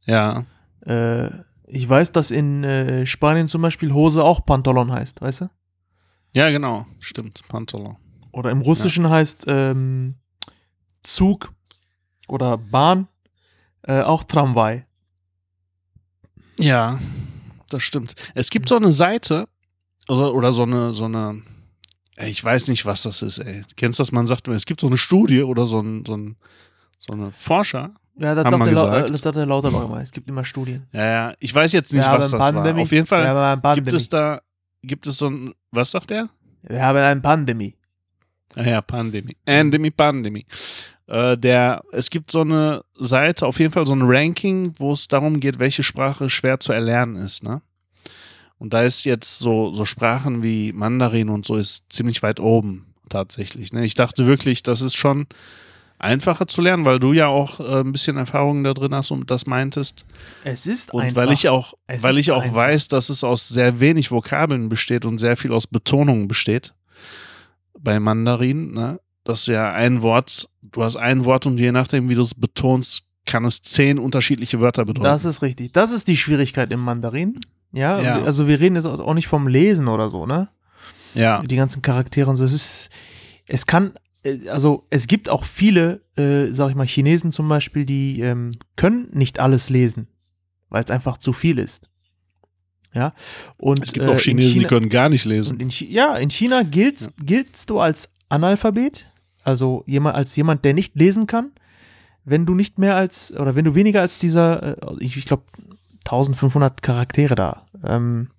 Ja. 0.05 0.45
Äh, 0.85 1.31
ich 1.67 1.89
weiß, 1.89 2.12
dass 2.12 2.31
in 2.31 2.62
äh, 2.62 3.07
Spanien 3.07 3.49
zum 3.49 3.62
Beispiel 3.62 3.93
Hose 3.93 4.23
auch 4.23 4.45
Pantalon 4.47 4.93
heißt, 4.93 5.21
weißt 5.21 5.41
du? 5.41 5.51
Ja, 6.33 6.51
genau. 6.51 6.87
Stimmt. 7.01 7.41
Pantalon. 7.49 7.97
Oder 8.31 8.51
im 8.51 8.61
Russischen 8.61 9.09
heißt 9.09 9.45
ähm, 9.49 10.17
Zug 11.03 11.53
oder 12.29 12.59
Bahn 12.59 13.09
äh, 13.83 14.03
auch 14.03 14.23
Tramway. 14.25 14.85
Ja, 16.59 16.99
das 17.71 17.83
stimmt. 17.83 18.15
Es 18.35 18.51
gibt 18.51 18.69
so 18.69 18.77
eine 18.77 18.93
Seite 18.93 19.49
oder, 20.09 20.35
oder 20.35 20.53
so 20.53 20.62
eine, 20.62 20.93
so 20.95 21.07
eine, 21.07 21.43
ey, 22.17 22.31
ich 22.31 22.43
weiß 22.43 22.69
nicht, 22.69 22.85
was 22.87 23.03
das 23.03 23.23
ist, 23.23 23.39
ey. 23.39 23.63
Kennst 23.77 23.99
du 23.99 24.03
das? 24.03 24.13
Man 24.13 24.27
sagt 24.27 24.47
immer, 24.47 24.57
es 24.57 24.67
gibt 24.67 24.81
so 24.81 24.87
eine 24.87 24.97
Studie 24.97 25.43
oder 25.43 25.67
so 25.67 25.81
ein, 25.81 26.05
so 26.07 26.17
ein, 26.17 26.37
so 26.99 27.13
eine 27.13 27.33
Forscher. 27.33 27.95
Ja, 28.19 28.35
das 28.35 28.51
sagt, 28.51 28.65
der, 28.65 28.71
gesagt. 28.71 29.11
das 29.11 29.21
sagt 29.21 29.37
der 29.37 29.47
Lauterbach 29.47 29.89
immer. 29.89 30.01
Es 30.01 30.11
gibt 30.11 30.29
immer 30.29 30.45
Studien. 30.45 30.87
Ja, 30.93 31.05
ja, 31.05 31.35
ich 31.39 31.55
weiß 31.55 31.73
jetzt 31.73 31.93
nicht, 31.93 32.07
was 32.07 32.31
das 32.31 32.41
war. 32.41 32.53
Pandemie. 32.53 32.83
Auf 32.83 32.93
jeden 32.93 33.07
Fall 33.07 33.61
gibt 33.75 33.93
es 33.93 34.09
da, 34.09 34.41
gibt 34.83 35.07
es 35.07 35.19
so 35.19 35.29
ein, 35.29 35.53
was 35.71 35.91
sagt 35.91 36.11
der? 36.11 36.29
Wir 36.63 36.83
haben 36.83 36.97
eine 36.99 37.21
Pandemie. 37.21 37.77
Ah 38.55 38.63
ja, 38.63 38.81
Pandemie. 38.81 39.37
Pandemie, 39.45 39.91
Pandemie. 39.91 40.47
Äh, 41.07 41.37
der, 41.37 41.83
es 41.93 42.11
gibt 42.11 42.31
so 42.31 42.41
eine 42.41 42.83
Seite, 42.95 43.47
auf 43.47 43.61
jeden 43.61 43.73
Fall 43.73 43.87
so 43.87 43.95
ein 43.95 44.03
Ranking, 44.03 44.73
wo 44.79 44.93
es 44.93 45.07
darum 45.09 45.39
geht, 45.39 45.59
welche 45.59 45.83
Sprache 45.83 46.31
schwer 46.31 46.59
zu 46.59 46.73
erlernen 46.73 47.17
ist, 47.17 47.43
ne? 47.43 47.61
Und 48.59 48.73
da 48.73 48.83
ist 48.83 49.05
jetzt 49.05 49.38
so, 49.38 49.73
so 49.73 49.85
Sprachen 49.85 50.42
wie 50.42 50.73
Mandarin 50.73 51.29
und 51.29 51.45
so 51.45 51.57
ist 51.57 51.92
ziemlich 51.92 52.23
weit 52.23 52.40
oben 52.40 52.87
tatsächlich. 53.09 53.73
Ne? 53.73 53.85
Ich 53.85 53.95
dachte 53.95 54.27
wirklich, 54.27 54.62
das 54.62 54.81
ist 54.81 54.97
schon 54.97 55.27
einfacher 55.99 56.47
zu 56.47 56.61
lernen, 56.62 56.85
weil 56.85 56.99
du 56.99 57.12
ja 57.12 57.27
auch 57.29 57.61
äh, 57.61 57.81
ein 57.81 57.92
bisschen 57.92 58.16
Erfahrung 58.16 58.64
da 58.64 58.75
drin 58.75 58.95
hast 58.95 59.11
und 59.11 59.31
das 59.31 59.47
meintest. 59.47 60.05
Es 60.45 60.66
ist 60.66 60.92
Und 60.92 61.03
einfach. 61.03 61.16
weil 61.16 61.33
ich 61.33 61.49
auch, 61.49 61.75
Es 61.87 62.03
weil 62.03 62.14
ist 62.14 62.21
ich 62.21 62.31
auch 62.33 62.42
einfach. 62.42 62.57
weiß, 62.57 62.88
dass 62.88 63.09
es 63.09 63.25
aus 63.25 63.49
sehr 63.49 63.81
wenig 63.81 64.11
Vokabeln 64.11 64.69
besteht 64.69 65.05
und 65.05 65.19
sehr 65.19 65.37
viel 65.37 65.53
aus 65.53 65.66
Betonungen 65.66 66.29
besteht 66.29 66.75
bei 67.79 68.01
Mandarin, 68.01 68.73
ne? 68.73 69.01
Dass 69.25 69.47
ja 69.47 69.73
ein 69.73 70.03
Wort, 70.03 70.49
du 70.62 70.83
hast 70.85 70.97
ein 70.97 71.25
Wort 71.25 71.47
und 71.47 71.59
je 71.59 71.73
nachdem, 71.73 72.09
wie 72.09 72.14
du 72.14 72.23
es 72.23 72.35
betonst, 72.35 73.03
kann 73.27 73.45
es 73.45 73.61
zehn 73.62 73.99
unterschiedliche 73.99 74.61
Wörter 74.61 74.85
bedeuten. 74.85 75.05
Das 75.05 75.25
ist 75.25 75.42
richtig. 75.42 75.73
Das 75.73 75.90
ist 75.90 76.07
die 76.09 76.16
Schwierigkeit 76.16 76.71
im 76.71 76.81
Mandarin. 76.81 77.35
Ja, 77.73 78.01
Ja. 78.01 78.23
also 78.23 78.47
wir 78.49 78.59
reden 78.61 78.77
jetzt 78.77 78.87
auch 78.87 79.15
nicht 79.15 79.29
vom 79.29 79.49
Lesen 79.49 79.89
oder 79.89 80.11
so, 80.11 80.27
ne? 80.27 80.49
ja, 81.15 81.43
Die 81.43 81.57
ganzen 81.57 81.83
Charaktere 81.83 82.29
und 82.31 82.37
so. 82.37 82.45
Es 82.45 82.53
ist, 82.53 82.91
es 83.47 83.67
kann, 83.67 83.95
äh, 84.23 84.49
also 84.49 84.87
es 84.91 85.07
gibt 85.07 85.29
auch 85.29 85.45
viele, 85.45 86.03
äh, 86.17 86.53
sag 86.53 86.71
ich 86.71 86.75
mal, 86.77 86.87
Chinesen 86.87 87.33
zum 87.33 87.49
Beispiel, 87.49 87.85
die 87.87 88.21
ähm, 88.21 88.51
können 88.77 89.09
nicht 89.13 89.39
alles 89.41 89.71
lesen, 89.71 90.09
weil 90.69 90.85
es 90.85 90.91
einfach 90.91 91.17
zu 91.19 91.33
viel 91.33 91.59
ist. 91.59 91.89
Ja. 92.95 93.13
Und 93.59 93.83
es 93.83 93.93
gibt 93.93 94.07
äh, 94.07 94.09
auch 94.09 94.13
in 94.15 94.19
Chinesen, 94.19 94.49
die 94.53 94.59
China- 94.59 94.69
können 94.69 94.89
gar 94.89 95.09
nicht 95.09 95.25
lesen. 95.25 95.61
In 95.61 95.69
ja, 95.71 96.17
in 96.17 96.31
China 96.31 96.63
giltst, 96.63 97.13
giltst 97.19 97.69
du 97.71 97.81
als 97.81 98.11
Analphabet, 98.29 99.09
also 99.45 99.85
jemand, 99.87 100.17
als 100.17 100.35
jemand, 100.37 100.65
der 100.65 100.73
nicht 100.75 100.97
lesen 100.97 101.27
kann, 101.27 101.53
wenn 102.25 102.45
du 102.47 102.55
nicht 102.55 102.79
mehr 102.79 102.97
als, 102.97 103.33
oder 103.33 103.55
wenn 103.55 103.65
du 103.65 103.75
weniger 103.75 104.01
als 104.01 104.19
dieser, 104.19 104.77
äh, 104.83 104.97
ich, 105.01 105.17
ich 105.17 105.25
glaube, 105.27 105.45
1500 106.07 106.83
Charaktere 106.83 107.35
da 107.35 107.66
ähm, 107.85 108.31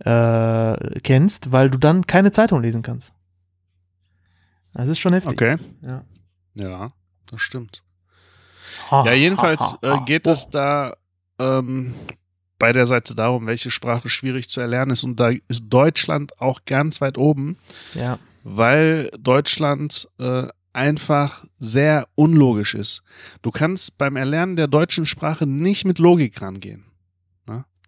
äh, 0.00 1.00
kennst, 1.00 1.52
weil 1.52 1.70
du 1.70 1.78
dann 1.78 2.06
keine 2.06 2.32
Zeitung 2.32 2.60
lesen 2.62 2.82
kannst. 2.82 3.12
Das 4.74 4.88
ist 4.88 4.98
schon 4.98 5.12
heftig. 5.12 5.32
Okay. 5.32 5.56
Ja. 5.82 6.04
Ja, 6.54 6.90
das 7.30 7.40
stimmt. 7.40 7.82
Ja, 8.90 9.12
jedenfalls 9.12 9.76
äh, 9.82 9.96
geht 10.06 10.26
es 10.26 10.50
da 10.50 10.92
ähm, 11.38 11.94
bei 12.58 12.72
der 12.72 12.86
Seite 12.86 13.14
darum, 13.14 13.46
welche 13.46 13.70
Sprache 13.70 14.08
schwierig 14.08 14.48
zu 14.48 14.60
erlernen 14.60 14.92
ist. 14.92 15.02
Und 15.04 15.18
da 15.18 15.30
ist 15.48 15.68
Deutschland 15.68 16.40
auch 16.40 16.60
ganz 16.66 17.00
weit 17.00 17.18
oben. 17.18 17.56
Ja. 17.94 18.18
weil 18.42 19.10
Deutschland 19.18 20.08
äh, 20.18 20.46
einfach 20.72 21.44
sehr 21.58 22.06
unlogisch 22.14 22.74
ist. 22.74 23.02
Du 23.42 23.50
kannst 23.50 23.98
beim 23.98 24.16
Erlernen 24.16 24.56
der 24.56 24.68
deutschen 24.68 25.06
Sprache 25.06 25.46
nicht 25.46 25.84
mit 25.84 25.98
Logik 25.98 26.40
rangehen. 26.42 26.84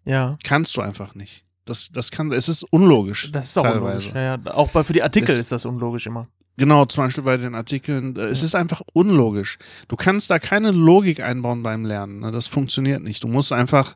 Ja. 0.04 0.36
Kannst 0.42 0.76
du 0.76 0.80
einfach 0.80 1.14
nicht. 1.14 1.44
Das, 1.64 1.90
das 1.92 2.10
kann, 2.10 2.32
es 2.32 2.48
ist 2.48 2.64
unlogisch. 2.64 3.30
Das 3.30 3.46
ist 3.50 3.56
auch 3.58 3.62
teilweise. 3.62 4.08
unlogisch. 4.08 4.14
Ja, 4.14 4.36
ja. 4.36 4.52
Auch 4.52 4.68
bei, 4.70 4.82
für 4.82 4.92
die 4.92 5.02
Artikel 5.04 5.28
Das- 5.28 5.38
ist 5.38 5.52
das 5.52 5.64
unlogisch 5.64 6.06
immer. 6.08 6.26
Genau, 6.56 6.84
zum 6.86 7.04
Beispiel 7.04 7.22
bei 7.22 7.36
den 7.36 7.54
Artikeln. 7.54 8.16
äh, 8.16 8.22
Es 8.26 8.42
ist 8.42 8.56
einfach 8.56 8.82
unlogisch. 8.94 9.58
Du 9.86 9.94
kannst 9.94 10.28
da 10.28 10.40
keine 10.40 10.72
Logik 10.72 11.20
einbauen 11.20 11.62
beim 11.62 11.84
Lernen. 11.84 12.18
Ne? 12.18 12.32
Das 12.32 12.48
funktioniert 12.48 13.02
nicht. 13.04 13.22
Du 13.22 13.28
musst 13.28 13.52
einfach 13.52 13.94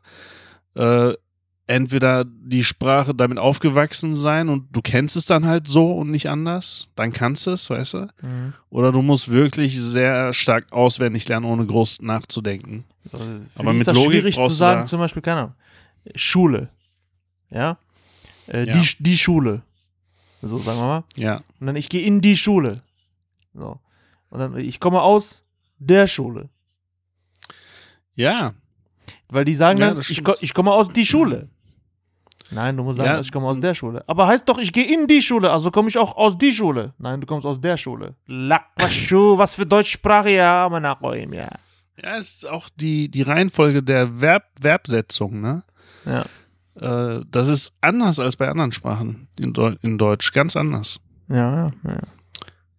äh, 0.75 1.11
entweder 1.67 2.23
die 2.25 2.63
Sprache 2.63 3.13
damit 3.13 3.37
aufgewachsen 3.37 4.15
sein 4.15 4.47
und 4.49 4.67
du 4.75 4.81
kennst 4.81 5.15
es 5.17 5.25
dann 5.25 5.45
halt 5.45 5.67
so 5.67 5.91
und 5.97 6.09
nicht 6.09 6.29
anders. 6.29 6.87
Dann 6.95 7.11
kannst 7.11 7.45
du 7.45 7.51
es, 7.51 7.69
weißt 7.69 7.93
du? 7.95 8.07
Mhm. 8.21 8.53
Oder 8.69 8.91
du 8.91 9.01
musst 9.01 9.29
wirklich 9.29 9.79
sehr 9.79 10.33
stark 10.33 10.71
auswendig 10.71 11.27
lernen, 11.27 11.45
ohne 11.45 11.65
groß 11.65 12.01
nachzudenken. 12.01 12.85
Also, 13.11 13.25
Aber 13.55 13.71
mit 13.71 13.81
ist 13.81 13.87
das 13.87 13.95
Logik 13.95 14.11
schwierig 14.11 14.35
zu 14.35 14.49
sagen, 14.49 14.81
da- 14.81 14.85
zum 14.87 14.99
Beispiel, 14.99 15.21
keine 15.21 15.39
Ahnung, 15.41 15.53
Schule. 16.15 16.69
Ja. 17.49 17.77
Äh, 18.47 18.65
Ja. 18.65 18.73
Die, 18.73 18.87
die 19.03 19.17
Schule. 19.17 19.61
So, 20.41 20.57
sagen 20.57 20.79
wir 20.79 20.87
mal. 20.87 21.03
Ja, 21.15 21.41
Und 21.59 21.67
dann, 21.67 21.75
ich 21.75 21.89
gehe 21.89 22.05
in 22.05 22.21
die 22.21 22.37
Schule. 22.37 22.81
So. 23.53 23.79
Und 24.29 24.39
dann, 24.39 24.55
ich 24.57 24.79
komme 24.79 25.01
aus 25.01 25.43
der 25.79 26.07
Schule. 26.07 26.47
ja, 28.15 28.53
Weil 29.29 29.45
die 29.45 29.55
sagen 29.55 29.79
Ja, 29.79 29.89
dann, 29.89 29.99
ich, 29.99 30.21
ich 30.41 30.53
komme 30.53 30.71
aus 30.71 30.89
die 30.89 31.05
Schule. 31.05 31.49
Nein, 32.51 32.77
du 32.77 32.83
musst 32.83 32.97
sagen, 32.97 33.09
Ja. 33.09 33.19
ich 33.19 33.31
komme 33.31 33.47
aus 33.47 33.59
der 33.59 33.73
Schule. 33.73 34.03
Aber 34.07 34.27
heißt 34.27 34.47
doch, 34.47 34.57
ich 34.57 34.71
gehe 34.71 34.85
in 34.85 35.07
die 35.07 35.21
Schule, 35.21 35.51
also 35.51 35.69
komme 35.71 35.89
ich 35.89 35.97
auch 35.97 36.15
aus 36.15 36.37
die 36.37 36.51
Schule. 36.53 36.93
Nein, 36.97 37.19
du 37.19 37.27
kommst 37.27 37.45
aus 37.45 37.59
der 37.59 37.75
Schule. 37.77 38.15
Lakwaschu, 38.25 39.37
was 39.37 39.55
für 39.55 39.65
Deutschsprache, 39.65 40.29
ja, 40.31 40.69
Nachbarn, 40.69 41.33
ja. 41.33 41.49
ja, 42.01 42.15
ist 42.15 42.47
auch 42.47 42.69
die, 42.75 43.09
die 43.09 43.23
Reihenfolge 43.23 43.83
der 43.83 44.21
Verb 44.21 44.45
Verbsetzung, 44.61 45.41
ne? 45.41 45.63
Ja. 46.05 46.25
Äh, 46.79 47.21
das 47.29 47.47
ist 47.49 47.75
anders 47.81 48.19
als 48.19 48.35
bei 48.37 48.47
anderen 48.47 48.71
Sprachen 48.71 49.27
in, 49.37 49.51
Deu 49.53 49.75
in 49.81 49.97
Deutsch, 49.97 50.31
ganz 50.31 50.55
anders. 50.55 51.01
Ja, 51.27 51.65
ja, 51.65 51.71
ja. 51.83 51.99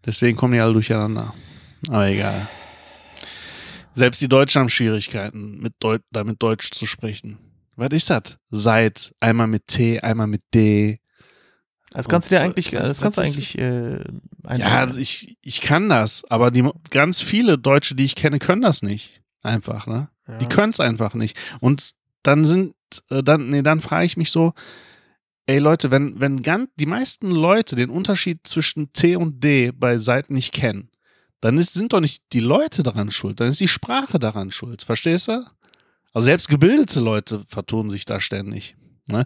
Deswegen 0.06 0.36
kommen 0.36 0.54
die 0.54 0.60
alle 0.60 0.72
durcheinander. 0.72 1.34
Aber 1.88 2.06
egal. 2.06 2.48
Selbst 3.92 4.20
die 4.22 4.28
Deutschen 4.28 4.60
haben 4.60 4.68
Schwierigkeiten, 4.68 5.58
mit 5.58 5.74
Deu 5.80 5.98
damit 6.12 6.40
Deutsch 6.42 6.70
zu 6.70 6.86
sprechen. 6.86 7.38
Was 7.78 7.90
ist 7.92 8.10
das? 8.10 8.38
Seit, 8.50 9.14
einmal 9.20 9.46
mit 9.46 9.68
T, 9.68 10.00
einmal 10.00 10.26
mit 10.26 10.42
D. 10.52 10.98
Das 11.92 12.08
kannst 12.08 12.28
du 12.28 12.34
dir 12.34 12.40
Und, 12.40 12.46
eigentlich, 12.48 12.72
äh, 12.72 12.76
das 12.78 13.00
kannst 13.00 13.18
du 13.18 13.22
eigentlich 13.22 13.56
äh, 13.56 13.98
Ja, 14.56 14.80
einbauen. 14.80 14.98
ich, 14.98 15.38
ich 15.40 15.60
kann 15.60 15.88
das, 15.88 16.24
aber 16.28 16.50
die 16.50 16.68
ganz 16.90 17.22
viele 17.22 17.56
Deutsche, 17.56 17.94
die 17.94 18.04
ich 18.04 18.16
kenne, 18.16 18.40
können 18.40 18.62
das 18.62 18.82
nicht. 18.82 19.22
Einfach, 19.42 19.86
ne? 19.86 20.10
Ja. 20.26 20.38
Die 20.38 20.46
können 20.46 20.72
es 20.72 20.80
einfach 20.80 21.14
nicht. 21.14 21.38
Und 21.60 21.92
dann 22.24 22.44
sind, 22.44 22.74
äh, 23.10 23.22
dann, 23.22 23.48
nee, 23.48 23.62
dann 23.62 23.80
frage 23.80 24.06
ich 24.06 24.16
mich 24.16 24.32
so, 24.32 24.54
ey 25.46 25.60
Leute, 25.60 25.92
wenn, 25.92 26.18
wenn 26.18 26.42
ganz, 26.42 26.68
die 26.76 26.86
meisten 26.86 27.30
Leute 27.30 27.76
den 27.76 27.90
Unterschied 27.90 28.40
zwischen 28.44 28.92
T 28.92 29.14
und 29.14 29.42
D 29.42 29.70
bei 29.70 29.98
Seiten 29.98 30.34
nicht 30.34 30.52
kennen, 30.52 30.90
dann 31.40 31.56
ist, 31.56 31.74
sind 31.74 31.92
doch 31.92 32.00
nicht 32.00 32.24
die 32.32 32.40
Leute 32.40 32.82
daran 32.82 33.12
schuld, 33.12 33.38
dann 33.38 33.48
ist 33.48 33.60
die 33.60 33.68
Sprache 33.68 34.18
daran 34.18 34.50
schuld. 34.50 34.82
Verstehst 34.82 35.28
du? 35.28 35.46
Also 36.18 36.26
selbst 36.26 36.48
gebildete 36.48 36.98
Leute 36.98 37.44
vertun 37.46 37.90
sich 37.90 38.04
da 38.04 38.18
ständig. 38.18 38.74
Ne? 39.06 39.24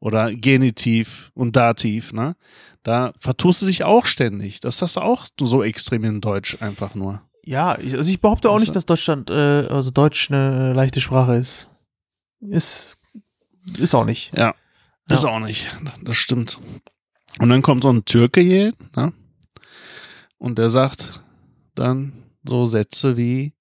Oder 0.00 0.32
Genitiv 0.32 1.30
und 1.34 1.56
Dativ, 1.56 2.14
ne? 2.14 2.36
Da 2.82 3.12
vertust 3.18 3.60
du 3.60 3.66
dich 3.66 3.84
auch 3.84 4.06
ständig. 4.06 4.60
Das 4.60 4.80
hast 4.80 4.96
du 4.96 5.02
auch 5.02 5.26
so 5.38 5.62
extrem 5.62 6.04
in 6.04 6.22
Deutsch 6.22 6.56
einfach 6.62 6.94
nur. 6.94 7.20
Ja, 7.44 7.78
ich, 7.78 7.92
also 7.92 8.10
ich 8.10 8.18
behaupte 8.18 8.48
auch 8.48 8.54
Weißt 8.54 8.62
nicht, 8.62 8.74
dass 8.74 8.86
Deutschland, 8.86 9.28
äh, 9.28 9.66
also 9.68 9.90
Deutsch 9.90 10.30
eine 10.30 10.72
leichte 10.72 11.02
Sprache 11.02 11.34
ist. 11.34 11.68
Ist, 12.40 12.96
ist 13.76 13.94
auch 13.94 14.06
nicht. 14.06 14.32
Ja. 14.34 14.54
Ist 15.10 15.26
auch 15.26 15.38
nicht. 15.38 15.68
Das 16.02 16.16
stimmt. 16.16 16.60
Und 17.40 17.50
dann 17.50 17.60
kommt 17.60 17.82
so 17.82 17.92
ein 17.92 18.06
Türke 18.06 18.40
hier, 18.40 18.72
ne? 18.96 19.12
Und 20.38 20.56
der 20.58 20.70
sagt 20.70 21.22
dann 21.74 22.14
so 22.42 22.64
Sätze 22.64 23.18
wie, 23.18 23.52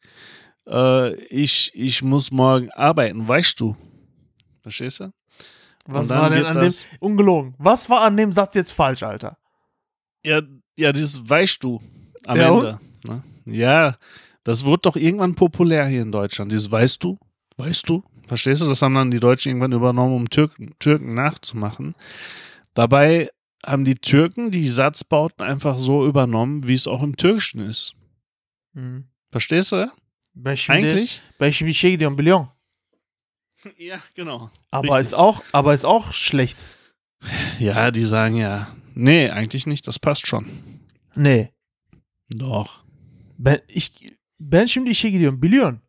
äh, 0.72 1.14
ich, 1.26 1.72
ich 1.76 2.02
muss 2.04 2.32
morgen 2.32 2.70
arbeiten, 2.72 3.28
weißt 3.28 3.60
du? 3.60 3.76
Verstehst 4.62 5.00
du? 5.02 5.12
Was 5.86 6.10
war 6.10 6.30
denn 6.30 6.46
an 6.46 6.56
das- 6.58 6.84
dem, 6.84 6.98
ungelogen, 7.00 7.56
was 7.58 7.90
war 7.90 8.02
an 8.02 8.16
dem 8.18 8.32
Satz 8.32 8.56
jetzt 8.56 8.72
falsch, 8.72 9.04
Alter? 9.04 9.38
Ja, 10.26 10.42
ja, 10.78 10.92
dieses 10.94 11.28
weißt 11.28 11.64
du 11.64 11.82
am 12.26 12.38
Ja, 12.38 12.54
Ende. 12.56 12.80
Ne? 13.08 13.24
Ja, 13.46 13.96
das 14.44 14.64
wurde 14.64 14.82
doch 14.84 14.96
irgendwann 14.96 15.34
populär 15.36 15.86
hier 15.88 16.04
in 16.04 16.12
Deutschland. 16.12 16.52
Dieses 16.52 16.72
weißt 16.72 17.04
du, 17.04 17.18
weißt 17.58 17.90
du. 17.90 18.04
Verstehst 18.28 18.62
du? 18.62 18.68
Das 18.68 18.82
haben 18.82 18.94
dann 18.94 19.12
die 19.12 19.20
Deutschen 19.20 19.50
irgendwann 19.50 19.72
übernommen, 19.74 20.16
um 20.16 20.30
Türken, 20.30 20.74
Türken 20.80 21.14
nachzumachen. 21.16 21.96
Dabei 22.76 23.30
haben 23.66 23.84
die 23.84 23.96
Türken 23.96 24.52
die 24.52 24.68
Satzbauten 24.68 25.44
einfach 25.46 25.78
so 25.78 26.06
übernommen, 26.08 26.66
wie 26.68 26.76
es 26.76 26.88
auch 26.88 27.02
im 27.04 27.18
Türkischen 27.18 27.60
ist. 27.62 27.94
Mhm. 28.74 29.06
Verstehst 29.32 29.72
du? 29.74 29.92
Ben 30.36 30.56
şimdi, 30.56 30.78
Eigentlich? 30.80 31.22
ben 31.40 31.50
şimdi 31.50 31.74
şey 31.74 31.92
gidiyorum. 31.92 32.50
Ja, 33.78 34.00
genau. 34.16 34.50
Aber 34.72 34.88
Richtig. 34.88 35.02
ist 35.02 35.14
auch, 35.14 35.44
aber 35.54 35.74
ist 35.74 35.86
auch 35.86 36.14
schlecht. 36.14 36.58
Ja, 37.60 37.92
die 37.92 38.06
sagen 38.06 38.36
ja, 38.36 38.68
nee, 38.96 39.30
eigentlich 39.30 39.68
nicht, 39.68 39.86
das 39.88 40.00
passt 40.00 40.28
schon. 40.28 40.46
Nee. 41.16 41.50
Doch. 42.40 42.84
Ben, 43.38 43.62
ich, 43.68 43.92
ben 44.40 44.66
şimdi 44.66 44.90
işe 44.90 45.10
gidiyorum 45.10 45.42
biliyorsun. 45.42 45.82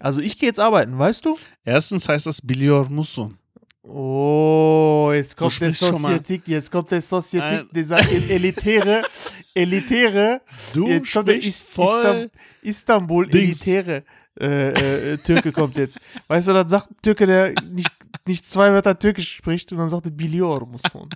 Also 0.00 0.20
ich 0.20 0.38
gehe 0.38 0.48
jetzt 0.48 0.60
arbeiten, 0.60 0.98
weißt 0.98 1.24
du? 1.24 1.38
Erstens 1.64 2.08
heißt 2.08 2.26
das 2.26 2.40
biliyor 2.48 2.88
musun? 2.90 3.38
Oh, 3.86 5.10
jetzt 5.14 5.36
kommt 5.36 5.60
der 5.60 5.72
Sozietik, 5.72 6.48
jetzt 6.48 6.72
kommt 6.72 6.90
der 6.90 7.02
Sozietik, 7.02 7.42
Ein- 7.60 7.68
dieser 7.70 7.98
el- 7.98 8.30
elitäre, 8.30 9.02
elitäre, 9.54 10.40
Du 10.72 10.88
jetzt 10.88 11.12
kommt 11.12 11.28
der 11.28 11.36
Is 11.36 11.60
voll 11.60 12.30
Istanbul 12.62 13.26
Dings. 13.28 13.66
elitäre 13.66 14.04
äh, 14.40 15.12
äh, 15.12 15.16
Türke 15.18 15.52
kommt 15.52 15.76
jetzt. 15.76 16.00
Weißt 16.28 16.48
du, 16.48 16.54
dann 16.54 16.68
sagt 16.68 16.88
Türke, 17.02 17.26
der 17.26 17.52
nicht, 17.70 17.90
nicht 18.26 18.48
zwei 18.48 18.72
Wörter 18.72 18.98
Türkisch 18.98 19.36
spricht 19.36 19.70
und 19.70 19.78
dann 19.78 19.88
sagt 19.90 20.06
er 20.06 20.12
Biliyor 20.12 20.66
musun. 20.66 21.10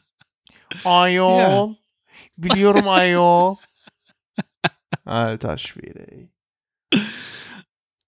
Ayon. 0.85 1.77
Biliyorum 2.37 2.87
ayon. 2.87 3.57
Alter 5.05 5.57
Schwede, 5.57 6.07
ey. 6.07 6.29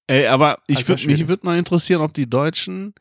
Ey, 0.06 0.26
aber 0.26 0.60
ich 0.66 0.76
Alter 0.78 0.88
würd, 0.90 1.06
mich 1.06 1.28
würde 1.28 1.46
mal 1.46 1.58
interessieren, 1.58 2.02
ob 2.02 2.12
die 2.12 2.28
Deutschen 2.28 2.94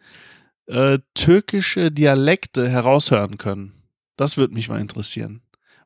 äh, 0.69 0.99
türkische 1.15 1.91
Dialekte 1.91 2.69
heraushören 2.69 3.37
können. 3.37 3.73
Das 4.15 4.37
würde 4.37 4.53
mich 4.53 4.69
mal 4.69 4.79
interessieren. 4.79 5.41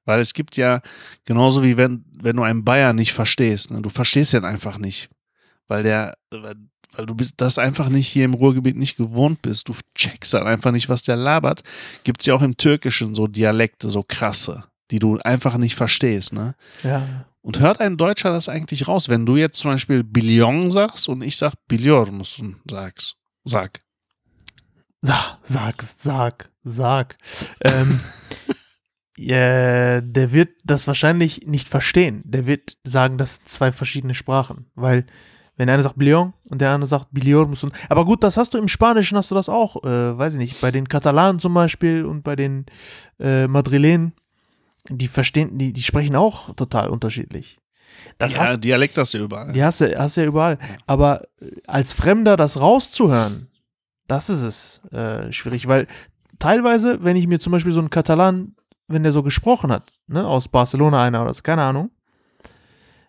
Weil 0.06 0.19
es 0.19 0.34
gibt 0.34 0.58
ja, 0.58 0.82
genauso 1.26 1.63
wie 1.63 1.78
wenn, 1.78 2.04
wenn 2.22 2.36
du 2.36 2.43
einen 2.43 2.65
Bayern 2.65 2.96
nicht 2.96 3.13
verstehst, 3.13 3.72
ne? 3.72 3.82
du 3.82 3.89
verstehst 3.89 4.34
den 4.34 4.43
einfach 4.43 4.78
nicht. 4.78 5.10
Weil 5.67 5.84
der, 5.84 6.17
weil, 6.30 6.56
weil 6.91 7.06
du 7.06 7.15
bist, 7.15 7.36
das 7.38 7.58
einfach 7.58 7.88
nicht 7.88 8.10
hier 8.10 8.26
im 8.26 8.34
Ruhrgebiet 8.34 8.76
nicht 8.76 8.98
gewohnt 8.98 9.41
bist. 9.41 9.69
Du 9.69 9.74
checkst 9.96 10.34
halt 10.34 10.46
einfach 10.46 10.72
nicht, 10.72 10.89
was 10.89 11.04
der 11.04 11.15
labert. 11.15 11.63
Gibt's 12.04 12.26
ja 12.26 12.34
auch 12.34 12.41
im 12.41 12.58
Türkischen 12.58 13.15
so 13.15 13.28
Dialekte, 13.28 13.89
so 13.89 14.04
krasse, 14.04 14.65
die 14.91 15.00
du 15.00 15.19
einfach 15.19 15.58
nicht 15.58 15.76
verstehst, 15.76 16.34
ne? 16.34 16.56
Ja. 16.84 17.26
Und 17.41 17.60
hört 17.60 17.80
ein 17.80 17.98
Deutscher 17.98 18.32
das 18.32 18.48
eigentlich 18.50 18.88
raus, 18.88 19.10
wenn 19.10 19.26
du 19.26 19.36
jetzt 19.36 19.60
zum 19.60 19.72
Beispiel 19.72 20.04
Billion 20.04 20.72
sagst 20.72 21.10
und 21.10 21.22
ich 21.22 21.36
sag 21.38 21.54
Billior 21.67 22.10
musun 22.10 22.58
sagst, 22.69 23.17
sag. 23.43 23.83
Sag, 25.06 25.38
sag, 25.44 25.82
sag, 25.82 26.50
sag. 26.63 27.18
Ähm, 27.60 28.00
ja, 29.18 30.00
der 30.02 30.32
wird 30.32 30.52
das 30.63 30.88
wahrscheinlich 30.88 31.46
nicht 31.46 31.68
verstehen. 31.68 32.22
Der 32.24 32.46
wird 32.46 32.78
sagen, 32.86 33.18
das 33.18 33.36
sind 33.36 33.50
zwei 33.50 33.74
verschiedene 33.74 34.16
Sprachen. 34.16 34.68
Weil, 34.76 35.06
wenn 35.58 35.70
einer 35.70 35.84
sagt 35.84 35.98
Bilion 35.98 36.34
und 36.50 36.62
der 36.62 36.72
andere 36.72 36.88
sagt 36.88 37.10
muss 37.12 37.66
und. 37.66 37.74
Aber 37.89 38.06
gut, 38.06 38.24
das 38.24 38.38
hast 38.38 38.54
du 38.54 38.58
im 38.58 38.70
Spanischen, 38.70 39.18
hast 39.18 39.30
du 39.30 39.36
das 39.36 39.50
auch, 39.50 39.84
äh, 39.84 40.18
weiß 40.18 40.36
ich 40.36 40.39
nicht, 40.39 40.62
bei 40.62 40.72
den 40.72 40.88
Katalanen 40.88 41.42
zum 41.42 41.54
Beispiel 41.54 42.06
und 42.06 42.24
bei 42.24 42.38
den 42.38 42.66
äh, 43.20 43.46
Madrilenen, 43.48 44.13
die 44.88 45.10
verstehen, 45.10 45.58
die, 45.58 45.74
die 45.74 45.84
sprechen 45.84 46.16
auch 46.16 46.56
total 46.56 46.88
unterschiedlich. 46.88 47.60
Das 48.20 48.34
ja, 48.34 48.39
hast, 48.39 48.63
Dialekt 48.63 48.98
hast 48.98 49.13
du 49.13 49.18
ja 49.18 49.26
überall. 49.26 49.52
die 49.52 49.63
hast 49.63 49.82
du, 49.82 50.00
hast 50.00 50.16
du 50.16 50.22
ja 50.22 50.28
überall. 50.28 50.58
Aber 50.88 51.24
äh, 51.42 51.52
als 51.68 51.92
Fremder 51.92 52.38
das 52.38 52.62
rauszuhören, 52.62 53.50
das 54.08 54.30
ist 54.30 54.42
es 54.44 54.82
äh, 54.92 55.32
schwierig, 55.32 55.68
weil 55.68 55.88
teilweise, 56.39 57.04
wenn 57.04 57.16
ich 57.16 57.28
mir 57.28 57.39
zum 57.39 57.52
Beispiel 57.52 57.72
so 57.72 57.80
einen 57.80 57.89
Katalan, 57.89 58.56
wenn 58.88 59.04
der 59.04 59.12
so 59.12 59.24
gesprochen 59.24 59.72
hat, 59.72 59.92
ne, 60.08 60.26
aus 60.26 60.48
Barcelona 60.48 61.04
einer 61.04 61.24
oder 61.24 61.34
so, 61.34 61.42
keine 61.42 61.63
Ahnung, 61.63 61.92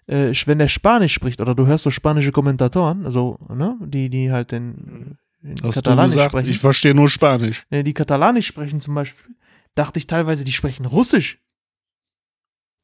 äh, 0.07 0.33
wenn 0.46 0.59
der 0.59 0.68
Spanisch 0.68 1.14
spricht 1.14 1.40
oder 1.40 1.54
du 1.54 1.66
hörst 1.66 1.85
so 1.85 1.90
spanische 1.90 2.33
Kommentatoren, 2.33 3.04
also, 3.04 3.38
ne, 3.48 3.76
die, 3.80 4.09
die 4.11 4.30
halt 4.30 4.52
den, 4.52 5.18
den 5.42 5.57
Hast 5.62 5.76
du 5.76 5.80
Katalanisch 5.83 6.14
gesagt, 6.14 6.30
sprechen, 6.30 6.48
ich 6.48 6.59
verstehe 6.59 6.94
nur 6.94 7.09
Spanisch. 7.09 7.66
ne, 7.70 7.83
die 7.83 7.94
Katalanisch 7.94 8.46
sprechen 8.46 8.80
zum 8.80 8.94
Beispiel, 8.94 9.35
dachte 9.74 9.98
ich 9.98 10.07
teilweise, 10.07 10.44
die 10.44 10.52
sprechen 10.52 10.87
Russisch. 10.87 11.38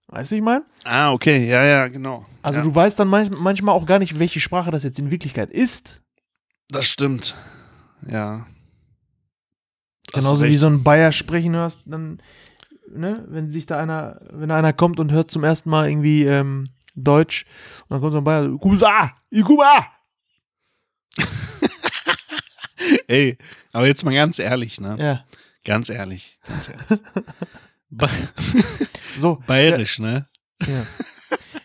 Weißt 0.09 0.33
du, 0.33 0.37
ich 0.37 0.43
meine? 0.43 0.65
Ah, 0.85 1.13
okay, 1.13 1.49
ja, 1.49 1.63
ja, 1.65 1.87
genau. 1.87 2.27
Also 2.43 2.59
ja, 2.59 2.65
du 2.65 2.75
weißt 2.75 2.99
dann 2.99 3.07
manch, 3.07 3.31
manchmal 3.31 3.77
auch 3.77 3.87
gar 3.87 4.01
nicht, 4.01 4.19
welche 4.19 4.41
Sprache 4.41 4.73
das 4.73 4.83
jetzt 4.83 4.99
in 4.99 5.13
Wirklichkeit 5.13 5.51
ist. 5.51 6.03
Das 6.69 6.87
stimmt. 6.87 7.37
Ja. 8.07 8.47
Genauso 10.13 10.45
wie 10.45 10.55
so 10.55 10.67
ein 10.67 10.83
Bayer 10.83 11.13
sprechen 11.13 11.55
hörst, 11.55 11.83
dann, 11.85 12.21
ne, 12.91 13.25
wenn 13.29 13.51
sich 13.51 13.67
da 13.67 13.79
einer, 13.79 14.21
wenn 14.33 14.51
einer 14.51 14.73
kommt 14.73 14.99
und 14.99 15.13
hört 15.13 15.31
zum 15.31 15.45
ersten 15.45 15.71
Mal 15.71 15.89
irgendwie 15.89 16.25
ähm, 16.25 16.69
Deutsch 16.97 17.45
und 17.83 17.91
dann 17.91 18.01
kommt 18.01 18.13
so 18.13 18.19
ein 18.19 18.25
Bayer, 18.25 18.49
Kusa, 18.59 19.13
Ikuba! 19.31 19.87
Ey, 23.07 23.37
aber 23.73 23.87
jetzt 23.87 24.05
mal 24.05 24.15
ganz 24.15 24.39
ehrlich, 24.39 24.81
ne? 24.81 24.97
Ja, 24.99 25.25
Ganz 25.65 25.91
ehrlich. 25.91 26.39
Ganz 26.47 26.69
ehrlich. 26.71 26.87
Ba 27.91 28.09
so. 29.19 29.43
Bayerisch, 29.47 29.99
ne? 29.99 30.23
Ja. 30.67 30.83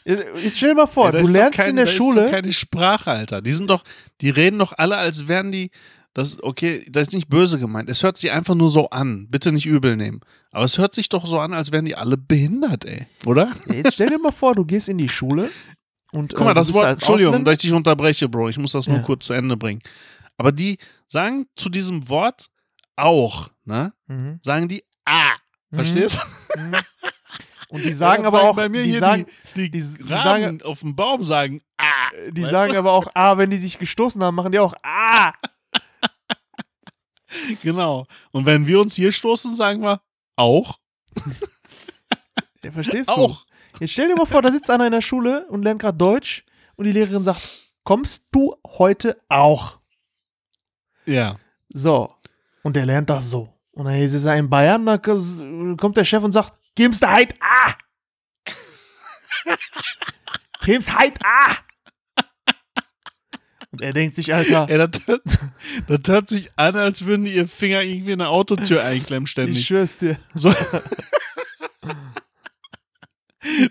Jetzt 0.04 0.58
stell 0.58 0.70
dir 0.70 0.76
mal 0.76 0.88
vor, 0.88 1.06
Ja, 1.06 1.12
da 1.14 1.22
du 1.22 1.28
lernst 1.30 1.58
kein- 1.58 1.70
in 1.72 1.76
der 1.78 1.86
da 1.86 1.92
Ist 1.92 1.98
Schule, 1.98 2.24
doch 2.26 2.32
keine 2.32 2.52
Sprache, 2.54 3.12
Alter. 3.12 3.42
Die 3.42 3.54
sind 3.54 3.70
doch, 3.70 3.84
die 4.22 4.30
reden 4.30 4.60
doch 4.60 4.74
alle, 4.78 4.98
als 4.98 5.28
wären 5.28 5.52
die, 5.52 5.72
das, 6.16 6.42
okay, 6.42 6.86
das 6.90 7.10
ist 7.10 7.14
nicht 7.14 7.28
böse 7.30 7.60
gemeint. 7.60 7.90
Es 7.90 8.02
hört 8.02 8.18
sich 8.18 8.32
einfach 8.32 8.56
nur 8.56 8.70
so 8.72 8.90
an. 8.90 9.28
Bitte 9.30 9.52
nicht 9.52 9.66
übel 9.66 9.96
nehmen. 9.98 10.22
Aber 10.52 10.64
es 10.64 10.78
hört 10.78 10.96
sich 10.96 11.10
doch 11.10 11.26
so 11.28 11.40
an, 11.40 11.54
als 11.54 11.72
wären 11.72 11.86
die 11.86 11.96
alle 11.96 12.18
behindert, 12.18 12.86
ey. 12.86 13.06
Oder? 13.26 13.52
jetzt 13.68 13.94
stell 13.96 14.10
dir 14.10 14.18
mal 14.18 14.32
vor, 14.32 14.56
du 14.56 14.66
gehst 14.66 14.88
in 14.90 14.98
die 14.98 15.10
Schule 15.10 15.50
und 16.12 16.34
Guck 16.34 16.46
mal, 16.46 16.52
äh, 16.52 16.56
das 16.56 16.74
Wort, 16.74 16.86
Entschuldigung, 16.86 17.34
Ausländer- 17.34 17.52
dass 17.52 17.54
ich 17.64 17.70
dich 17.70 17.74
unterbreche, 17.74 18.30
Bro. 18.30 18.48
Ich 18.50 18.58
muss 18.58 18.72
das 18.72 18.88
nur 18.88 18.98
Ja. 18.98 19.04
kurz 19.04 19.26
zu 19.26 19.34
Ende 19.34 19.58
bringen. 19.58 19.82
Aber 20.38 20.52
die 20.54 20.78
sagen 21.10 21.48
zu 21.58 21.68
diesem 21.70 22.08
Wort 22.10 22.48
auch, 22.96 23.50
ne? 23.66 23.94
Mhm. 24.08 24.40
Sagen 24.42 24.68
die 24.70 24.84
ah. 25.06 25.34
Verstehst 25.74 26.22
du? 26.54 26.60
Mhm. 26.62 26.76
Und 27.70 27.84
die 27.84 27.94
sagen 27.94 28.24
Ja, 28.24 28.30
aber 28.30 28.38
sagen 28.38 28.50
auch, 28.50 28.56
bei 28.56 28.70
mir 28.70 28.84
die 28.84 28.92
hier 28.92 29.00
sagen, 29.00 29.26
die, 29.58 29.64
die, 29.64 29.72
die- 29.72 29.82
sagen- 29.82 30.62
auf 30.62 30.80
dem 30.80 30.96
Baum 30.96 31.26
sagen 31.26 31.60
ah. 31.78 31.84
die 32.32 32.44
sagen 32.46 32.72
du? 32.72 32.80
aber 32.80 32.94
auch, 32.94 33.08
ah, 33.14 33.38
wenn 33.38 33.50
die 33.50 33.58
sich 33.58 33.78
gestoßen 33.78 34.24
haben, 34.24 34.36
machen 34.36 34.54
die 34.54 34.60
auch, 34.60 34.74
ah! 34.84 35.34
Genau. 37.62 38.06
Und 38.32 38.46
wenn 38.46 38.68
wir 38.68 38.80
uns 38.80 38.96
hier 38.96 39.12
stoßen, 39.12 39.56
sagen 39.56 39.82
wir 39.82 40.02
auch. 40.36 40.80
Ja, 42.64 42.72
verstehst 42.72 43.10
du? 43.10 43.14
Auch. 43.14 43.46
Jetzt 43.80 43.92
stell 43.92 44.08
dir 44.08 44.16
mal 44.16 44.26
vor, 44.26 44.42
da 44.42 44.52
sitzt 44.52 44.72
einer 44.72 44.88
in 44.88 44.92
der 44.92 45.02
Schule 45.02 45.46
und 45.50 45.62
lernt 45.62 45.80
gerade 45.80 46.00
Deutsch 46.00 46.44
und 46.76 46.86
die 46.86 46.92
Lehrerin 46.92 47.24
sagt, 47.24 47.40
kommst 47.84 48.26
du 48.32 48.56
heute 48.66 49.18
auch? 49.30 49.78
Ja. 51.06 51.38
So. 51.70 52.10
Und 52.64 52.76
der 52.76 52.88
lernt 52.88 53.12
das 53.12 53.30
so. 53.30 53.54
Und 53.74 53.86
dann 53.86 53.96
ist 53.96 54.26
er 54.26 54.36
in 54.38 54.50
Bayern, 54.50 54.84
da 54.84 54.98
kommt 54.98 55.96
der 55.96 56.06
Chef 56.06 56.24
und 56.24 56.32
sagt, 56.32 56.54
gib's 56.74 57.00
da 57.00 57.12
heit 57.12 57.36
ah! 57.40 57.74
gib's 60.66 60.92
heit 60.92 61.20
ah! 61.24 61.56
Er 63.80 63.94
denkt 63.94 64.16
sich, 64.16 64.34
Alter, 64.34 64.68
Ey, 64.70 64.78
das, 64.78 64.90
hört, 65.06 65.22
das 65.88 66.00
hört 66.08 66.30
sich 66.30 66.50
an, 66.56 66.76
als 66.76 67.06
würden 67.06 67.26
die 67.26 67.34
ihr 67.34 67.48
Finger 67.48 67.82
irgendwie 67.82 68.12
in 68.12 68.22
eine 68.22 68.30
Autotür 68.30 68.84
einklemmen 68.84 69.26
ich 69.26 69.32
ständig. 69.32 69.66
schwör's 69.66 69.98
dir. 69.98 70.18
So. 70.34 70.54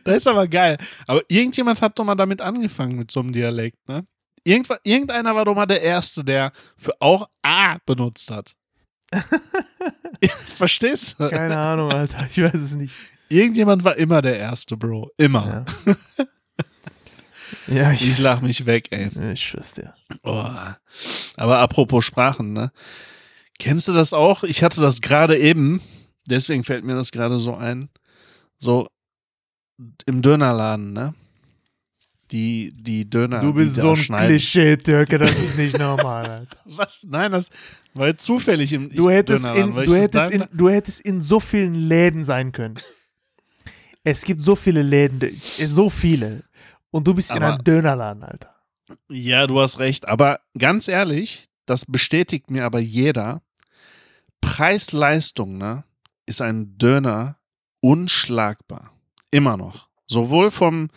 das 0.05 0.17
ist 0.17 0.27
aber 0.27 0.47
geil. 0.49 0.79
Aber 1.07 1.23
irgendjemand 1.29 1.81
hat 1.83 1.99
doch 1.99 2.05
mal 2.05 2.15
damit 2.15 2.41
angefangen 2.41 2.97
mit 2.97 3.11
so 3.11 3.21
einem 3.21 3.33
Dialekt, 3.33 3.89
ne? 3.89 4.07
Irgendwa, 4.47 4.77
irgendeiner 4.83 5.35
war 5.35 5.47
doch 5.47 5.55
mal 5.55 5.65
der 5.65 5.81
Erste, 5.81 6.23
der 6.23 6.53
für 6.77 6.93
auch 7.01 7.29
A 7.43 7.79
benutzt 7.87 8.31
hat. 8.31 8.55
Verstehst 10.57 11.17
du? 11.19 11.31
Keine 11.31 11.57
Ahnung, 11.57 11.91
Alter, 11.91 12.27
ich 12.31 12.43
weiß 12.43 12.55
es 12.55 12.75
nicht. 12.75 12.95
Irgendjemand 13.31 13.85
war 13.85 13.97
immer 13.97 14.21
der 14.21 14.39
Erste, 14.39 14.77
Bro. 14.77 15.11
Immer. 15.17 15.65
Ja, 15.87 15.95
ja 17.67 17.93
ich, 17.93 18.09
Ich 18.11 18.19
lach 18.19 18.41
mich 18.41 18.67
weg, 18.67 18.89
ey. 18.91 19.11
ich 19.33 19.43
schwör's 19.47 19.73
dir. 19.75 19.95
Oh. 20.23 20.49
Aber 21.37 21.59
apropos 21.59 22.05
Sprachen, 22.05 22.53
ne? 22.53 22.73
Kennst 23.59 23.89
du 23.89 23.93
das 23.93 24.13
auch? 24.13 24.43
Ich 24.45 24.63
hatte 24.63 24.81
das 24.81 25.01
gerade 25.01 25.39
eben, 25.39 25.81
deswegen 26.27 26.65
fällt 26.65 26.85
mir 26.85 26.95
das 26.95 27.13
gerade 27.13 27.39
so 27.39 27.55
ein. 27.55 27.89
So 28.59 28.89
im 30.07 30.23
Dönerladen, 30.23 30.93
ne? 30.93 31.15
Die, 32.31 32.73
die 32.75 33.09
Döner. 33.09 33.41
Du 33.41 33.53
bist 33.53 33.77
die 33.77 33.81
so 33.81 33.89
da 33.89 33.93
ein 33.93 33.97
schneiden. 33.97 34.29
Klischee-Türke, 34.29 35.19
das 35.19 35.39
ist 35.39 35.59
nicht 35.59 35.79
normal, 35.79 36.27
Alter. 36.27 36.57
Was? 36.65 37.07
Nein, 37.09 37.31
das 37.33 37.51
war 37.93 38.09
jetzt 38.09 38.25
zufällig 38.25 38.73
im 38.73 38.91
Du 38.91 39.11
hättest, 39.11 39.45
Dönerladen, 39.45 39.79
in, 39.79 39.87
du, 39.87 39.95
hättest 39.95 40.31
in, 40.31 40.45
du 40.53 40.69
hättest 40.69 41.01
in 41.03 41.21
so 41.21 41.39
vielen 41.39 41.75
Läden 41.75 42.25
sein 42.25 42.53
können. 42.53 42.77
Es 44.05 44.25
gibt 44.25 44.41
so 44.41 44.57
viele 44.57 44.83
Läden, 44.83 45.21
so 45.67 45.91
viele. 45.91 46.43
Und 46.95 47.09
du 47.09 47.13
bist 47.15 47.33
in 47.33 47.39
Aber- 47.39 47.55
einem 47.55 47.65
Dönerladen, 47.65 48.23
Alter. 48.23 48.55
Ja, 49.11 49.49
du 49.49 49.61
hast 49.61 49.81
recht. 49.81 50.07
Aber 50.07 50.39
ganz 50.57 50.87
ehrlich, 50.87 51.49
das 51.67 51.87
bestätigt 51.87 52.53
mir 52.53 52.65
aber 52.65 52.79
jeder. 52.79 53.43
Preis-Leistung, 54.41 55.59
ne, 55.59 55.83
ist 56.27 56.41
ein 56.41 56.79
Döner 56.79 57.39
unschlagbar. 57.81 58.93
Immer 59.33 59.57
noch. 59.57 59.89
Sowohl 60.07 60.53
vom, 60.53 60.89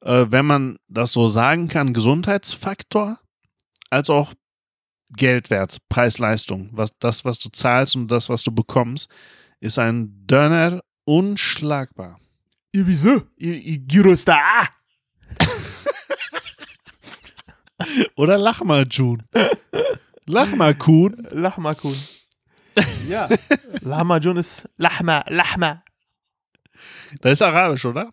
äh, 0.00 0.24
wenn 0.30 0.46
man 0.46 0.78
das 0.88 1.12
so 1.12 1.28
sagen 1.28 1.68
kann, 1.68 1.92
Gesundheitsfaktor, 1.92 3.18
als 3.90 4.08
auch 4.08 4.32
Geldwert, 5.10 5.76
Preis-Leistung. 5.90 6.70
Was, 6.72 6.92
das, 7.00 7.26
was 7.26 7.38
du 7.38 7.50
zahlst 7.50 7.96
und 7.96 8.08
das, 8.10 8.30
was 8.30 8.44
du 8.44 8.50
bekommst, 8.50 9.10
ist 9.60 9.78
ein 9.78 10.26
Döner 10.26 10.80
unschlagbar. 11.04 12.18
Wieso? 12.72 13.24
Gyros 13.36 14.24
da. 14.24 14.36
Ah! 14.40 14.68
Oder 18.16 18.38
lach 18.38 18.62
mal, 18.62 18.86
June. 18.88 19.24
Lach 20.26 20.54
mal, 20.54 20.74
Kuhn. 20.74 21.26
Lahma 21.30 21.74
Kun. 21.74 21.96
Ja. 23.08 23.28
Lahma 23.82 24.18
Jun 24.18 24.36
ist 24.36 24.68
Lahma, 24.76 25.24
Lahma. 25.28 25.84
Das 27.20 27.32
ist 27.32 27.42
arabisch, 27.42 27.84
oder? 27.84 28.10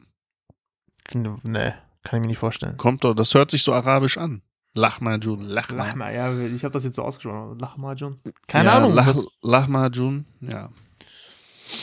Nee, 1.13 1.73
kann 2.03 2.17
ich 2.17 2.21
mir 2.21 2.27
nicht 2.27 2.37
vorstellen. 2.37 2.77
Kommt 2.77 3.03
doch, 3.03 3.15
das 3.15 3.33
hört 3.33 3.49
sich 3.49 3.63
so 3.63 3.73
arabisch 3.73 4.17
an. 4.17 4.43
Lachmajun, 4.73 5.41
Lachma. 5.41 5.87
Lahma, 5.87 6.11
ja, 6.11 6.37
ich 6.37 6.63
habe 6.63 6.73
das 6.73 6.83
jetzt 6.83 6.95
so 6.95 7.03
ausgesprochen. 7.03 7.57
Lahma 7.59 7.93
Jun. 7.93 8.17
Keine 8.47 8.69
ja, 8.69 8.77
Ahnung. 8.77 8.93
Lach, 8.93 9.15
Lachmajun, 9.41 10.25
ja. 10.41 10.69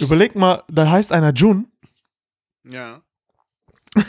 Überleg 0.00 0.34
mal, 0.36 0.62
da 0.68 0.90
heißt 0.90 1.12
einer 1.12 1.32
Jun 1.32 1.66
Ja. 2.64 3.02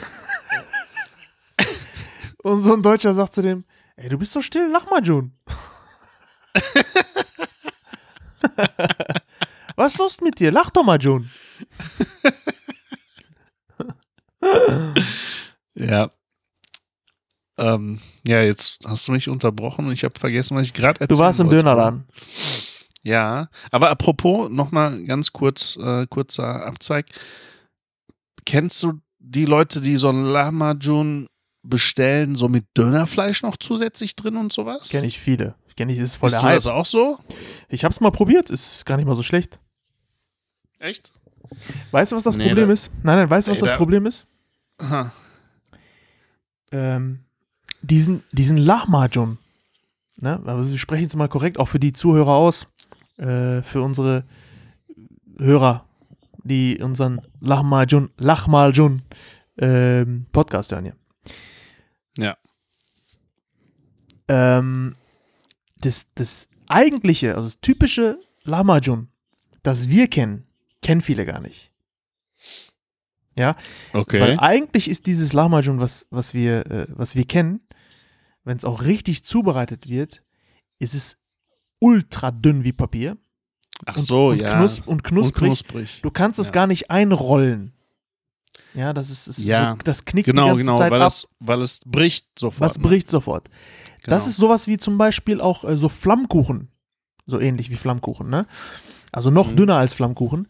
und 2.43 2.59
so 2.61 2.73
ein 2.73 2.83
Deutscher 2.83 3.13
sagt 3.13 3.33
zu 3.33 3.41
dem, 3.41 3.65
ey, 3.99 4.09
du 4.09 4.17
bist 4.17 4.31
so 4.31 4.41
still, 4.41 4.69
lach 4.71 4.89
mal, 4.89 5.03
Jun. 5.03 5.33
Was 9.75 9.93
ist 9.93 9.99
los 9.99 10.21
mit 10.21 10.39
dir? 10.39 10.51
Lach 10.51 10.69
doch 10.71 10.83
mal, 10.83 10.99
Jun. 10.99 11.29
Ja. 15.75 16.09
Ähm, 17.57 17.99
ja, 18.25 18.41
jetzt 18.41 18.79
hast 18.85 19.07
du 19.07 19.11
mich 19.11 19.27
unterbrochen 19.29 19.85
und 19.85 19.91
ich 19.91 20.03
habe 20.03 20.17
vergessen, 20.17 20.55
was 20.55 20.67
ich 20.67 20.73
gerade 20.73 21.01
erzählt 21.01 21.17
Du 21.17 21.23
warst 21.23 21.39
im 21.39 21.49
Dönerladen. 21.49 22.05
Ja, 23.03 23.49
aber 23.71 23.89
apropos, 23.89 24.49
nochmal 24.49 25.03
ganz 25.03 25.31
kurz, 25.31 25.77
äh, 25.77 26.05
kurzer 26.07 26.65
Abzweig. 26.65 27.05
Kennst 28.45 28.81
du 28.83 28.99
die 29.19 29.45
Leute, 29.45 29.81
die 29.81 29.97
so 29.97 30.09
ein 30.09 30.23
Lahmacun 30.25 31.27
bestellen, 31.63 32.35
so 32.35 32.47
mit 32.49 32.65
Dönerfleisch 32.77 33.43
noch 33.43 33.57
zusätzlich 33.57 34.15
drin 34.15 34.37
und 34.37 34.51
sowas? 34.53 34.89
Kenne 34.89 35.07
ich 35.07 35.19
viele. 35.19 35.55
Kenne 35.75 35.93
ich, 35.93 35.99
ist 35.99 36.15
voll 36.15 36.27
Bist 36.27 36.35
der 36.35 36.41
du 36.41 36.47
Hype. 36.47 36.57
das 36.57 36.67
auch 36.67 36.85
so? 36.85 37.17
Ich 37.69 37.83
hab's 37.85 38.01
mal 38.01 38.11
probiert, 38.11 38.49
ist 38.49 38.85
gar 38.85 38.97
nicht 38.97 39.05
mal 39.05 39.15
so 39.15 39.23
schlecht. 39.23 39.59
Echt? 40.79 41.11
Weißt 41.91 42.11
du, 42.11 42.15
was 42.15 42.23
das 42.23 42.37
Nee, 42.37 42.47
Problem 42.47 42.67
da- 42.67 42.73
ist? 42.73 42.91
Nein, 43.03 43.17
nein, 43.17 43.29
weißt 43.29 43.47
du, 43.47 43.51
was 43.51 43.57
Ey, 43.59 43.63
das 43.63 43.71
da- 43.71 43.77
Problem 43.77 44.05
ist? 44.05 44.25
Aha. 44.77 45.11
ähm, 46.71 47.19
diesen, 47.81 48.23
diesen 48.31 48.57
Lahmacun, 48.57 49.37
ne? 50.19 50.41
Also 50.45 50.71
wir 50.71 50.77
sprechen 50.77 51.03
jetzt 51.03 51.15
mal 51.15 51.27
korrekt 51.29 51.59
auch 51.59 51.67
für 51.67 51.79
die 51.79 51.93
Zuhörer 51.93 52.33
aus, 52.35 52.67
äh, 53.17 53.61
für 53.61 53.81
unsere 53.81 54.23
Hörer, 55.37 55.85
die 56.43 56.77
unseren 56.81 57.21
Lahmacun, 57.39 58.09
Lahmacun 58.17 59.01
ähm, 59.57 60.25
Podcast 60.31 60.71
hören 60.71 60.83
hier. 60.85 60.95
Ja. 62.17 62.37
Ähm, 64.27 64.95
das, 65.77 66.07
das 66.15 66.49
eigentliche, 66.67 67.35
also 67.35 67.47
das 67.47 67.59
typische 67.61 68.19
Lahmacun, 68.43 69.09
das 69.63 69.89
wir 69.89 70.07
kennen, 70.07 70.47
kennen 70.81 71.01
viele 71.01 71.25
gar 71.25 71.39
nicht. 71.41 71.71
Ja, 73.35 73.55
Okay. 73.93 74.19
weil 74.19 74.39
eigentlich 74.39 74.89
ist 74.89 75.07
dieses 75.07 75.33
Lahmacun, 75.33 75.79
was, 75.79 76.07
was, 76.09 76.33
wir, 76.33 76.65
äh, 76.69 76.87
was 76.89 77.15
wir 77.15 77.25
kennen, 77.25 77.61
wenn 78.43 78.57
es 78.57 78.65
auch 78.65 78.83
richtig 78.83 79.23
zubereitet 79.23 79.87
wird, 79.87 80.23
ist 80.79 80.93
es 80.93 81.21
ultra 81.79 82.31
dünn 82.31 82.63
wie 82.63 82.73
Papier. 82.73 83.17
Ach 83.85 83.95
und, 83.95 84.03
so, 84.03 84.27
und 84.29 84.39
ja. 84.41 84.57
knus 84.57 84.79
und 84.79 85.03
knusprig. 85.03 85.49
Und 85.49 85.67
knusprig. 85.67 86.01
Du 86.01 86.11
kannst 86.11 86.39
es 86.39 86.47
Ja. 86.47 86.53
gar 86.53 86.67
nicht 86.67 86.91
einrollen. 86.91 87.73
Ja, 88.73 88.93
das 88.93 89.09
ist, 89.09 89.27
ist 89.27 89.39
Ja, 89.45 89.71
so, 89.71 89.77
das 89.83 90.05
knickt 90.05 90.25
Genau, 90.27 90.43
die 90.43 90.49
ganze 90.49 90.65
genau, 90.65 90.77
Zeit 90.77 90.91
weil 90.91 91.01
ab. 91.01 91.07
es, 91.07 91.27
weil 91.39 91.61
es 91.61 91.79
bricht 91.85 92.27
sofort. 92.37 92.61
was 92.61 92.77
ne? 92.77 92.83
bricht 92.83 93.09
sofort. 93.09 93.49
Genau. 94.03 94.15
Das 94.15 94.27
ist 94.27 94.37
sowas 94.37 94.67
wie 94.67 94.77
zum 94.77 94.97
Beispiel 94.97 95.41
auch 95.41 95.63
äh, 95.63 95.77
so 95.77 95.89
Flammkuchen. 95.89 96.69
So 97.25 97.39
ähnlich 97.39 97.69
wie 97.69 97.75
Flammkuchen, 97.75 98.29
ne? 98.29 98.45
Also 99.11 99.29
noch 99.31 99.51
Mhm. 99.51 99.55
dünner 99.55 99.75
als 99.77 99.93
Flammkuchen. 99.93 100.47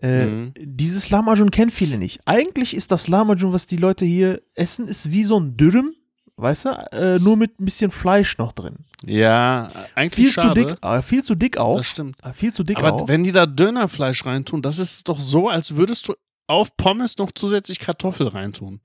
Äh, 0.00 0.26
Mhm. 0.26 0.52
Dieses 0.60 1.10
Lahmacun 1.10 1.50
kennen 1.50 1.70
viele 1.72 1.98
nicht. 1.98 2.20
Eigentlich 2.24 2.74
ist 2.74 2.92
das 2.92 3.08
Lahmacun, 3.08 3.52
was 3.52 3.66
die 3.66 3.76
Leute 3.76 4.04
hier 4.04 4.40
essen, 4.54 4.86
ist 4.88 5.10
wie 5.10 5.24
so 5.24 5.38
ein 5.40 5.56
Dürüm, 5.56 5.92
weißt 6.36 6.64
du? 6.66 6.68
Äh, 6.92 7.18
nur 7.18 7.36
mit 7.36 7.58
ein 7.60 7.64
bisschen 7.64 7.90
Fleisch 7.90 8.38
noch 8.38 8.52
drin. 8.52 8.76
Ja, 9.04 9.70
eigentlich 9.94 10.14
Viel 10.26 10.32
schade. 10.32 10.60
zu 10.60 10.66
dick, 10.68 10.84
äh, 10.84 11.02
viel 11.02 11.22
zu 11.24 11.34
dick 11.34 11.56
auch. 11.58 11.76
Das 11.78 11.86
stimmt. 11.86 12.16
Äh, 12.24 12.32
viel 12.32 12.52
zu 12.52 12.62
dick 12.64 12.78
Aber 12.78 12.92
auch. 12.94 13.08
wenn 13.08 13.22
die 13.24 13.32
da 13.32 13.46
Dönerfleisch 13.46 14.24
reintun, 14.24 14.62
das 14.62 14.78
ist 14.78 15.08
doch 15.08 15.20
so, 15.20 15.48
als 15.48 15.76
würdest 15.76 16.08
du 16.08 16.14
auf 16.48 16.76
Pommes 16.76 17.16
noch 17.18 17.30
zusätzlich 17.32 17.78
Kartoffel 17.78 18.26
reintun. 18.28 18.80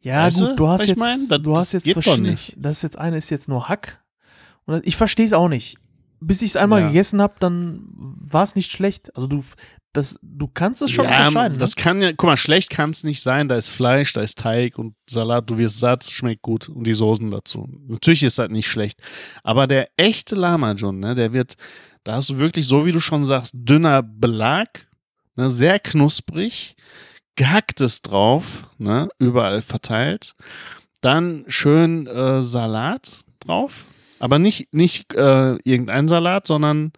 Ja, 0.00 0.24
Weißt 0.24 0.40
gut, 0.40 0.58
du, 0.58 0.68
hast 0.68 0.86
jetzt, 0.86 0.98
mein? 0.98 1.28
Das- 1.28 1.42
du 1.42 1.56
hast 1.56 1.72
jetzt 1.72 1.92
verschiedene. 1.92 2.36
Das 2.56 2.78
ist 2.78 2.82
jetzt 2.82 2.98
eine 2.98 3.18
ist 3.18 3.30
jetzt 3.30 3.48
nur 3.48 3.68
Hack. 3.68 4.02
Und 4.64 4.86
ich 4.86 4.96
verstehe 4.96 5.26
es 5.26 5.32
auch 5.32 5.48
nicht. 5.48 5.76
Bis 6.20 6.40
ich 6.42 6.50
es 6.50 6.56
einmal 6.56 6.80
Ja. 6.82 6.86
gegessen 6.88 7.20
habe, 7.20 7.34
dann 7.40 7.82
war 7.88 8.44
es 8.44 8.54
nicht 8.54 8.70
schlecht. 8.70 9.14
Also 9.16 9.26
du, 9.28 9.42
das, 9.92 10.18
du 10.22 10.46
kannst 10.48 10.80
es 10.82 10.90
schon 10.90 11.04
ja, 11.04 11.26
unterscheiden. 11.28 11.58
das 11.58 11.76
ne? 11.76 11.82
kann 11.82 12.00
ja, 12.00 12.12
guck 12.12 12.24
mal, 12.28 12.36
schlecht 12.36 12.70
kann 12.70 12.90
es 12.90 13.02
nicht 13.04 13.22
sein. 13.22 13.48
Da 13.48 13.56
ist 13.56 13.68
Fleisch, 13.68 14.12
da 14.12 14.22
ist 14.22 14.38
Teig 14.38 14.78
und 14.78 14.94
Salat, 15.08 15.50
du 15.50 15.58
wirst 15.58 15.78
satt, 15.78 16.04
schmeckt 16.04 16.42
gut 16.42 16.68
und 16.68 16.84
die 16.86 16.94
Soßen 16.94 17.30
dazu. 17.30 17.68
Natürlich 17.88 18.22
ist 18.22 18.38
das 18.38 18.48
nicht 18.50 18.68
schlecht. 18.68 19.02
Aber 19.42 19.66
der 19.66 19.88
echte 19.96 20.34
Lahmacun, 20.36 21.00
ne, 21.00 21.14
der 21.16 21.32
wird, 21.32 21.56
da 22.04 22.14
hast 22.14 22.30
du 22.30 22.38
wirklich, 22.38 22.66
so 22.66 22.86
wie 22.86 22.92
du 22.92 23.00
schon 23.00 23.24
sagst, 23.24 23.52
dünner 23.56 24.02
Belag, 24.02 24.86
ne, 25.36 25.50
sehr 25.50 25.78
knusprig, 25.78 26.76
gehacktes 27.36 28.02
drauf, 28.02 28.68
ne, 28.78 29.08
überall 29.18 29.62
verteilt. 29.62 30.34
Dann 31.00 31.44
schön 31.48 32.06
äh, 32.06 32.42
Salat 32.42 33.24
drauf. 33.40 33.86
Aber 34.20 34.38
nicht, 34.38 34.72
nicht 34.72 35.14
äh, 35.14 35.56
irgendein 35.64 36.06
Salat, 36.06 36.46
sondern 36.46 36.92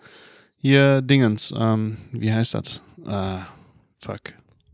hier 0.57 1.01
Dingens. 1.01 1.55
Ähm, 1.57 1.97
wie 2.13 2.33
heißt 2.33 2.55
das? 2.55 2.83
Ah, 3.07 3.47
fuck. 3.99 4.21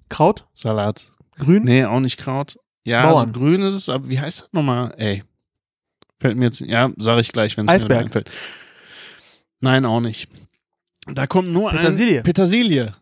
Kraut, 0.09 0.47
Salat. 0.55 1.13
grün. 1.39 1.63
Nee, 1.65 1.85
auch 1.85 2.01
nicht 2.01 2.17
Kraut. 2.17 2.59
Ja, 2.85 3.09
Bauern. 3.09 3.33
so 3.33 3.41
grün 3.41 3.63
ist 3.63 3.75
es, 3.75 3.89
aber 3.89 4.09
wie 4.09 4.19
heißt 4.19 4.41
das 4.41 4.53
nochmal? 4.53 4.93
Ey. 4.97 5.23
Fällt 6.19 6.37
mir 6.37 6.47
jetzt, 6.47 6.61
ja, 6.61 6.91
sage 6.97 7.21
ich 7.21 7.33
gleich, 7.33 7.57
wenn 7.57 7.69
es 7.69 7.87
mir 7.87 7.99
einfällt. 7.99 8.31
Nein, 9.61 9.85
auch 9.85 10.01
nicht. 10.01 10.29
Da 11.07 11.27
kommt 11.27 11.49
nur 11.49 11.71
Petersilie. 11.71 12.19
ein 12.19 12.25
Petersilie. 12.25 12.93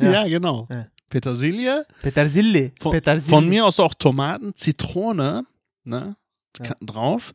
Ja. 0.00 0.12
Ja. 0.12 0.28
genau. 0.28 0.66
Ja. 0.70 0.86
Petersilie. 1.08 1.84
Petersilie. 2.02 2.72
Von, 2.80 2.92
Petersilie. 2.92 3.30
von 3.36 3.48
mir 3.48 3.64
aus 3.66 3.78
auch 3.80 3.94
Tomaten, 3.94 4.54
Zitrone, 4.54 5.44
ne? 5.84 6.16
Ja. 6.60 6.74
Drauf. 6.80 7.32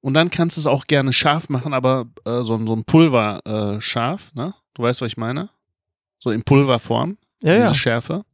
Und 0.00 0.14
dann 0.14 0.30
kannst 0.30 0.56
du 0.56 0.60
es 0.60 0.66
auch 0.66 0.86
gerne 0.86 1.12
scharf 1.12 1.48
machen, 1.48 1.72
aber 1.74 2.06
äh, 2.24 2.42
so, 2.42 2.54
ein- 2.54 2.66
so 2.66 2.74
ein 2.74 2.84
Pulver 2.84 3.40
äh, 3.46 3.80
scharf, 3.80 4.32
ne? 4.34 4.54
Du 4.74 4.82
weißt, 4.82 5.00
was 5.00 5.08
ich 5.08 5.16
meine? 5.16 5.50
So 6.18 6.30
in 6.30 6.42
Pulverform, 6.42 7.16
Ja, 7.42 7.54
diese 7.54 7.66
ja. 7.68 7.74
Schärfe. 7.74 8.24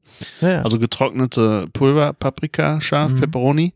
ja, 0.41 0.51
ja. 0.51 0.63
Also 0.63 0.79
getrocknete 0.79 1.69
Pulver, 1.73 2.13
Paprika, 2.13 2.81
scharf, 2.81 3.13
Mhm. 3.13 3.21
Pepperoni. 3.21 3.75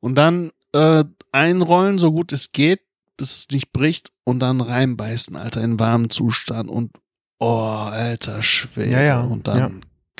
Und 0.00 0.14
dann 0.16 0.50
äh, 0.74 1.04
einrollen, 1.32 1.98
so 1.98 2.12
gut 2.12 2.32
es 2.32 2.52
geht, 2.52 2.80
bis 3.16 3.30
es 3.32 3.48
nicht 3.50 3.72
bricht. 3.72 4.10
Und 4.24 4.40
dann 4.40 4.60
reinbeißen, 4.60 5.36
Alter, 5.36 5.62
in 5.62 5.78
warmem 5.78 6.08
Zustand. 6.10 6.70
Und 6.70 6.92
oh, 7.42 7.90
alter 7.90 8.42
Schwede. 8.42 8.90
Ja, 8.90 9.02
ja, 9.02 9.20
Und 9.20 9.48
dann 9.48 9.58
ja. 9.58 9.70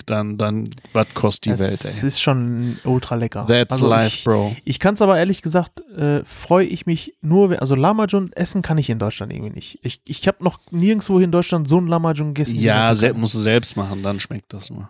dann, 0.06 0.38
dann, 0.38 0.68
was 0.92 1.06
kostet 1.14 1.54
die 1.54 1.58
Welt, 1.60 1.84
Es 1.84 2.02
ey? 2.02 2.08
ist 2.08 2.20
schon 2.20 2.78
ultra 2.84 3.14
lecker. 3.14 3.46
That's 3.46 3.74
Also 3.74 3.88
life, 3.88 4.06
ich, 4.16 4.24
Bro. 4.24 4.56
Ich 4.64 4.78
kann 4.78 4.94
es 4.94 5.02
aber 5.02 5.18
ehrlich 5.18 5.42
gesagt, 5.42 5.80
äh, 5.96 6.24
freue 6.24 6.66
ich 6.66 6.86
mich 6.86 7.14
nur, 7.20 7.50
wenn, 7.50 7.58
also 7.60 7.74
Lamajun 7.74 8.32
essen 8.32 8.62
kann 8.62 8.78
ich 8.78 8.90
in 8.90 8.98
Deutschland 8.98 9.32
irgendwie 9.32 9.52
nicht. 9.52 9.78
Ich, 9.82 10.00
ich 10.04 10.26
habe 10.26 10.42
noch 10.42 10.58
nirgendwo 10.70 11.18
in 11.20 11.30
Deutschland 11.30 11.68
so 11.68 11.78
ein 11.80 11.86
Lamajun 11.86 12.34
gegessen. 12.34 12.58
Ja, 12.58 12.86
der 12.86 12.96
se 12.96 13.06
Türkei. 13.06 13.20
musst 13.20 13.34
du 13.34 13.38
selbst 13.38 13.76
machen, 13.76 14.02
dann 14.02 14.18
schmeckt 14.18 14.52
das 14.52 14.70
nur. 14.70 14.88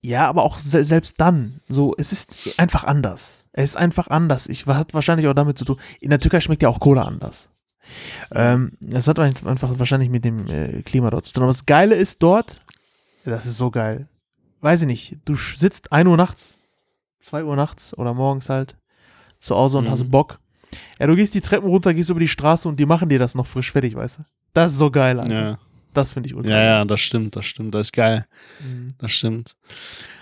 Ja, 0.00 0.28
aber 0.28 0.44
auch 0.44 0.58
se 0.58 0.84
selbst 0.84 1.20
dann. 1.20 1.60
So, 1.68 1.94
es 1.98 2.12
ist 2.12 2.58
einfach 2.60 2.84
anders. 2.84 3.46
Es 3.52 3.70
ist 3.70 3.76
einfach 3.76 4.06
anders. 4.08 4.46
Ich 4.46 4.66
hat 4.66 4.94
wahrscheinlich 4.94 5.26
auch 5.26 5.34
damit 5.34 5.58
zu 5.58 5.64
tun. 5.64 5.80
In 6.00 6.10
der 6.10 6.20
Türkei 6.20 6.40
schmeckt 6.40 6.62
ja 6.62 6.68
auch 6.68 6.78
Cola 6.78 7.02
anders. 7.02 7.50
Ähm, 8.32 8.72
das 8.80 9.06
hat 9.08 9.18
ein- 9.18 9.34
einfach 9.46 9.78
wahrscheinlich 9.78 10.10
mit 10.10 10.24
dem 10.24 10.48
äh, 10.48 10.82
Klima 10.82 11.10
dort 11.10 11.26
zu 11.26 11.32
tun. 11.34 11.42
Aber 11.44 11.50
das 11.52 11.66
Geile 11.66 11.94
ist 11.94 12.22
dort, 12.22 12.60
das 13.24 13.46
ist 13.46 13.56
so 13.58 13.70
geil. 13.70 14.08
Weiß 14.60 14.82
ich 14.82 14.86
nicht, 14.86 15.16
du 15.24 15.34
sitzt 15.36 15.92
1 15.92 16.08
Uhr 16.08 16.16
nachts, 16.16 16.58
2 17.20 17.44
Uhr 17.44 17.56
nachts 17.56 17.96
oder 17.96 18.14
morgens 18.14 18.48
halt 18.48 18.76
zu 19.40 19.54
Hause 19.56 19.78
und 19.78 19.84
Mhm. 19.84 19.90
hast 19.90 20.10
Bock. 20.10 20.40
Ja, 20.98 21.06
du 21.06 21.16
gehst 21.16 21.32
die 21.34 21.40
Treppen 21.40 21.68
runter, 21.68 21.94
gehst 21.94 22.10
über 22.10 22.20
die 22.20 22.28
Straße 22.28 22.68
und 22.68 22.78
die 22.78 22.86
machen 22.86 23.08
dir 23.08 23.18
das 23.18 23.34
noch 23.34 23.46
frisch 23.46 23.70
fertig, 23.72 23.94
weißt 23.94 24.18
du? 24.18 24.22
Das 24.52 24.72
ist 24.72 24.78
so 24.78 24.90
geil, 24.90 25.18
Alter. 25.20 25.42
Ja. 25.50 25.58
Das 25.94 26.12
finde 26.12 26.28
ich 26.28 26.34
ultra 26.34 26.52
ja, 26.52 26.62
ja, 26.62 26.84
das 26.84 27.00
stimmt, 27.00 27.34
das 27.36 27.46
stimmt, 27.46 27.74
das 27.74 27.88
ist 27.88 27.92
geil. 27.92 28.26
Mhm. 28.60 28.94
Das 28.98 29.10
stimmt. 29.12 29.56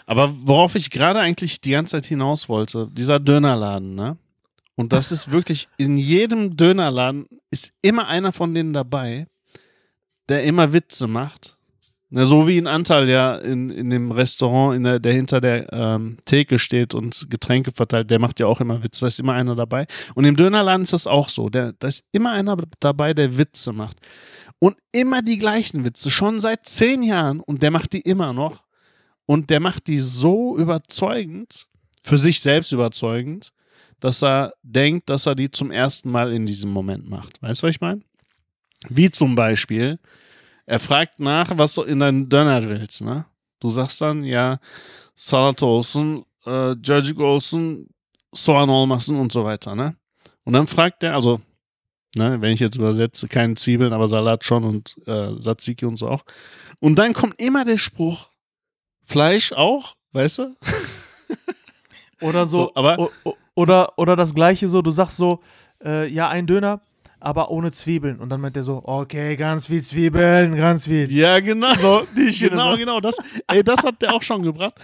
Aber 0.06 0.32
worauf 0.46 0.74
ich 0.76 0.90
gerade 0.90 1.18
eigentlich 1.18 1.60
die 1.60 1.70
ganze 1.70 1.92
Zeit 1.92 2.06
hinaus 2.06 2.48
wollte, 2.48 2.88
dieser 2.92 3.18
Dönerladen, 3.18 3.94
ne? 3.96 4.16
Und 4.76 4.92
das 4.92 5.10
ist 5.10 5.30
wirklich, 5.30 5.68
in 5.78 5.96
jedem 5.96 6.56
Dönerladen 6.56 7.26
ist 7.50 7.72
immer 7.80 8.08
einer 8.08 8.30
von 8.30 8.54
denen 8.54 8.74
dabei, 8.74 9.26
der 10.28 10.44
immer 10.44 10.72
Witze 10.72 11.06
macht. 11.06 11.56
Na, 12.08 12.24
so 12.24 12.46
wie 12.46 12.58
ein 12.58 12.68
Anteil 12.68 13.08
ja 13.08 13.36
in, 13.36 13.70
in 13.70 13.90
dem 13.90 14.12
Restaurant, 14.12 14.76
in 14.76 14.84
der, 14.84 15.00
der 15.00 15.12
hinter 15.12 15.40
der 15.40 15.72
ähm, 15.72 16.18
Theke 16.24 16.58
steht 16.58 16.94
und 16.94 17.26
Getränke 17.30 17.72
verteilt, 17.72 18.10
der 18.10 18.20
macht 18.20 18.38
ja 18.38 18.46
auch 18.46 18.60
immer 18.60 18.82
Witze, 18.84 19.00
da 19.00 19.06
ist 19.08 19.18
immer 19.18 19.32
einer 19.32 19.56
dabei. 19.56 19.86
Und 20.14 20.24
im 20.24 20.36
Dönerladen 20.36 20.82
ist 20.82 20.92
das 20.92 21.08
auch 21.08 21.28
so. 21.28 21.48
Der, 21.48 21.72
da 21.72 21.88
ist 21.88 22.06
immer 22.12 22.32
einer 22.32 22.56
dabei, 22.78 23.12
der 23.12 23.38
Witze 23.38 23.72
macht. 23.72 23.96
Und 24.58 24.76
immer 24.92 25.22
die 25.22 25.38
gleichen 25.38 25.84
Witze, 25.84 26.10
schon 26.10 26.38
seit 26.38 26.64
zehn 26.64 27.02
Jahren 27.02 27.40
und 27.40 27.62
der 27.62 27.70
macht 27.70 27.92
die 27.92 28.02
immer 28.02 28.32
noch. 28.32 28.64
Und 29.26 29.50
der 29.50 29.58
macht 29.58 29.88
die 29.88 29.98
so 29.98 30.56
überzeugend, 30.56 31.66
für 32.00 32.18
sich 32.18 32.40
selbst 32.40 32.70
überzeugend, 32.70 33.52
dass 34.00 34.22
er 34.22 34.52
denkt, 34.62 35.08
dass 35.08 35.26
er 35.26 35.34
die 35.34 35.50
zum 35.50 35.70
ersten 35.70 36.10
Mal 36.10 36.32
in 36.32 36.46
diesem 36.46 36.70
Moment 36.70 37.08
macht. 37.08 37.40
Weißt 37.42 37.62
du, 37.62 37.66
was 37.66 37.74
ich 37.74 37.80
meine? 37.80 38.02
Wie 38.88 39.10
zum 39.10 39.34
Beispiel, 39.34 39.98
er 40.66 40.78
fragt 40.80 41.18
nach, 41.20 41.50
was 41.56 41.74
du 41.74 41.82
in 41.82 42.00
deinen 42.00 42.28
Döner 42.28 42.62
willst, 42.68 43.02
ne? 43.02 43.24
Du 43.60 43.70
sagst 43.70 44.00
dann, 44.00 44.22
ja, 44.24 44.58
Salat 45.14 45.62
olsun, 45.62 46.24
äh, 46.44 46.74
cacık 46.82 47.18
olsun, 47.20 47.88
soğan 48.34 48.68
olmasın 48.68 49.16
und 49.16 49.32
so 49.32 49.44
weiter, 49.44 49.74
ne? 49.74 49.94
Und 50.44 50.52
dann 50.52 50.66
fragt 50.66 51.02
er, 51.02 51.14
also, 51.14 51.40
ne, 52.16 52.40
wenn 52.40 52.52
ich 52.52 52.60
jetzt 52.60 52.76
übersetze, 52.76 53.26
keine 53.28 53.54
Zwiebeln, 53.54 53.92
aber 53.92 54.08
Salat 54.08 54.44
schon 54.44 54.62
und 54.64 54.94
äh, 55.06 55.34
Tzatziki 55.38 55.86
und 55.86 55.96
so 55.96 56.08
auch. 56.08 56.24
Und 56.80 56.96
dann 56.98 57.14
kommt 57.14 57.40
immer 57.40 57.64
der 57.64 57.78
Spruch, 57.78 58.28
Fleisch 59.04 59.52
auch, 59.52 59.96
weißt 60.12 60.38
du? 60.38 60.56
Oder 62.20 62.46
so, 62.46 62.56
So, 62.64 62.72
aber- 62.74 62.98
o- 62.98 63.10
o- 63.24 63.36
oder, 63.56 63.98
oder 63.98 64.14
das 64.14 64.34
gleiche 64.34 64.68
so, 64.68 64.82
du 64.82 64.92
sagst 64.92 65.16
so, 65.16 65.40
äh, 65.84 66.06
ja, 66.06 66.28
ein 66.28 66.46
Döner, 66.46 66.80
aber 67.18 67.50
ohne 67.50 67.72
Zwiebeln. 67.72 68.20
Und 68.20 68.28
dann 68.28 68.40
meint 68.40 68.56
er 68.56 68.62
so, 68.62 68.82
okay, 68.84 69.36
ganz 69.36 69.66
viel 69.66 69.82
Zwiebeln, 69.82 70.54
ganz 70.56 70.84
viel. 70.84 71.10
Ja, 71.10 71.40
genau. 71.40 71.74
So, 71.74 72.06
genau, 72.38 72.76
genau. 72.76 73.00
Das, 73.00 73.16
ey, 73.48 73.64
das 73.64 73.82
hat 73.82 74.00
der 74.02 74.14
auch 74.14 74.22
schon 74.22 74.42
gebracht. 74.42 74.74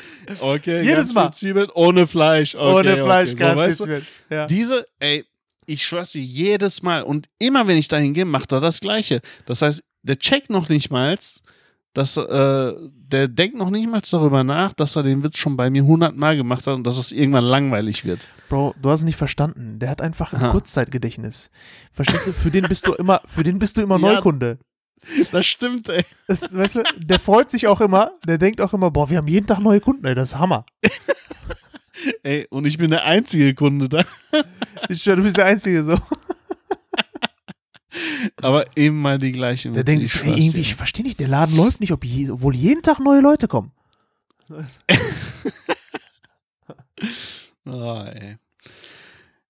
Okay, 0.41 0.83
Jedes 0.83 0.97
ganz 0.97 1.15
Mal. 1.15 1.23
viel 1.25 1.33
Zwiebeln 1.35 1.71
ohne 1.75 2.07
Fleisch. 2.07 2.55
Okay, 2.57 2.75
ohne 2.75 3.05
Fleisch, 3.05 3.31
okay. 3.31 3.39
ganz 3.39 3.53
so, 3.53 3.57
viel 3.57 3.67
weißt 3.69 3.81
du? 3.81 3.85
Zwiebeln. 3.85 4.07
Ja. 4.31 4.47
Diese, 4.47 4.87
ey, 4.99 5.25
ich 5.67 5.85
schwör's 5.87 6.13
dir, 6.13 6.23
jedes 6.23 6.83
Mal 6.83 7.03
und 7.03 7.29
immer 7.39 7.67
wenn 7.69 7.77
ich 7.77 7.89
dahin 7.89 8.15
gehe, 8.15 8.25
macht 8.25 8.53
er 8.53 8.61
das 8.61 8.81
Gleiche. 8.81 9.21
Das 9.47 9.63
heißt, 9.63 9.85
der 10.03 10.19
checkt 10.19 10.51
noch 10.51 10.69
nicht 10.69 10.91
mal, 10.91 11.17
dass, 11.95 12.17
äh, 12.17 12.73
der 13.13 13.29
denkt 13.29 13.57
noch 13.57 13.71
nicht 13.71 13.89
mal 13.89 14.01
darüber 14.09 14.45
nach, 14.45 14.73
dass 14.73 14.97
er 14.97 15.03
den 15.03 15.23
Witz 15.23 15.39
schon 15.39 15.57
bei 15.57 15.69
mir 15.71 15.85
hundertmal 15.85 16.37
gemacht 16.37 16.67
hat 16.67 16.75
und 16.75 16.85
dass 16.85 16.99
es 16.99 17.13
irgendwann 17.13 17.45
langweilig 17.45 18.05
wird. 18.05 18.29
Bro, 18.49 18.75
du 18.81 18.91
hast 18.91 19.01
es 19.01 19.05
nicht 19.05 19.17
verstanden. 19.17 19.79
Der 19.79 19.91
hat 19.91 20.01
einfach 20.01 20.33
ein 20.33 20.43
Aha. 20.43 20.51
Kurzzeitgedächtnis. 20.53 21.51
Verstehst 21.93 22.27
du? 22.27 22.33
Für 22.33 22.51
den 22.51 22.67
bist 22.67 22.87
du 22.87 22.95
immer, 22.95 23.21
für 23.27 23.43
den 23.43 23.59
bist 23.59 23.77
du 23.77 23.83
immer 23.83 23.99
Ja. 24.01 24.15
Neukunde. 24.15 24.59
Das 25.33 25.47
stimmt, 25.47 25.89
ey. 25.89 26.05
Das, 26.29 26.55
weißt 26.55 26.77
du, 26.77 26.83
der 26.97 27.19
freut 27.19 27.51
sich 27.51 27.67
auch 27.67 27.81
immer, 27.81 28.13
der 28.27 28.39
denkt 28.39 28.61
auch 28.61 28.73
immer, 28.73 28.91
boah, 28.91 29.11
wir 29.11 29.19
haben 29.19 29.27
jeden 29.27 29.47
Tag 29.47 29.59
neue 29.59 29.81
Kunden, 29.81 30.07
ey, 30.07 30.15
das 30.15 30.31
ist 30.31 30.39
Hammer. 30.39 30.65
Ey, 32.25 32.47
und 32.51 32.67
ich 32.67 32.79
bin 32.79 32.91
der 32.91 33.05
einzige 33.05 33.55
Kunde 33.55 33.89
da. 33.89 34.05
Ich 34.89 35.03
schwör, 35.03 35.17
du 35.17 35.23
bist 35.23 35.37
der 35.37 35.45
Einzige 35.47 35.85
so. 35.85 35.97
Aber 38.41 38.65
eben 38.77 39.01
mal 39.01 39.19
die 39.19 39.33
gleichen 39.33 39.75
Der 39.75 39.85
denkt, 39.85 40.05
ich 40.05 40.23
ey, 40.23 40.31
irgendwie, 40.31 40.61
ich 40.61 40.75
verstehe 40.75 41.05
nicht, 41.05 41.21
der 41.21 41.29
Laden 41.29 41.57
läuft 41.57 41.81
nicht, 41.81 41.93
ob 41.93 42.05
je, 42.05 42.31
obwohl 42.31 42.55
jeden 42.55 42.83
Tag 42.83 42.99
neue 43.01 43.21
Leute 43.21 43.49
kommen. 43.49 43.73
Oh, 47.67 48.03
ey. 48.15 48.39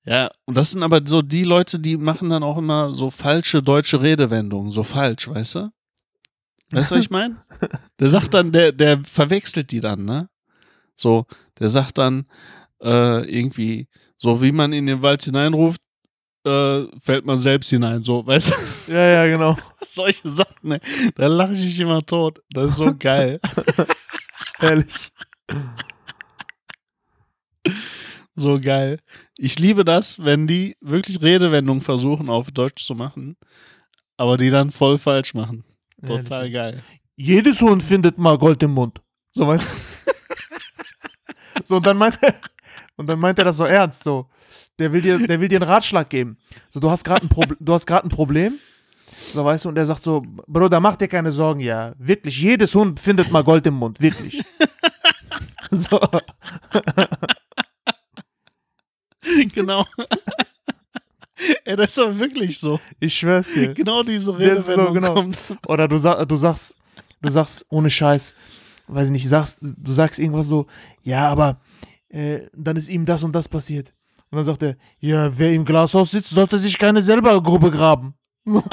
Ja, 0.05 0.31
und 0.47 0.57
das 0.57 0.73
sind 0.73 0.83
aber 0.83 1.01
so 1.05 1.23
die 1.23 1.45
Leute, 1.45 1.79
die 1.79 1.97
machen 1.97 2.31
dann 2.31 2.43
auch 2.43 2.59
immer 2.59 2.93
so 2.93 3.11
falsche 3.11 3.63
deutsche 3.63 4.03
Redewendungen, 4.03 4.73
so 4.73 4.83
falsch, 4.83 5.29
weißt 5.29 5.55
du? 5.57 5.73
Weißt 6.73 6.91
du, 6.91 6.97
was 6.97 7.05
ich 7.05 7.11
meine? 7.11 7.37
Der 8.01 8.09
sagt 8.09 8.35
dann, 8.35 8.51
der, 8.51 8.73
der 8.73 9.03
verwechselt 9.05 9.71
die 9.71 9.81
dann, 9.81 10.05
ne? 10.05 10.29
So, 10.97 11.27
der 11.59 11.69
sagt 11.69 11.99
dann 11.99 12.27
äh, 12.83 13.25
irgendwie, 13.31 13.87
so 14.19 14.43
wie 14.43 14.53
man 14.53 14.73
in 14.73 14.87
den 14.87 15.03
Wald 15.03 15.23
hineinruft, 15.23 15.81
äh, 16.45 16.87
fällt 16.99 17.25
man 17.25 17.39
selbst 17.39 17.71
hinein, 17.71 18.03
so, 18.03 18.27
weißt 18.27 18.51
du? 18.51 18.93
Ja, 18.93 19.07
ja, 19.07 19.27
genau. 19.27 19.57
Solche 19.87 20.29
Sachen, 20.29 20.69
ne? 20.69 20.81
Da 21.15 21.27
lache 21.27 21.53
ich 21.53 21.61
mich 21.61 21.81
immer 21.81 22.03
tot. 22.03 22.43
Das 22.51 22.73
ist 22.73 22.77
so 22.77 22.95
geil. 22.97 23.41
Ehrlich. 24.61 25.13
So 28.35 28.59
geil. 28.61 28.99
Ich 29.37 29.59
liebe 29.59 29.85
das, 29.85 30.25
wenn 30.25 30.47
die 30.47 30.77
wirklich 30.81 31.21
Redewendungen 31.21 31.83
versuchen, 31.83 32.29
auf 32.29 32.51
Deutsch 32.51 32.85
zu 32.85 32.95
machen, 32.95 33.37
aber 34.17 34.37
die 34.37 34.51
dann 34.51 34.71
voll 34.71 34.99
falsch 34.99 35.35
machen. 35.35 35.65
Total 36.05 36.41
Ehrlich. 36.41 36.53
geil. 36.55 36.83
Jedes 37.15 37.61
Hund 37.61 37.83
findet 37.83 38.19
mal 38.19 38.39
Gold 38.39 38.63
im 38.63 38.73
Mund. 38.73 39.01
So 39.33 39.47
weißt 39.47 39.69
du? 39.69 40.13
so, 41.65 41.77
und 41.77 41.87
dann 41.87 41.99
meint 41.99 42.19
er, 42.23 42.35
und 42.97 43.07
dann 43.07 43.19
meint 43.19 43.39
er 43.39 43.45
das 43.45 43.59
so 43.59 43.65
ernst, 43.65 44.03
so. 44.03 44.29
Der 44.79 44.93
will 44.93 45.03
dir, 45.03 45.19
der 45.27 45.41
will 45.41 45.49
dir 45.49 45.61
einen 45.61 45.69
Ratschlag 45.71 46.09
geben. 46.09 46.39
So, 46.71 46.81
du 46.81 46.91
hast 46.91 47.05
gerade 47.05 47.27
ein 47.27 47.29
Problem, 47.29 47.59
du 47.61 47.73
hast 47.75 47.91
ein 47.91 48.09
Problem. 48.09 48.59
So, 49.35 49.45
weißt 49.45 49.65
du, 49.65 49.69
und 49.69 49.77
er 49.77 49.87
sagt 49.87 50.03
so, 50.03 50.23
Bruder, 50.47 50.81
mach 50.81 50.97
dir 50.97 51.09
keine 51.09 51.33
Sorgen, 51.33 51.61
ja. 51.61 51.93
Wirklich, 51.99 52.41
jedes 52.41 52.75
Hund 52.75 52.99
findet 52.99 53.31
mal 53.31 53.45
Gold 53.45 53.67
im 53.67 53.75
Mund, 53.75 54.01
wirklich. 54.01 54.43
so. 55.71 56.01
genau. 59.53 59.85
Ey, 61.65 61.77
das 61.77 61.89
ist 61.89 61.99
doch 61.99 62.19
wirklich 62.19 62.59
so. 62.59 62.81
Ich 63.01 63.15
schwör's 63.15 63.53
dir. 63.53 63.75
Genau 63.75 64.03
diese 64.03 64.33
Das 64.33 64.69
ist 64.69 64.75
so, 64.75 64.93
genau. 64.93 65.15
kommt. 65.15 65.39
Oder 65.67 65.89
du, 65.89 65.97
du 65.97 66.37
sagst, 66.37 66.75
du 67.21 67.31
sagst 67.31 67.67
ohne 67.69 67.91
Scheiß, 67.91 68.33
weiß 68.87 69.09
ich 69.09 69.13
nicht, 69.13 69.29
sagst, 69.29 69.77
du 69.77 69.93
sagst 69.93 70.19
irgendwas 70.19 70.47
so, 70.47 70.67
ja, 71.03 71.29
aber 71.29 71.61
äh, 72.09 72.41
dann 72.55 72.77
ist 72.77 72.89
ihm 72.89 73.05
das 73.05 73.23
und 73.23 73.33
das 73.33 73.49
passiert. 73.49 73.93
Und 74.33 74.37
dann 74.39 74.47
sagt 74.47 74.63
er, 74.63 74.77
ja, 74.99 75.31
wer 75.39 75.53
im 75.53 75.63
Glashaus 75.65 76.11
sitzt, 76.11 76.31
sollte 76.31 76.59
sich 76.59 76.77
keine 76.79 77.03
selber 77.03 77.41
Grube 77.43 77.71
graben. 77.71 78.15
So. 78.47 78.65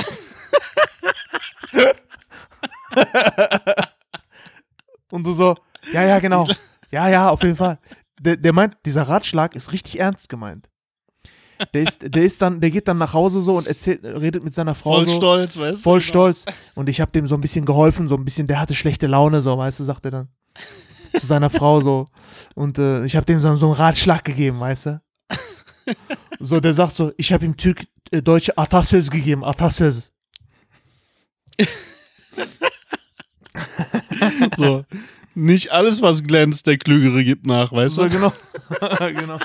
und 5.11 5.27
du 5.27 5.33
so, 5.33 5.55
ja, 5.91 6.03
ja, 6.03 6.19
genau. 6.19 6.47
Ja, 6.91 7.09
ja, 7.09 7.29
auf 7.29 7.43
jeden 7.43 7.57
Fall. 7.57 7.77
Der, 8.21 8.37
der 8.37 8.53
meint, 8.53 8.77
dieser 8.85 9.03
Ratschlag 9.03 9.53
ist 9.53 9.73
richtig 9.73 9.99
ernst 9.99 10.29
gemeint. 10.29 10.69
Der 11.73 11.81
ist, 11.81 11.97
der 12.01 12.23
ist 12.23 12.41
dann, 12.41 12.61
der 12.61 12.71
geht 12.71 12.87
dann 12.87 12.97
nach 12.97 13.11
Hause 13.13 13.41
so 13.41 13.57
und 13.57 13.67
erzählt, 13.67 14.01
redet 14.05 14.41
mit 14.45 14.53
seiner 14.53 14.75
Frau 14.75 14.93
Voll 14.95 15.09
so 15.09 15.15
stolz, 15.17 15.59
weißt 15.59 15.79
du? 15.79 15.83
voll 15.83 15.99
Genau. 15.99 16.07
stolz. 16.07 16.45
Und 16.73 16.87
ich 16.87 17.01
habe 17.01 17.11
dem 17.11 17.27
so 17.27 17.35
ein 17.35 17.41
bisschen 17.41 17.65
geholfen, 17.65 18.07
so 18.07 18.15
ein 18.15 18.23
bisschen, 18.23 18.47
der 18.47 18.61
hatte 18.61 18.75
schlechte 18.75 19.07
Laune, 19.07 19.41
so, 19.41 19.57
weißt 19.57 19.81
du, 19.81 19.83
sagt 19.83 20.05
er 20.05 20.11
dann. 20.11 20.29
Zu 21.19 21.27
seiner 21.27 21.49
Frau 21.49 21.81
so. 21.81 22.07
Und 22.55 22.79
äh, 22.79 23.03
ich 23.03 23.17
habe 23.17 23.25
dem 23.25 23.41
so, 23.41 23.53
so 23.57 23.65
einen 23.65 23.75
Ratschlag 23.75 24.23
gegeben, 24.23 24.57
weißt 24.61 24.85
du. 24.85 25.01
So, 26.39 26.59
der 26.59 26.73
sagt 26.73 26.95
so, 26.95 27.11
ich 27.17 27.33
habe 27.33 27.43
ihm 27.45 27.57
Türk, 27.57 27.85
äh, 28.11 28.21
deutsche 28.21 28.57
Atasöz 28.57 29.09
gegeben, 29.09 29.43
Atasöz. 29.43 30.11
So. 34.57 34.85
Nicht 35.35 35.71
alles, 35.71 36.01
was 36.01 36.23
glänzt, 36.23 36.67
der 36.67 36.77
Klügere 36.77 37.23
gibt 37.23 37.45
nach, 37.45 37.71
weißt 37.71 37.95
So, 37.95 38.07
du? 38.07 38.09
genau. 38.09 38.33
genau. 38.99 39.39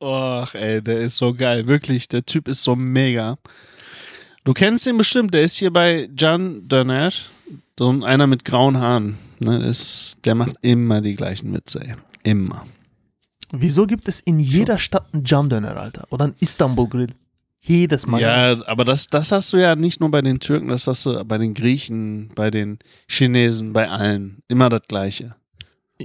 Och, 0.00 0.54
ey, 0.54 0.80
der 0.82 1.00
ist 1.00 1.16
so 1.16 1.34
geil. 1.34 1.66
Wirklich, 1.66 2.08
der 2.08 2.24
Typ 2.24 2.48
ist 2.48 2.62
so 2.62 2.76
mega. 2.76 3.38
Du 4.48 4.54
kennst 4.54 4.86
ihn 4.86 4.96
bestimmt, 4.96 5.34
der 5.34 5.42
ist 5.42 5.58
hier 5.58 5.70
bei 5.70 6.08
John 6.16 6.66
Dönner, 6.66 7.10
so 7.78 7.92
ein- 7.92 8.02
einer 8.02 8.26
mit 8.26 8.46
grauen 8.46 8.78
Haaren. 8.78 9.18
Ne, 9.40 9.58
ist, 9.58 10.16
der 10.24 10.34
macht 10.34 10.54
immer 10.62 11.02
die 11.02 11.16
gleichen 11.16 11.52
Witze, 11.52 11.82
ey. 11.82 11.96
Immer. 12.22 12.64
Wieso 13.52 13.86
gibt 13.86 14.08
es 14.08 14.20
in 14.20 14.40
jeder 14.40 14.78
Stadt 14.78 15.06
einen 15.12 15.22
Can 15.24 15.50
Döner, 15.50 15.76
Alter? 15.76 16.06
Oder 16.08 16.24
einen 16.24 16.34
Istanbul-Grill? 16.40 17.08
Jedes 17.60 18.06
Mal. 18.06 18.22
Ja, 18.22 18.56
aber 18.66 18.86
das, 18.86 19.08
das 19.08 19.32
hast 19.32 19.52
du 19.52 19.58
ja 19.58 19.76
nicht 19.76 20.00
nur 20.00 20.10
bei 20.10 20.22
den 20.22 20.40
Türken, 20.40 20.68
das 20.68 20.86
hast 20.86 21.04
du 21.04 21.22
bei 21.26 21.36
den 21.36 21.52
Griechen, 21.52 22.30
bei 22.34 22.50
den 22.50 22.78
Chinesen, 23.06 23.74
bei 23.74 23.90
allen. 23.90 24.38
Immer 24.48 24.70
das 24.70 24.80
Gleiche. 24.88 25.36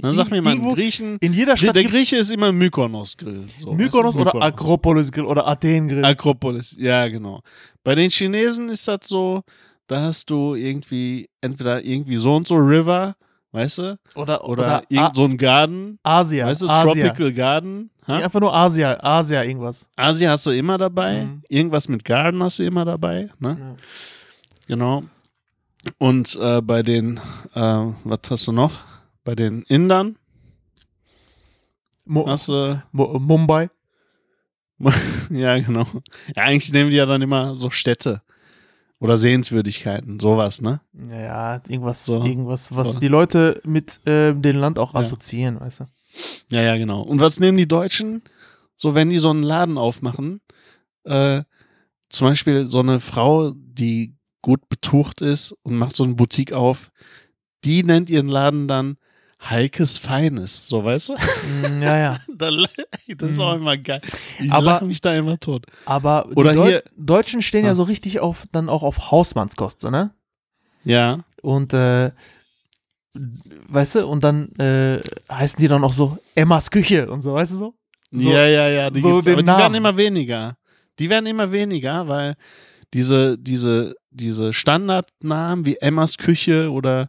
Na, 0.02 0.12
sag 0.12 0.30
mir 0.30 0.42
mal, 0.42 0.54
Irgendwo- 0.54 0.74
Griechen. 0.74 1.18
In 1.20 1.32
jeder 1.32 1.56
Stadt 1.56 1.76
Der 1.76 1.84
Grieche 1.84 2.16
ist 2.16 2.30
immer 2.30 2.50
Mykonos-Grill. 2.50 3.44
So, 3.60 3.72
Mykonos 3.74 4.14
du? 4.14 4.20
oder 4.22 4.30
Mykonos. 4.30 4.44
Akropolis-Grill 4.46 5.24
oder 5.24 5.46
Athen-Grill. 5.46 6.04
Akropolis, 6.04 6.74
ja, 6.78 7.06
genau. 7.08 7.40
Bei 7.84 7.94
den 7.94 8.10
Chinesen 8.10 8.68
ist 8.70 8.88
das 8.88 8.98
so, 9.04 9.42
da 9.86 10.00
hast 10.02 10.30
du 10.30 10.54
irgendwie 10.56 11.28
entweder 11.40 11.84
irgendwie 11.84 12.16
so 12.16 12.34
und 12.34 12.48
so 12.48 12.56
River, 12.56 13.14
weißt 13.52 13.78
du? 13.78 13.98
oder 14.16 14.44
Oder, 14.44 14.44
oder, 14.44 14.82
irgend 14.88 15.14
so 15.14 15.24
ein 15.26 15.36
Garden, 15.36 15.98
Asia. 16.02 16.46
weißt 16.46 16.62
du, 16.62 16.68
Asia. 16.68 16.84
Tropical 16.92 17.32
Garden. 17.32 17.90
Nee, 18.08 18.14
einfach 18.14 18.40
nur 18.40 18.52
Asia, 18.54 18.98
Asia 19.00 19.44
irgendwas. 19.44 19.88
Asia 19.96 20.30
hast 20.32 20.44
du 20.46 20.50
immer 20.50 20.76
dabei. 20.76 21.22
Mhm. 21.24 21.42
Irgendwas 21.48 21.88
mit 21.88 22.04
Garden 22.04 22.42
hast 22.42 22.58
du 22.58 22.64
immer 22.64 22.84
dabei. 22.84 23.30
Ne? 23.38 23.56
Ja. 23.60 23.76
Genau. 24.66 25.04
Und 25.98 26.36
äh, 26.42 26.60
bei 26.62 26.82
den, 26.82 27.18
äh, 27.54 27.60
was 28.04 28.18
hast 28.28 28.48
du 28.48 28.52
noch? 28.52 28.72
Bei 29.24 29.34
den 29.34 29.62
Indern 29.62 30.16
Mo 32.04 32.26
hast 32.28 32.48
du, 32.48 32.82
Mo 32.92 33.18
Mumbai. 33.18 33.70
ja 35.30 35.58
genau. 35.58 35.86
Ja, 36.36 36.42
eigentlich 36.42 36.72
nehmen 36.72 36.90
die 36.90 36.98
ja 36.98 37.06
dann 37.06 37.22
immer 37.22 37.54
so 37.54 37.70
Städte 37.70 38.20
oder 39.00 39.16
Sehenswürdigkeiten, 39.16 40.20
sowas, 40.20 40.60
ne? 40.60 40.80
Ja, 40.92 41.62
irgendwas, 41.66 42.04
So. 42.04 42.22
irgendwas, 42.24 42.74
was 42.76 42.94
So. 42.94 43.00
die 43.00 43.08
Leute 43.08 43.60
mit 43.64 44.00
ähm, 44.04 44.42
dem 44.42 44.56
Land 44.56 44.78
auch 44.78 44.92
Ja. 44.94 45.00
assoziieren, 45.00 45.58
weißt 45.60 45.80
du? 45.80 45.84
Ja, 46.50 46.60
ja, 46.62 46.76
genau. 46.76 47.00
Und 47.02 47.20
was 47.20 47.40
nehmen 47.40 47.56
die 47.56 47.68
Deutschen? 47.68 48.22
So, 48.76 48.94
wenn 48.94 49.08
die 49.10 49.18
so 49.18 49.30
einen 49.30 49.42
Laden 49.42 49.78
aufmachen, 49.78 50.40
äh, 51.04 51.42
zum 52.10 52.28
Beispiel 52.28 52.66
so 52.68 52.80
eine 52.80 53.00
Frau, 53.00 53.52
die 53.56 54.14
gut 54.42 54.68
betucht 54.68 55.22
ist 55.22 55.52
und 55.62 55.76
macht 55.76 55.96
so 55.96 56.04
eine 56.04 56.14
Boutique 56.14 56.52
auf, 56.52 56.90
die 57.64 57.82
nennt 57.82 58.10
ihren 58.10 58.28
Laden 58.28 58.68
dann 58.68 58.96
Heikes 59.50 59.98
Feines, 59.98 60.66
so 60.66 60.82
weißt 60.84 61.10
du? 61.10 61.12
Mm, 61.14 61.82
ja, 61.82 61.98
ja. 61.98 62.18
Da- 62.34 62.50
das 63.18 63.30
ist 63.30 63.40
auch 63.40 63.54
immer 63.54 63.76
geil. 63.76 64.00
Ich 64.40 64.50
Aber- 64.50 64.80
mich 64.84 65.00
da 65.00 65.14
immer 65.14 65.38
tot. 65.38 65.66
Aber 65.84 66.28
Oder 66.34 66.52
die 66.52 66.56
Deu 66.58 66.66
hier- 66.66 66.82
Deutschen 66.96 67.42
stehen 67.42 67.64
ja 67.64 67.72
Ah. 67.72 67.74
so 67.74 67.82
richtig 67.82 68.20
auf, 68.20 68.44
dann 68.52 68.68
auch 68.68 68.82
auf 68.82 69.10
Hausmannskost, 69.10 69.80
so, 69.82 69.90
ne? 69.90 70.12
Ja, 70.84 71.18
Und 71.42 71.72
äh, 71.74 72.10
weißt 73.68 73.96
du, 73.96 74.06
und 74.06 74.24
dann 74.24 74.48
äh, 74.56 75.00
heißen 75.30 75.58
die 75.60 75.68
dann 75.68 75.84
auch 75.84 75.92
so 75.92 76.18
Emmas 76.34 76.70
Küche 76.70 77.10
und 77.10 77.20
so, 77.20 77.34
weißt 77.34 77.52
du 77.52 77.56
so? 77.56 77.74
So- 78.10 78.30
ja, 78.30 78.46
ja, 78.46 78.68
ja. 78.68 78.90
Die, 78.90 79.00
so 79.00 79.20
den 79.20 79.32
aber 79.34 79.42
die 79.42 79.48
werden 79.48 79.74
immer 79.74 79.96
weniger. 79.96 80.56
Die 80.98 81.10
werden 81.10 81.26
immer 81.26 81.50
weniger, 81.52 82.06
weil 82.08 82.34
diese, 82.92 83.36
diese, 83.38 83.94
diese 84.10 84.52
Standardnamen 84.52 85.66
wie 85.66 85.76
Emmas 85.76 86.16
Küche 86.16 86.70
oder 86.70 87.08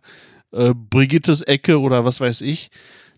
äh, 0.55 0.73
Brigittes 0.73 1.41
Ecke 1.41 1.79
oder 1.79 2.05
was 2.05 2.19
weiß 2.19 2.41
ich, 2.41 2.69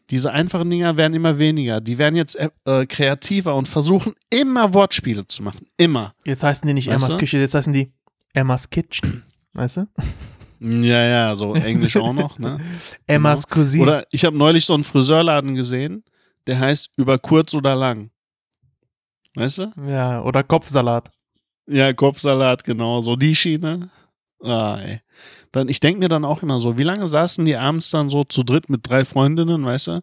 diese 0.09 0.33
einfachen 0.33 0.69
Dinger 0.69 0.95
werden 0.95 1.13
immer 1.13 1.37
weniger. 1.37 1.81
Die 1.81 1.97
werden 1.97 2.15
jetzt 2.15 2.35
äh, 2.35 2.49
äh, 2.65 2.85
kreativer 2.85 3.55
und 3.55 3.67
versuchen 3.67 4.13
immer 4.29 4.73
Wortspiele 4.73 5.27
zu 5.27 5.43
machen. 5.43 5.67
Immer. 5.77 6.13
Jetzt 6.23 6.43
heißen 6.43 6.65
die 6.65 6.73
nicht 6.73 6.87
Weißt 6.87 7.03
Emmas 7.03 7.11
du? 7.13 7.17
Küche, 7.17 7.37
jetzt 7.37 7.53
heißen 7.53 7.73
die 7.73 7.91
Emmas 8.33 8.69
Kitchen, 8.69 9.23
weißt 9.53 9.77
du? 9.77 9.87
Ja, 10.59 11.03
ja, 11.03 11.35
so 11.35 11.53
Englisch 11.55 11.97
auch 11.97 12.13
noch, 12.13 12.39
ne? 12.39 12.59
Emmas 13.07 13.47
Cuisine. 13.47 13.83
Oder 13.83 14.07
ich 14.11 14.23
habe 14.25 14.37
neulich 14.37 14.65
so 14.65 14.73
einen 14.73 14.83
Friseurladen 14.83 15.55
gesehen, 15.55 16.03
der 16.47 16.59
heißt 16.59 16.89
über 16.97 17.17
kurz 17.19 17.53
oder 17.53 17.75
lang. 17.75 18.09
Weißt 19.35 19.59
du? 19.59 19.71
ja, 19.87 20.21
oder 20.23 20.43
Kopfsalat. 20.43 21.11
Ja, 21.67 21.93
Kopfsalat, 21.93 22.63
genau, 22.63 23.01
so 23.01 23.15
die 23.15 23.35
Schiene. 23.35 23.89
Ah, 24.43 24.77
ey. 24.81 25.01
Dann, 25.51 25.67
ich 25.69 25.79
denke 25.79 25.99
mir 25.99 26.09
dann 26.09 26.25
auch 26.25 26.43
immer 26.43 26.59
so, 26.59 26.77
wie 26.77 26.83
lange 26.83 27.07
saßen 27.07 27.43
die 27.45 27.55
abends 27.55 27.89
dann 27.89 28.09
so 28.09 28.23
zu 28.23 28.43
dritt 28.43 28.69
mit 28.69 28.87
drei 28.87 29.03
Freundinnen, 29.05 29.65
weißt 29.65 29.87
du? 29.87 30.01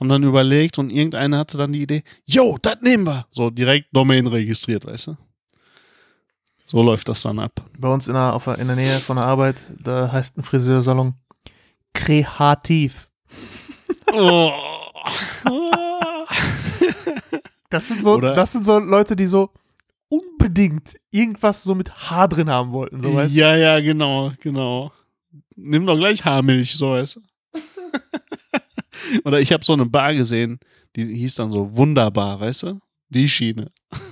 Haben 0.00 0.08
dann 0.08 0.22
überlegt 0.22 0.78
und 0.78 0.90
irgendeine 0.90 1.38
hatte 1.38 1.58
dann 1.58 1.72
die 1.72 1.82
Idee, 1.82 2.02
yo, 2.24 2.56
das 2.62 2.76
nehmen 2.80 3.06
wir. 3.06 3.26
So 3.30 3.50
direkt 3.50 3.88
Domain 3.92 4.26
registriert, 4.26 4.86
weißt 4.86 5.08
du? 5.08 5.16
So 6.66 6.82
läuft 6.82 7.08
das 7.08 7.22
dann 7.22 7.38
ab. 7.38 7.52
Bei 7.78 7.88
uns 7.88 8.08
in 8.08 8.14
der, 8.14 8.32
auf, 8.32 8.46
in 8.46 8.66
der 8.66 8.76
Nähe 8.76 8.98
von 8.98 9.16
der 9.16 9.26
Arbeit, 9.26 9.66
da 9.82 10.10
heißt 10.10 10.38
ein 10.38 10.42
Friseursalon 10.42 11.14
Kreativ. 11.92 13.08
Oh. 14.12 14.50
Das 17.70 17.88
sind 17.88 18.02
so, 18.02 18.14
Oder- 18.14 18.34
das 18.34 18.52
sind 18.52 18.64
so 18.64 18.78
Leute, 18.78 19.14
die 19.16 19.26
so 19.26 19.50
unbedingt 20.08 20.96
irgendwas 21.10 21.62
so 21.62 21.74
mit 21.74 22.10
Haar 22.10 22.28
drin 22.28 22.50
haben 22.50 22.72
wollten, 22.72 23.00
so 23.00 23.14
weißt 23.14 23.34
ja, 23.34 23.56
ja, 23.56 23.80
genau, 23.80 24.32
genau. 24.40 24.92
Nimm 25.56 25.86
doch 25.86 25.96
gleich 25.96 26.24
Haarmilch, 26.24 26.74
so 26.74 26.90
weißt. 26.90 27.20
Oder 29.24 29.40
ich 29.40 29.52
habe 29.52 29.64
so 29.64 29.72
eine 29.72 29.86
Bar 29.86 30.14
gesehen, 30.14 30.58
die 30.96 31.06
hieß 31.06 31.36
dann 31.36 31.50
so 31.50 31.76
wunderbar, 31.76 32.40
weißt 32.40 32.64
du? 32.64 32.80
Die 33.08 33.28
Schiene. 33.28 33.70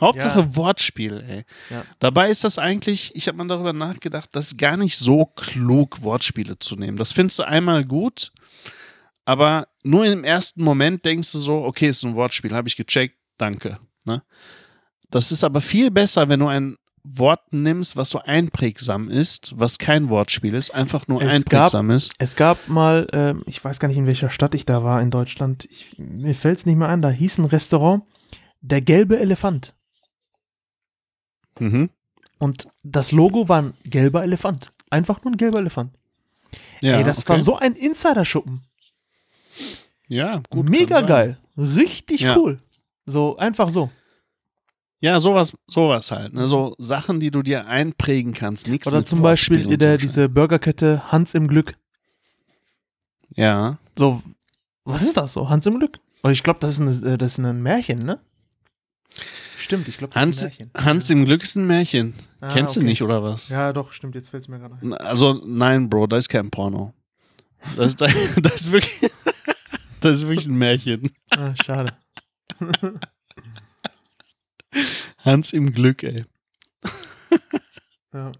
Hauptsache 0.00 0.40
Ja. 0.40 0.56
Wortspiel, 0.56 1.24
ey. 1.28 1.44
Ja. 1.70 1.84
Dabei 2.00 2.30
ist 2.30 2.44
das 2.44 2.58
eigentlich, 2.58 3.14
ich 3.14 3.28
habe 3.28 3.38
mal 3.38 3.46
darüber 3.46 3.72
nachgedacht, 3.72 4.30
das 4.32 4.48
ist 4.48 4.58
gar 4.58 4.76
nicht 4.76 4.96
so 4.96 5.26
klug, 5.26 6.02
Wortspiele 6.02 6.58
zu 6.58 6.76
nehmen. 6.76 6.96
Das 6.96 7.12
findest 7.12 7.38
du 7.38 7.44
einmal 7.44 7.84
gut, 7.84 8.32
aber 9.24 9.68
nur 9.84 10.04
im 10.06 10.24
ersten 10.24 10.64
Moment 10.64 11.04
denkst 11.04 11.30
du 11.32 11.38
so, 11.38 11.64
okay, 11.64 11.88
ist 11.88 12.04
ein 12.04 12.16
Wortspiel, 12.16 12.52
habe 12.52 12.68
ich 12.68 12.76
gecheckt, 12.76 13.16
danke. 13.38 13.78
Ne? 14.06 14.22
Das 15.10 15.32
ist 15.32 15.44
aber 15.44 15.60
viel 15.60 15.90
besser, 15.90 16.28
wenn 16.28 16.40
du 16.40 16.46
ein 16.48 16.76
Wort 17.04 17.52
nimmst, 17.52 17.96
was 17.96 18.10
so 18.10 18.20
einprägsam 18.20 19.10
ist, 19.10 19.54
was 19.58 19.78
kein 19.78 20.08
Wortspiel 20.08 20.54
ist, 20.54 20.70
einfach 20.70 21.08
nur 21.08 21.20
Es 21.20 21.28
einprägsam 21.28 21.90
ist. 21.90 22.14
Es 22.18 22.36
gab 22.36 22.68
mal, 22.68 23.08
ähm, 23.12 23.42
ich 23.46 23.62
weiß 23.62 23.80
gar 23.80 23.88
nicht, 23.88 23.96
in 23.98 24.06
welcher 24.06 24.30
Stadt 24.30 24.54
ich 24.54 24.66
da 24.66 24.84
war 24.84 25.02
in 25.02 25.10
Deutschland, 25.10 25.64
ich, 25.64 25.96
mir 25.98 26.34
fällt 26.34 26.60
es 26.60 26.66
nicht 26.66 26.76
mehr 26.76 26.88
ein, 26.88 27.02
da 27.02 27.10
hieß 27.10 27.38
ein 27.38 27.46
Restaurant 27.46 28.04
Der 28.60 28.80
gelbe 28.80 29.18
Elefant. 29.18 29.74
Mhm. 31.58 31.90
Und 32.38 32.68
das 32.82 33.12
Logo 33.12 33.48
war 33.48 33.62
ein 33.62 33.74
gelber 33.84 34.22
Elefant. 34.22 34.68
Einfach 34.90 35.22
nur 35.24 35.32
ein 35.34 35.36
gelber 35.36 35.58
Elefant. 35.58 35.92
Ja, 36.80 36.98
Ey, 36.98 37.04
das 37.04 37.20
okay. 37.20 37.28
war 37.30 37.38
so 37.40 37.56
ein 37.56 37.74
Insider-Schuppen. 37.74 38.62
ja, 40.08 40.40
gut. 40.50 40.68
Mega 40.68 41.00
geil. 41.00 41.38
Richtig 41.56 42.20
Ja. 42.22 42.36
cool. 42.36 42.60
So, 43.12 43.36
einfach 43.36 43.68
so. 43.70 43.90
Ja, 45.00 45.20
sowas, 45.20 45.52
sowas 45.66 46.10
halt. 46.10 46.32
Ne? 46.32 46.46
So 46.48 46.74
Sachen, 46.78 47.20
die 47.20 47.30
du 47.30 47.42
dir 47.42 47.66
einprägen 47.66 48.32
kannst. 48.32 48.68
Nichts 48.68 48.86
Oder 48.86 48.98
mit 48.98 49.08
zum 49.08 49.20
Beispiel 49.20 49.66
und 49.66 49.82
der, 49.82 49.96
diese 49.98 50.28
Burgerkette 50.28 51.10
Hans 51.12 51.34
im 51.34 51.48
Glück. 51.48 51.74
Ja. 53.34 53.78
So, 53.96 54.22
was 54.84 55.02
ist 55.02 55.16
das 55.16 55.32
so? 55.32 55.48
Hans 55.48 55.66
im 55.66 55.78
Glück? 55.78 55.98
Oh, 56.22 56.28
ich 56.28 56.42
glaube, 56.42 56.60
das, 56.60 56.78
ist 56.78 56.80
eine- 56.80 57.14
äh, 57.14 57.18
das 57.18 57.32
ist 57.38 57.44
ein 57.44 57.62
Märchen, 57.62 57.98
ne? 57.98 58.20
Stimmt, 59.58 59.88
ich 59.88 59.98
glaube, 59.98 60.14
das 60.14 60.22
Hans, 60.22 60.36
ist 60.38 60.42
ein 60.44 60.48
Märchen. 60.50 60.70
Hans 60.84 61.10
im 61.10 61.24
Glück 61.24 61.42
ist 61.42 61.56
ein 61.56 61.66
Märchen. 61.66 62.14
Ah, 62.40 62.52
Kennst 62.52 62.76
du 62.76 62.80
okay. 62.80 62.88
nicht, 62.88 63.02
oder 63.02 63.22
was? 63.22 63.48
Ja, 63.48 63.72
doch, 63.72 63.92
stimmt, 63.92 64.14
jetzt 64.14 64.28
fällt 64.30 64.44
es 64.44 64.48
mir 64.48 64.58
gerade 64.58 64.76
ein. 64.80 64.94
Also, 64.94 65.34
nein, 65.44 65.88
Bro, 65.88 66.06
das 66.08 66.20
ist 66.20 66.28
kein 66.28 66.50
Porno. 66.50 66.94
Das, 67.76 67.96
das, 67.96 68.12
das 68.42 68.54
ist 68.62 68.72
wirklich. 68.72 69.10
Das 70.00 70.14
ist 70.16 70.22
wirklich 70.26 70.46
ein 70.48 70.56
Märchen. 70.58 71.02
Ah, 71.30 71.54
schade. 71.64 71.92
Hans 75.18 75.52
im 75.52 75.72
Glück, 75.72 76.02
ey. 76.02 76.24
Ja. 78.12 78.32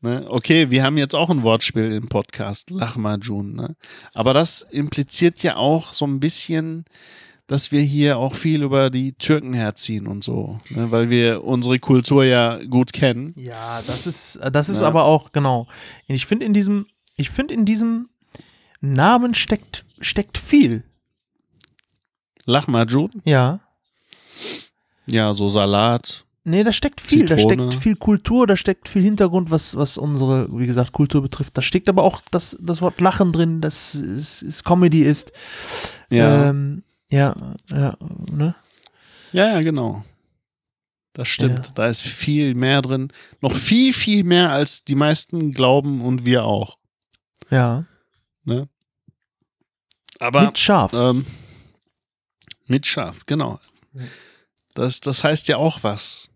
Ne? 0.00 0.24
Okay, 0.28 0.70
wir 0.70 0.84
haben 0.84 0.98
jetzt 0.98 1.14
auch 1.14 1.30
ein 1.30 1.42
Wortspiel 1.42 1.92
im 1.92 2.08
Podcast, 2.08 2.70
Lachmajun. 2.70 3.54
Ne? 3.54 3.76
Aber 4.12 4.34
das 4.34 4.62
impliziert 4.70 5.42
ja 5.42 5.56
auch 5.56 5.94
so 5.94 6.06
ein 6.06 6.20
bisschen, 6.20 6.84
dass 7.46 7.72
wir 7.72 7.80
hier 7.80 8.18
auch 8.18 8.34
viel 8.34 8.62
über 8.62 8.90
die 8.90 9.14
Türken 9.14 9.54
herziehen 9.54 10.06
und 10.06 10.22
so. 10.22 10.58
Ne? 10.68 10.90
Weil 10.90 11.08
wir 11.10 11.42
unsere 11.44 11.78
Kultur 11.78 12.24
ja 12.24 12.62
gut 12.64 12.92
kennen. 12.92 13.32
Ja, 13.36 13.80
das 13.86 14.06
ist, 14.06 14.38
das 14.52 14.68
ist 14.68 14.80
Ja. 14.80 14.86
aber 14.88 15.04
auch, 15.04 15.32
genau. 15.32 15.66
Ich 16.06 16.26
finde 16.26 16.44
in 16.46 16.52
diesem, 16.54 16.86
ich 17.16 17.30
finde 17.30 17.54
in 17.54 17.64
diesem 17.64 18.10
Namen 18.80 19.34
steckt, 19.34 19.86
steckt 20.00 20.36
viel. 20.36 20.84
Lachmajun, 22.46 23.10
Ja. 23.24 23.60
ja, 25.06 25.32
so 25.34 25.48
Salat. 25.48 26.24
Nee, 26.46 26.62
da 26.62 26.72
steckt 26.72 27.00
viel, 27.00 27.24
da 27.24 27.36
Zitrone. 27.38 27.70
steckt 27.70 27.82
viel 27.82 27.96
Kultur, 27.96 28.46
da 28.46 28.54
steckt 28.56 28.88
viel 28.88 29.02
Hintergrund, 29.02 29.50
was, 29.50 29.76
was 29.76 29.96
unsere, 29.96 30.46
wie 30.58 30.66
gesagt, 30.66 30.92
Kultur 30.92 31.22
betrifft. 31.22 31.56
Da 31.56 31.62
steckt 31.62 31.88
aber 31.88 32.02
auch 32.04 32.20
das, 32.30 32.58
das 32.60 32.82
Wort 32.82 33.00
Lachen 33.00 33.32
drin, 33.32 33.62
das 33.62 33.94
ist, 33.94 34.42
ist 34.42 34.62
Comedy 34.64 35.02
ist. 35.04 35.32
Ja, 36.10 36.50
Ähm, 36.50 36.82
ja, 37.08 37.34
ja, 37.70 37.96
ne? 38.30 38.54
ja, 39.32 39.52
ja, 39.54 39.60
genau. 39.62 40.04
Das 41.14 41.28
stimmt. 41.28 41.66
Ja. 41.66 41.72
Da 41.76 41.86
ist 41.86 42.02
viel 42.02 42.54
mehr 42.54 42.82
drin. 42.82 43.08
Noch 43.40 43.54
viel, 43.54 43.92
viel 43.94 44.24
mehr, 44.24 44.50
als 44.52 44.84
die 44.84 44.96
meisten 44.96 45.52
glauben 45.52 46.02
und 46.02 46.24
wir 46.26 46.44
auch. 46.44 46.76
Ja. 47.50 47.84
Ne? 48.44 48.68
Aber 50.18 50.42
Mit 50.46 50.58
scharf. 50.58 50.92
ähm, 50.92 51.24
mit 52.66 52.86
Schaf, 52.86 53.26
genau. 53.26 53.60
Das, 54.74 55.00
das 55.00 55.22
heißt 55.24 55.48
ja 55.48 55.56
auch 55.56 55.82
was. 55.82 56.30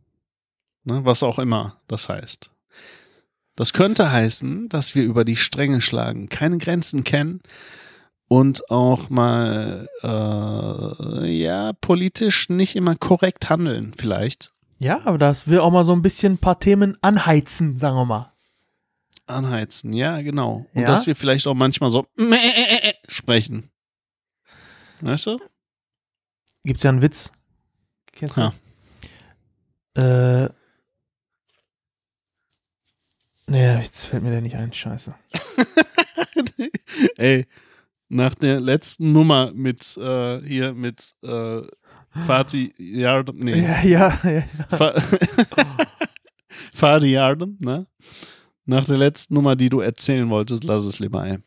Ne? 0.84 1.04
Was 1.04 1.22
auch 1.22 1.38
immer 1.38 1.80
das 1.88 2.08
heißt. 2.08 2.50
Das 3.56 3.72
könnte 3.72 4.12
heißen, 4.12 4.68
dass 4.68 4.94
wir 4.94 5.02
über 5.02 5.24
die 5.24 5.36
Stränge 5.36 5.80
schlagen, 5.80 6.28
keine 6.28 6.58
Grenzen 6.58 7.02
kennen 7.02 7.40
und 8.28 8.70
auch 8.70 9.10
mal 9.10 9.88
äh, 10.04 11.26
ja 11.28 11.72
politisch 11.80 12.48
nicht 12.50 12.76
immer 12.76 12.94
korrekt 12.94 13.50
handeln, 13.50 13.92
vielleicht. 13.96 14.52
ja, 14.78 15.00
aber 15.04 15.18
das 15.18 15.48
will 15.48 15.58
auch 15.58 15.72
mal 15.72 15.84
so 15.84 15.92
ein 15.92 16.02
bisschen 16.02 16.34
ein 16.34 16.38
paar 16.38 16.60
Themen 16.60 16.96
anheizen, 17.02 17.78
sagen 17.78 17.96
wir 17.96 18.04
mal. 18.04 18.32
Anheizen, 19.26 19.92
ja, 19.92 20.20
genau. 20.22 20.66
Und 20.72 20.82
Ja? 20.82 20.86
dass 20.86 21.06
wir 21.08 21.16
vielleicht 21.16 21.46
auch 21.48 21.54
manchmal 21.54 21.90
so 21.90 22.06
sprechen. 23.08 23.70
Weißt 25.00 25.26
du? 25.26 25.40
Gibt's 26.68 26.82
ja 26.82 26.90
einen 26.90 27.00
Witz. 27.00 27.32
Kennst 28.12 28.36
du? 28.36 28.52
Ja. 29.96 30.44
Äh. 30.44 30.50
Nee, 33.46 33.76
jetzt 33.78 34.04
fällt 34.04 34.22
mir 34.22 34.32
der 34.32 34.42
nicht 34.42 34.54
ein. 34.54 34.70
Scheiße. 34.70 35.14
Ey, 37.16 37.46
nach 38.10 38.34
der 38.34 38.60
letzten 38.60 39.14
Nummer 39.14 39.50
mit 39.54 39.96
äh, 39.96 40.42
hier 40.42 40.74
mit 40.74 41.14
äh, 41.22 41.62
Fatih 42.26 42.74
Yardem, 42.76 43.38
nee, 43.38 43.62
Ja, 43.62 43.82
ja, 43.82 44.20
ja. 44.30 44.42
Fa 44.68 45.00
Fatih 46.74 47.12
Yardem, 47.12 47.56
ne? 47.60 47.86
Nach 48.66 48.84
der 48.84 48.98
letzten 48.98 49.32
Nummer, 49.32 49.56
die 49.56 49.70
du 49.70 49.80
erzählen 49.80 50.28
wolltest, 50.28 50.64
lass 50.64 50.84
es 50.84 50.98
lieber 50.98 51.22
ein. 51.22 51.44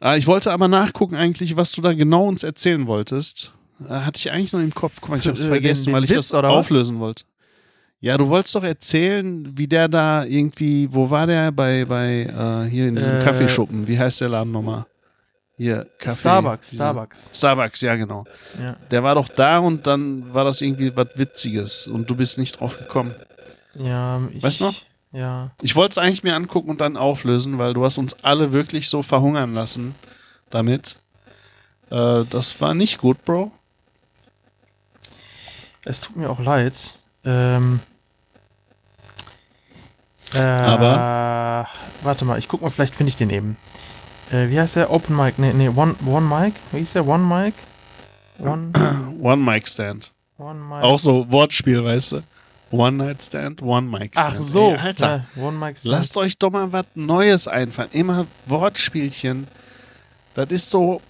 Ah, 0.00 0.16
ich 0.16 0.26
wollte 0.26 0.52
aber 0.52 0.68
nachgucken 0.68 1.16
eigentlich, 1.16 1.56
was 1.56 1.72
du 1.72 1.80
da 1.80 1.92
genau 1.92 2.26
uns 2.26 2.42
erzählen 2.42 2.86
wolltest. 2.86 3.52
Äh, 3.88 3.92
hatte 3.92 4.18
ich 4.18 4.30
eigentlich 4.30 4.52
noch 4.52 4.60
im 4.60 4.74
Kopf. 4.74 4.94
Guck 5.00 5.10
mal, 5.10 5.18
ich 5.18 5.26
hab's 5.26 5.40
Äh, 5.40 5.44
den- 5.44 5.50
vergessen, 5.50 5.84
den 5.86 5.94
weil 5.94 6.04
ich 6.04 6.10
Witz, 6.10 6.28
das 6.28 6.44
auflösen 6.44 6.98
wollte. 7.00 7.24
Ja, 8.00 8.16
du 8.16 8.28
wolltest 8.28 8.54
doch 8.54 8.62
erzählen, 8.62 9.50
wie 9.58 9.66
der 9.66 9.88
da 9.88 10.24
irgendwie, 10.24 10.86
wo 10.92 11.10
war 11.10 11.26
der 11.26 11.50
bei, 11.50 11.84
bei 11.84 12.22
äh, 12.66 12.70
hier 12.70 12.86
in 12.86 12.94
diesem 12.94 13.16
Äh, 13.16 13.24
Kaffeeschuppen? 13.24 13.88
Wie 13.88 13.98
heißt 13.98 14.20
der 14.20 14.28
Laden 14.28 14.52
nochmal? 14.52 14.86
Hier, 15.56 15.84
Kaffee. 15.98 16.20
Starbucks, 16.20 16.70
dieser- 16.70 16.84
Starbucks. 16.84 17.30
Starbucks, 17.34 17.80
ja, 17.80 17.96
genau. 17.96 18.24
Ja. 18.62 18.76
Der 18.92 19.02
war 19.02 19.16
doch 19.16 19.28
da 19.28 19.58
und 19.58 19.88
dann 19.88 20.32
war 20.32 20.44
das 20.44 20.60
irgendwie 20.60 20.94
was 20.94 21.08
Witziges 21.16 21.88
und 21.88 22.08
du 22.08 22.14
bist 22.14 22.38
nicht 22.38 22.60
drauf 22.60 22.78
gekommen. 22.78 23.12
Ja, 23.74 24.20
ich. 24.32 24.44
Weißt 24.44 24.60
du 24.60 24.64
noch? 24.66 24.74
Ja. 25.12 25.50
Ich 25.62 25.74
wollte 25.74 25.92
es 25.92 25.98
eigentlich 25.98 26.22
mir 26.22 26.34
angucken 26.36 26.70
und 26.70 26.80
dann 26.80 26.96
auflösen, 26.96 27.58
weil 27.58 27.74
du 27.74 27.84
hast 27.84 27.98
uns 27.98 28.14
alle 28.22 28.52
wirklich 28.52 28.88
so 28.88 29.02
verhungern 29.02 29.54
lassen 29.54 29.94
damit. 30.50 30.98
Äh, 31.90 32.24
das 32.28 32.60
war 32.60 32.74
nicht 32.74 32.98
gut, 32.98 33.24
Bro. 33.24 33.50
Es 35.84 36.02
tut 36.02 36.16
mir 36.16 36.28
auch 36.28 36.40
leid. 36.40 36.94
Ähm. 37.24 37.80
Äh, 40.34 40.38
Aber- 40.40 41.66
Warte 42.02 42.24
mal, 42.24 42.38
ich 42.38 42.46
guck 42.48 42.60
mal, 42.62 42.70
vielleicht 42.70 42.94
finde 42.94 43.08
ich 43.08 43.16
den 43.16 43.30
eben. 43.30 43.56
Äh, 44.30 44.50
wie 44.50 44.60
heißt 44.60 44.76
der? 44.76 44.90
Open 44.92 45.16
Mic? 45.16 45.38
Nee, 45.38 45.52
nee, 45.54 45.68
One, 45.68 45.94
One 46.06 46.26
Mic? 46.26 46.54
Wie 46.70 46.78
hieß 46.78 46.92
der? 46.92 47.06
One 47.06 47.24
Mic? 47.24 47.54
One, 48.38 48.70
One 49.20 49.42
Mic 49.42 49.66
Stand. 49.66 50.12
one 50.36 50.60
Mic. 50.60 50.78
Auch 50.82 50.98
so 50.98 51.26
Wortspiel, 51.32 51.82
weißt 51.84 52.12
du? 52.12 52.22
One 52.70 52.98
Night 52.98 53.22
Stand, 53.22 53.62
One 53.62 53.88
Mic 53.88 54.12
Stand. 54.12 54.36
Ach 54.38 54.42
so. 54.42 54.70
Ey, 54.72 54.76
Alter, 54.78 55.24
Ja, 55.36 55.42
One 55.42 55.56
Mic. 55.58 55.78
Stand. 55.78 55.92
lasst 55.92 56.16
euch 56.16 56.36
doch 56.38 56.50
mal 56.50 56.70
was 56.72 56.84
Neues 56.94 57.48
einfallen. 57.48 57.88
Immer 57.92 58.26
Wortspielchen. 58.46 59.46
Das 60.34 60.50
ist 60.50 60.68
so, 60.70 61.00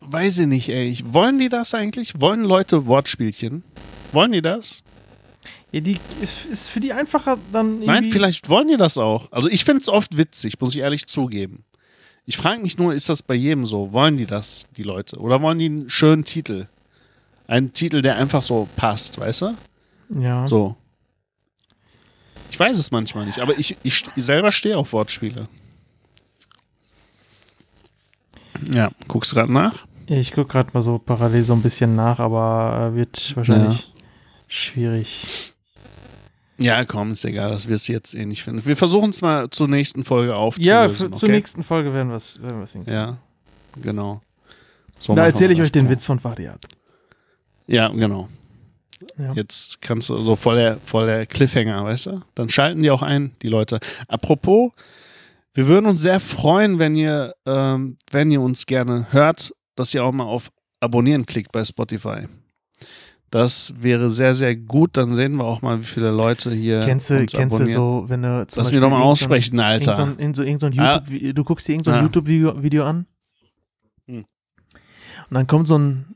weiß 0.00 0.38
ich 0.38 0.46
nicht, 0.46 0.68
ey. 0.68 0.98
Wollen 1.04 1.38
die 1.38 1.48
das 1.48 1.74
eigentlich? 1.74 2.20
Wollen 2.20 2.44
Leute 2.44 2.86
Wortspielchen? 2.86 3.64
Wollen 4.12 4.32
die 4.32 4.42
das? 4.42 4.82
Ja, 5.72 5.80
die 5.80 5.98
ist 6.50 6.68
für 6.68 6.80
die 6.80 6.92
einfacher 6.92 7.38
dann 7.52 7.74
irgendwie. 7.74 7.86
Nein, 7.86 8.04
vielleicht 8.04 8.48
wollen 8.48 8.68
die 8.68 8.76
das 8.76 8.98
auch. 8.98 9.30
Also 9.32 9.48
ich 9.48 9.64
finde 9.64 9.82
es 9.82 9.88
oft 9.88 10.16
witzig, 10.16 10.60
muss 10.60 10.74
ich 10.74 10.80
ehrlich 10.80 11.06
zugeben. 11.06 11.64
Ich 12.26 12.36
frage 12.36 12.60
mich 12.60 12.78
nur, 12.78 12.92
ist 12.94 13.08
das 13.08 13.22
bei 13.22 13.34
jedem 13.34 13.66
so? 13.66 13.92
Wollen 13.92 14.16
die 14.16 14.26
das, 14.26 14.66
die 14.76 14.82
Leute? 14.82 15.16
Oder 15.18 15.40
wollen 15.42 15.58
die 15.58 15.66
einen 15.66 15.90
schönen 15.90 16.24
Titel? 16.24 16.66
Einen 17.46 17.72
Titel, 17.72 18.02
der 18.02 18.16
einfach 18.16 18.42
so 18.42 18.68
passt, 18.76 19.18
weißt 19.18 19.42
du? 19.42 19.54
Ja. 20.20 20.46
So. 20.46 20.76
Ich 22.50 22.58
weiß 22.58 22.78
es 22.78 22.90
manchmal 22.90 23.26
nicht, 23.26 23.38
aber 23.38 23.58
ich, 23.58 23.76
ich, 23.82 24.04
selber 24.16 24.52
stehe 24.52 24.76
auf 24.76 24.92
Wortspiele. 24.92 25.48
Ja, 28.72 28.90
guckst 29.08 29.32
du 29.32 29.36
gerade 29.36 29.52
nach? 29.52 29.86
Ich 30.06 30.32
guck 30.32 30.48
gerade 30.48 30.70
mal 30.72 30.82
so 30.82 30.98
parallel 30.98 31.44
so 31.44 31.52
ein 31.52 31.62
bisschen 31.62 31.94
nach, 31.94 32.18
aber 32.18 32.90
äh, 32.92 32.96
wird 32.96 33.36
wahrscheinlich 33.36 33.88
schwierig. 34.48 35.54
Ja, 36.58 36.84
komm, 36.84 37.12
ist 37.12 37.24
egal, 37.24 37.50
das 37.50 37.68
wirst 37.68 37.88
du 37.88 37.92
jetzt 37.92 38.14
eh 38.14 38.26
nicht 38.26 38.42
finden. 38.42 38.66
Wir 38.66 38.76
versuchen 38.76 39.10
es 39.10 39.22
mal 39.22 39.48
zur 39.48 39.68
nächsten 39.68 40.04
Folge 40.04 40.36
aufzulösen. 40.36 40.70
Ja, 40.70 40.88
für, 40.88 41.10
zur 41.10 41.28
okay? 41.28 41.32
nächsten 41.32 41.62
Folge 41.62 41.94
werden 41.94 42.10
wir 42.10 42.16
es 42.16 42.38
hinkriegen. 42.72 42.92
Ja, 42.92 43.16
genau. 43.80 44.20
So 44.98 45.14
da 45.14 45.24
erzähle 45.24 45.50
wir 45.50 45.56
ich 45.56 45.62
euch 45.62 45.72
den. 45.72 45.88
Witz 45.88 46.04
von 46.04 46.20
Fadiat. 46.20 46.60
Ja, 47.66 47.88
genau. 47.88 48.28
Ja. 49.18 49.32
Jetzt 49.32 49.80
kannst 49.80 50.08
du 50.10 50.16
so 50.18 50.36
voll 50.36 50.56
der, 50.56 50.76
voll 50.84 51.06
der 51.06 51.26
Cliffhanger, 51.26 51.84
weißt 51.84 52.06
du? 52.06 52.20
Dann 52.34 52.48
schalten 52.48 52.82
die 52.82 52.90
auch 52.90 53.02
ein, 53.02 53.32
die 53.42 53.48
Leute. 53.48 53.80
Apropos, 54.08 54.72
wir 55.54 55.66
würden 55.68 55.86
uns 55.86 56.00
sehr 56.00 56.20
freuen, 56.20 56.78
wenn 56.78 56.94
ihr, 56.94 57.34
ähm, 57.46 57.96
wenn 58.10 58.30
ihr 58.30 58.40
uns 58.40 58.66
gerne 58.66 59.06
hört, 59.10 59.52
dass 59.74 59.94
ihr 59.94 60.04
auch 60.04 60.12
mal 60.12 60.24
auf 60.24 60.50
Abonnieren 60.80 61.26
klickt 61.26 61.50
bei 61.52 61.64
Spotify. 61.64 62.26
Das 63.30 63.72
wäre 63.78 64.10
sehr, 64.10 64.34
sehr 64.34 64.56
gut. 64.56 64.96
Dann 64.96 65.12
sehen 65.14 65.36
wir 65.36 65.44
auch 65.44 65.62
mal, 65.62 65.78
wie 65.80 65.84
viele 65.84 66.10
Leute 66.10 66.50
hier 66.52 66.80
Kennst 66.84 67.10
du, 67.10 67.24
kennst 67.26 67.60
du 67.60 67.66
so, 67.66 68.04
wenn 68.08 68.22
du 68.22 68.46
zum 68.48 68.60
Lass 68.60 68.72
mich 68.72 68.80
doch 68.80 68.90
mal 68.90 68.96
irgend 68.96 69.00
so 69.00 69.04
ein- 69.04 69.10
aussprechen, 69.12 69.60
Alter. 69.60 69.92
Irgend 69.92 69.96
so, 69.96 70.02
ein- 70.02 70.18
irgend 70.18 70.36
so, 70.36 70.42
irgend 70.42 70.60
so 70.60 70.66
ein 70.66 70.78
Ah. 70.78 71.02
YouTube, 71.06 71.34
du 71.36 71.44
guckst 71.44 71.68
dir 71.68 71.72
irgendein 71.72 71.94
so 71.94 71.98
Ah. 72.00 72.02
YouTube-Video 72.02 72.62
Video 72.62 72.84
an 72.84 73.06
Hm. 74.08 74.16
und 74.18 74.26
dann 75.34 75.46
kommt 75.46 75.68
so 75.68 75.78
ein 75.78 76.06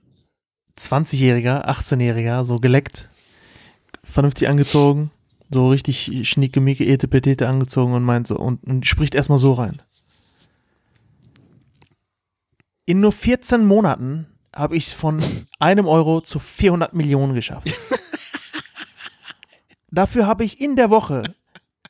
20-Jähriger, 0.78 1.68
18-Jähriger, 1.68 2.44
so 2.44 2.56
geleckt, 2.56 3.08
vernünftig 4.02 4.48
angezogen, 4.48 5.10
so 5.50 5.68
richtig 5.68 6.28
schnieke, 6.28 6.60
mieke, 6.60 6.84
ete, 6.84 7.08
petete 7.08 7.48
angezogen 7.48 7.92
und 7.92 8.02
meint 8.02 8.26
so, 8.26 8.36
und, 8.36 8.62
und 8.64 8.86
spricht 8.86 9.14
erstmal 9.14 9.38
so 9.38 9.52
rein. 9.52 9.80
In 12.86 13.00
nur 13.00 13.12
14 13.12 13.64
Monaten 13.64 14.26
habe 14.54 14.76
ich 14.76 14.88
es 14.88 14.92
von 14.92 15.22
einem 15.58 15.86
Euro 15.86 16.20
zu 16.20 16.38
400 16.38 16.92
Millionen 16.92 17.34
geschafft. 17.34 17.68
Dafür 19.90 20.26
habe 20.26 20.44
ich 20.44 20.60
in 20.60 20.76
der 20.76 20.90
Woche 20.90 21.34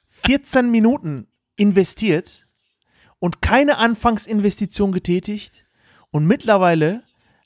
14 0.09 0.71
Minuten 0.71 1.27
investiert 1.57 2.47
und 3.19 3.43
keine 3.43 3.79
Anfangsinvestition 3.79 4.93
getätigt. 4.93 5.65
Und 6.11 6.27
mittlerweile 6.27 7.03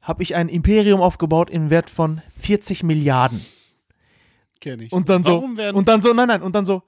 habe 0.09 0.23
ich 0.23 0.35
ein 0.35 0.49
Imperium 0.49 1.03
aufgebaut 1.03 1.51
im 1.51 1.69
Wert 1.69 1.91
von 1.91 2.23
40 2.41 2.83
Milliarden. 2.83 3.45
Kenn 4.59 4.81
ich. 4.81 4.91
Und 4.91 5.11
dann 5.11 5.23
so, 5.23 5.33
Warum 5.33 5.59
werden, 5.59 5.77
und 5.77 5.87
dann 5.87 6.01
so, 6.01 6.15
nein, 6.15 6.29
nein, 6.29 6.41
und 6.41 6.55
dann 6.55 6.65
so, 6.65 6.83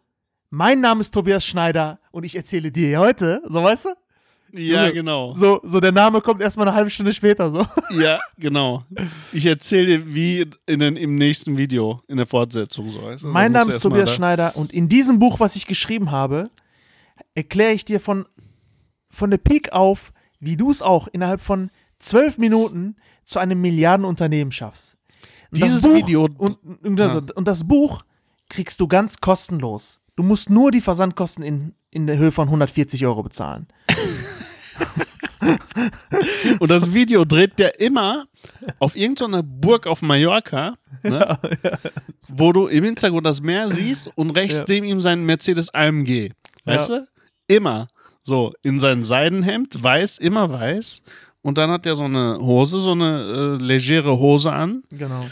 mein 0.48 0.80
Name 0.80 1.02
ist 1.02 1.12
Tobias 1.12 1.44
Schneider 1.44 2.00
und 2.12 2.24
ich 2.24 2.34
erzähle 2.34 2.72
dir 2.72 2.98
heute, 2.98 3.42
so 3.46 3.62
weißt 3.62 3.84
du? 3.84 3.88
ja, 4.58 4.86
Junge, 4.86 4.94
genau. 4.94 5.34
So, 5.34 5.60
so 5.62 5.80
der 5.80 5.92
Name 5.92 6.22
kommt 6.22 6.40
erstmal 6.40 6.66
eine 6.66 6.74
halbe 6.74 6.88
Stunde 6.88 7.12
später, 7.12 7.52
so. 7.52 7.64
Ja, 8.00 8.18
genau. 8.38 8.84
Ich 9.32 9.44
erzähle 9.44 9.98
dir, 9.98 10.14
wie 10.14 10.46
in 10.66 10.78
den, 10.80 10.96
im 10.96 11.16
nächsten 11.16 11.58
Video, 11.58 12.00
in 12.08 12.16
der 12.16 12.26
Fortsetzung. 12.26 12.88
So, 12.88 13.02
weißt 13.02 13.24
du? 13.24 13.28
Mein 13.28 13.52
Name 13.52 13.70
ist 13.70 13.80
Tobias 13.80 14.14
Schneider 14.14 14.56
und 14.56 14.72
in 14.72 14.88
diesem 14.88 15.18
Buch, 15.18 15.40
was 15.40 15.56
ich 15.56 15.66
geschrieben 15.66 16.10
habe, 16.10 16.50
erkläre 17.34 17.72
ich 17.72 17.84
dir 17.84 18.00
von, 18.00 18.24
von 19.10 19.30
der 19.30 19.38
Peak 19.38 19.74
auf, 19.74 20.14
wie 20.40 20.56
du 20.56 20.70
es 20.70 20.80
auch 20.80 21.06
innerhalb 21.06 21.42
von 21.42 21.70
zwölf 21.98 22.38
Minuten 22.38 22.96
zu 23.30 23.38
einem 23.38 23.60
Milliardenunternehmen 23.60 24.52
schaffst. 24.52 24.96
Und 25.52 25.62
Dieses 25.62 25.82
Buch, 25.82 25.94
Video- 25.94 26.28
und, 26.38 26.58
und, 26.84 26.96
das, 26.96 27.12
Ja. 27.14 27.22
und 27.34 27.48
das 27.48 27.66
Buch 27.66 28.02
kriegst 28.48 28.80
du 28.80 28.88
ganz 28.88 29.20
kostenlos. 29.20 30.00
Du 30.16 30.22
musst 30.22 30.50
nur 30.50 30.70
die 30.70 30.80
Versandkosten 30.80 31.42
in, 31.44 31.74
in 31.90 32.06
der 32.06 32.18
Höhe 32.18 32.32
von 32.32 32.48
140 32.48 33.04
Euro 33.06 33.22
bezahlen. 33.22 33.66
Und 36.60 36.70
das 36.70 36.92
Video 36.92 37.24
dreht 37.24 37.58
der 37.58 37.80
immer 37.80 38.26
auf 38.78 38.96
irgendeiner 38.96 39.42
Burg 39.42 39.86
auf 39.86 40.02
Mallorca, 40.02 40.74
ne? 41.02 41.38
wo 42.28 42.52
du 42.52 42.66
im 42.66 42.84
Hintergrund 42.84 43.26
das 43.26 43.40
Meer 43.40 43.70
siehst 43.70 44.10
und 44.16 44.30
rechts 44.30 44.60
Ja. 44.60 44.64
neben 44.68 44.86
ihm 44.86 45.00
sein 45.00 45.24
Mercedes 45.24 45.72
AMG. 45.72 46.30
Weißt 46.64 46.90
Ja. 46.90 46.98
du? 46.98 47.06
Immer. 47.48 47.86
So, 48.22 48.52
in 48.62 48.78
sein 48.80 49.02
Seidenhemd, 49.02 49.82
weiß, 49.82 50.18
immer 50.18 50.50
weiß. 50.52 51.02
Und 51.42 51.56
dann 51.58 51.70
hat 51.70 51.86
er 51.86 51.96
so 51.96 52.04
eine 52.04 52.38
Hose, 52.38 52.78
so 52.78 52.92
eine 52.92 53.58
äh, 53.60 53.64
legere 53.64 54.18
Hose 54.18 54.52
an. 54.52 54.82
Genau. 54.90 55.24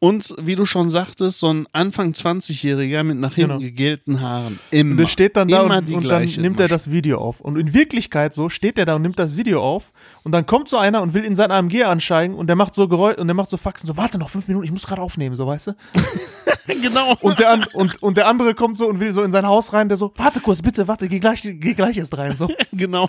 Und 0.00 0.32
wie 0.40 0.54
du 0.54 0.64
schon 0.64 0.90
sagtest, 0.90 1.40
so 1.40 1.52
ein 1.52 1.66
Anfang 1.72 2.12
20-Jähriger 2.12 3.02
mit 3.02 3.18
nach 3.18 3.34
hinten 3.34 3.58
Genau. 3.58 3.60
gegelten 3.60 4.20
Haaren. 4.20 4.56
Immer. 4.70 4.92
Und 4.92 4.96
der 4.98 5.06
steht 5.08 5.36
dann 5.36 5.48
da 5.48 5.62
und, 5.62 5.90
und 5.92 6.04
dann 6.08 6.24
nimmt 6.24 6.60
er 6.60 6.68
das 6.68 6.92
Video 6.92 7.18
auf. 7.18 7.40
Und 7.40 7.56
in 7.58 7.74
Wirklichkeit 7.74 8.32
so 8.32 8.48
steht 8.48 8.78
er 8.78 8.86
da 8.86 8.94
und 8.94 9.02
nimmt 9.02 9.18
das 9.18 9.36
Video 9.36 9.60
auf 9.60 9.92
und 10.22 10.30
dann 10.30 10.46
kommt 10.46 10.68
so 10.68 10.76
einer 10.76 11.02
und 11.02 11.14
will 11.14 11.24
in 11.24 11.34
sein 11.34 11.50
AMG 11.50 11.82
ansteigen 11.82 12.34
und 12.34 12.46
der 12.46 12.54
macht 12.54 12.76
so 12.76 12.86
Geräusch 12.86 13.18
und 13.18 13.26
der 13.26 13.34
macht 13.34 13.50
so 13.50 13.56
Faxen, 13.56 13.88
so 13.88 13.96
warte 13.96 14.18
noch 14.18 14.28
fünf 14.30 14.46
Minuten, 14.46 14.64
ich 14.64 14.70
muss 14.70 14.86
gerade 14.86 15.02
aufnehmen, 15.02 15.36
so 15.36 15.48
weißt 15.48 15.68
du? 15.68 15.72
genau. 16.82 17.16
Und 17.20 17.40
der, 17.40 17.58
und, 17.72 18.00
und 18.00 18.16
der 18.16 18.28
andere 18.28 18.54
kommt 18.54 18.78
so 18.78 18.86
und 18.86 19.00
will 19.00 19.12
so 19.12 19.22
in 19.24 19.32
sein 19.32 19.46
Haus 19.46 19.72
rein, 19.72 19.88
der 19.88 19.98
so, 19.98 20.12
warte 20.16 20.38
kurz, 20.40 20.62
bitte, 20.62 20.86
warte, 20.86 21.08
geh 21.08 21.18
gleich, 21.18 21.42
geh 21.42 21.74
gleich 21.74 21.96
erst 21.96 22.16
rein. 22.16 22.36
So. 22.36 22.48
genau. 22.72 23.08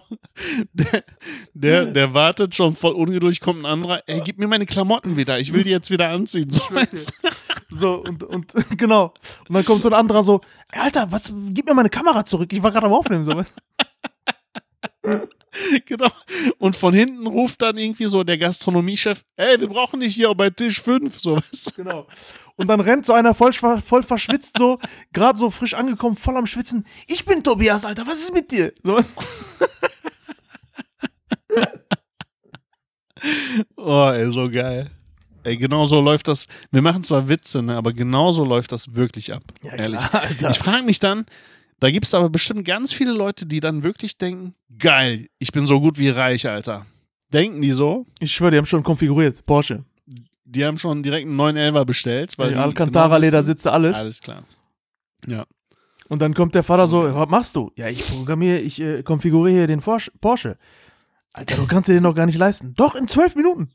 Der, 0.73 1.03
der, 1.53 1.85
der 1.85 2.13
wartet 2.15 2.55
schon 2.55 2.75
voll 2.75 2.93
ungeduldig, 2.93 3.41
kommt 3.41 3.59
ein 3.59 3.65
anderer. 3.65 4.01
Ey, 4.07 4.21
gib 4.25 4.39
mir 4.39 4.47
meine 4.47 4.65
Klamotten 4.65 5.17
wieder. 5.17 5.39
Ich 5.39 5.53
will 5.53 5.63
die 5.63 5.69
jetzt 5.69 5.91
wieder 5.91 6.09
anziehen. 6.09 6.49
So, 6.49 6.63
weißt 6.79 7.09
du? 7.23 7.29
So, 7.69 7.95
und, 8.03 8.23
und 8.23 8.53
genau. 8.77 9.13
Und 9.47 9.55
dann 9.55 9.65
kommt 9.65 9.83
so 9.83 9.89
ein 9.89 9.93
anderer 9.93 10.23
so, 10.23 10.41
ey, 10.71 10.81
Alter, 10.81 11.11
was, 11.11 11.33
gib 11.49 11.65
mir 11.65 11.73
meine 11.73 11.89
Kamera 11.89 12.25
zurück, 12.25 12.51
ich 12.51 12.63
war 12.63 12.71
gerade 12.71 12.87
am 12.87 12.93
Aufnehmen, 12.93 13.25
so 13.25 13.35
weißt 13.35 13.53
du? 15.03 15.27
genau. 15.85 16.09
Und 16.57 16.75
von 16.75 16.93
hinten 16.93 17.27
ruft 17.27 17.61
dann 17.61 17.77
irgendwie 17.77 18.05
so 18.05 18.23
der 18.23 18.37
Gastronomiechef, 18.37 19.23
ey, 19.35 19.59
wir 19.59 19.67
brauchen 19.67 19.99
dich 19.99 20.15
hier 20.15 20.33
bei 20.33 20.49
Tisch 20.49 20.81
5. 20.81 21.19
So, 21.19 21.37
weißt 21.37 21.71
du? 21.71 21.83
Genau. 21.83 22.07
Und 22.55 22.67
dann 22.67 22.79
rennt 22.79 23.05
so 23.05 23.13
einer 23.13 23.33
voll, 23.33 23.53
voll 23.53 24.03
verschwitzt, 24.03 24.57
so, 24.57 24.79
gerade 25.13 25.39
so 25.39 25.49
frisch 25.49 25.73
angekommen, 25.73 26.15
voll 26.15 26.37
am 26.37 26.47
Schwitzen. 26.47 26.85
Ich 27.07 27.25
bin 27.25 27.43
Tobias, 27.43 27.85
Alter, 27.85 28.05
was 28.05 28.19
ist 28.19 28.33
mit 28.33 28.51
dir? 28.51 28.73
So. 28.83 28.99
Oh, 33.75 34.11
ey, 34.13 34.31
so 34.31 34.49
geil. 34.49 34.89
Ey, 35.49 35.57
genau 35.57 35.87
so 35.87 35.99
läuft 35.99 36.27
das. 36.27 36.45
Wir 36.69 36.83
machen 36.83 37.03
zwar 37.03 37.27
Witze, 37.27 37.63
ne, 37.63 37.75
aber 37.75 37.91
genau 37.91 38.31
so 38.31 38.43
läuft 38.43 38.71
das 38.71 38.93
wirklich 38.93 39.33
ab. 39.33 39.41
Ja, 39.63 39.73
ehrlich. 39.73 39.99
klar. 40.37 40.51
Ich 40.51 40.59
frage 40.59 40.83
mich 40.83 40.99
dann, 40.99 41.25
da 41.79 41.89
gibt 41.89 42.05
es 42.05 42.13
aber 42.13 42.29
bestimmt 42.29 42.65
ganz 42.65 42.93
viele 42.93 43.13
Leute, 43.13 43.47
die 43.47 43.59
dann 43.59 43.81
wirklich 43.81 44.19
denken, 44.19 44.53
geil, 44.77 45.25
ich 45.39 45.51
bin 45.51 45.65
so 45.65 45.81
gut 45.81 45.97
wie 45.97 46.09
reich, 46.09 46.47
Alter. 46.47 46.85
Denken 47.33 47.61
die 47.61 47.71
so? 47.71 48.05
Ich 48.19 48.31
schwöre, 48.31 48.51
die 48.51 48.57
haben 48.57 48.67
schon 48.67 48.83
konfiguriert, 48.83 49.43
Porsche. 49.43 49.85
Die 50.45 50.63
haben 50.63 50.77
schon 50.77 51.01
direkt 51.01 51.25
einen 51.25 51.35
neuen 51.35 51.57
Elfer 51.57 51.83
bestellt. 51.83 52.37
Weil 52.37 52.51
die 52.51 52.57
Alcantara-Ledersitze, 52.57 53.69
genau 53.69 53.75
alles. 53.75 53.97
Alles 53.97 54.21
klar. 54.21 54.43
Ja. 55.25 55.45
Und 56.09 56.21
dann 56.21 56.35
kommt 56.35 56.53
der 56.53 56.63
Vater 56.63 56.87
so, 56.87 57.03
was 57.15 57.29
machst 57.29 57.55
du? 57.55 57.71
Ja, 57.75 57.87
ich 57.87 58.05
programmiere, 58.05 58.59
ich 58.59 58.79
äh, 58.79 59.01
konfiguriere 59.01 59.57
hier 59.57 59.67
den 59.67 59.81
Porsche. 59.81 60.57
Alter, 61.33 61.55
du 61.55 61.65
kannst 61.65 61.89
dir 61.89 61.93
den 61.93 62.03
doch 62.03 62.13
gar 62.13 62.27
nicht 62.27 62.37
leisten. 62.37 62.75
Doch, 62.75 62.93
in 62.93 63.07
zwölf 63.07 63.35
Minuten. 63.35 63.71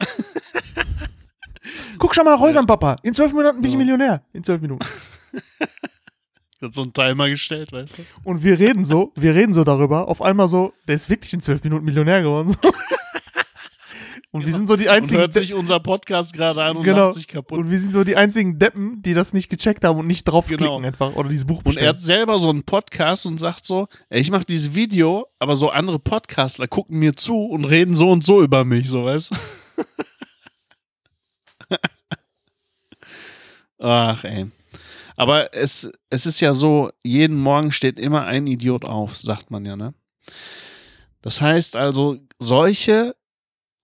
Guck 1.98 2.14
schon 2.14 2.24
mal 2.24 2.32
nach 2.34 2.40
Häusern, 2.40 2.66
Papa. 2.66 2.96
In 3.02 3.14
zwölf 3.14 3.32
Minuten 3.32 3.60
bin 3.62 3.70
ich. 3.70 3.76
Millionär. 3.76 4.22
In 4.32 4.42
zwölf 4.44 4.60
Minuten. 4.60 4.84
Hat 6.62 6.72
so 6.72 6.82
einen 6.82 6.92
Timer 6.94 7.28
gestellt, 7.28 7.70
weißt 7.72 7.98
du? 7.98 8.02
Und 8.24 8.42
wir 8.42 8.58
reden 8.58 8.84
so, 8.84 9.12
wir 9.14 9.34
reden 9.34 9.52
so 9.52 9.62
darüber. 9.62 10.08
Auf 10.08 10.22
einmal 10.22 10.48
so, 10.48 10.72
der 10.88 10.94
ist 10.96 11.10
wirklich 11.10 11.32
in 11.34 11.40
zwölf 11.40 11.62
Minuten 11.62 11.84
Millionär 11.84 12.22
geworden. 12.22 12.56
Und 14.32 14.44
wir 14.44 14.52
sind 14.52 14.66
so 14.66 14.76
die 14.76 14.84
Und 14.84 14.90
einzigen. 14.90 15.20
hört 15.20 15.32
sich 15.32 15.54
unser 15.54 15.80
Podcast 15.80 16.34
gerade 16.34 16.62
an 16.62 16.76
und 16.76 16.82
genau. 16.82 17.06
macht 17.06 17.14
sich 17.14 17.26
kaputt. 17.26 17.58
Und 17.58 17.70
wir 17.70 17.78
sind 17.78 17.94
so 17.94 18.04
die 18.04 18.16
einzigen 18.16 18.58
Deppen, 18.58 19.00
die 19.00 19.14
das 19.14 19.32
nicht 19.32 19.48
gecheckt 19.48 19.82
haben 19.82 19.98
und 19.98 20.06
nicht 20.06 20.24
draufklicken 20.24 20.66
Genau. 20.66 20.86
einfach 20.86 21.14
oder 21.14 21.30
dieses 21.30 21.46
Buch 21.46 21.58
Und 21.60 21.68
er 21.68 21.70
bestellen. 21.70 21.88
hat 21.88 22.00
selber 22.00 22.38
so 22.38 22.50
einen 22.50 22.62
Podcast 22.62 23.24
und 23.24 23.38
sagt 23.38 23.64
so, 23.64 23.88
ey, 24.10 24.20
ich 24.20 24.30
mache 24.30 24.44
dieses 24.44 24.74
Video, 24.74 25.26
aber 25.38 25.56
so 25.56 25.70
andere 25.70 25.98
Podcastler 25.98 26.66
gucken 26.68 26.98
mir 26.98 27.14
zu 27.16 27.46
und 27.46 27.64
reden 27.64 27.94
so 27.94 28.10
und 28.10 28.24
so 28.24 28.42
über 28.42 28.66
mich, 28.66 28.90
so 28.90 29.04
weißt 29.04 29.30
du? 29.30 29.36
Ach, 33.78 34.24
ey. 34.24 34.46
Aber 35.16 35.54
es, 35.54 35.90
es 36.10 36.26
ist 36.26 36.40
ja 36.40 36.54
so, 36.54 36.90
jeden 37.02 37.38
Morgen 37.38 37.72
steht 37.72 37.98
immer 37.98 38.24
ein 38.24 38.46
Idiot 38.46 38.84
auf, 38.84 39.16
sagt 39.16 39.50
man 39.50 39.64
ja, 39.64 39.76
ne? 39.76 39.94
Das 41.22 41.40
heißt 41.40 41.76
also, 41.76 42.18
solche 42.38 43.16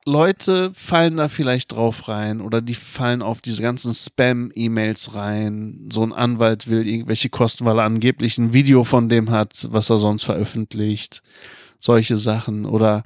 Leute 0.05 0.73
fallen 0.75 1.17
da 1.17 1.29
vielleicht 1.29 1.73
drauf 1.73 2.09
rein 2.09 2.41
oder 2.41 2.61
die 2.61 2.75
fallen 2.75 3.23
auf 3.23 3.41
diese 3.41 3.63
ganzen 3.63 3.95
Spam-E-Mails 3.95 5.15
rein. 5.15 5.89
So 5.93 6.03
ein 6.03 6.13
Anwalt 6.13 6.69
will 6.69 6.87
irgendwelche 6.87 7.31
Kosten, 7.31 7.65
weil 7.65 7.79
er 7.79 7.85
angeblich 7.85 8.37
ein 8.39 8.53
Video 8.53 8.83
von 8.83 9.09
dem 9.09 9.31
hat, 9.31 9.69
was 9.71 9.91
er 9.91 9.99
sonst 9.99 10.25
veröffentlicht. 10.25 11.23
Solche 11.79 12.17
Sachen. 12.17 12.67
Oder 12.67 13.05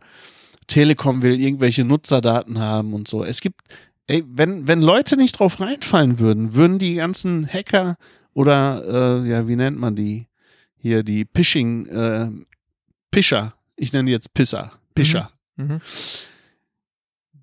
Telekom 0.68 1.22
will 1.22 1.41
irgendwelche 1.41 1.85
Nutzerdaten 1.85 2.59
haben 2.59 2.95
und 2.95 3.09
so. 3.09 3.24
Es 3.24 3.41
gibt, 3.43 3.61
ey, 4.07 4.25
wenn, 4.27 4.67
wenn 4.67 4.83
Leute 4.83 5.17
nicht 5.17 5.39
drauf 5.39 5.61
reinfallen 5.61 6.19
würden, 6.19 6.55
würden 6.55 6.79
die 6.79 6.95
ganzen 6.95 7.47
Hacker 7.47 7.97
oder, 8.33 9.23
äh, 9.25 9.29
ja, 9.29 9.49
wie 9.49 9.57
nennt 9.57 9.79
man 9.79 9.97
die? 9.97 10.29
Hier, 10.77 11.03
die 11.03 11.27
Phishing, 11.35 11.87
äh, 11.87 12.31
Pischer. 13.11 13.55
Ich 13.77 13.93
nenne 13.93 14.07
die 14.07 14.13
jetzt 14.13 14.35
Pisser. 14.35 14.73
Pischer. 14.95 15.31
Mhm. 15.57 15.81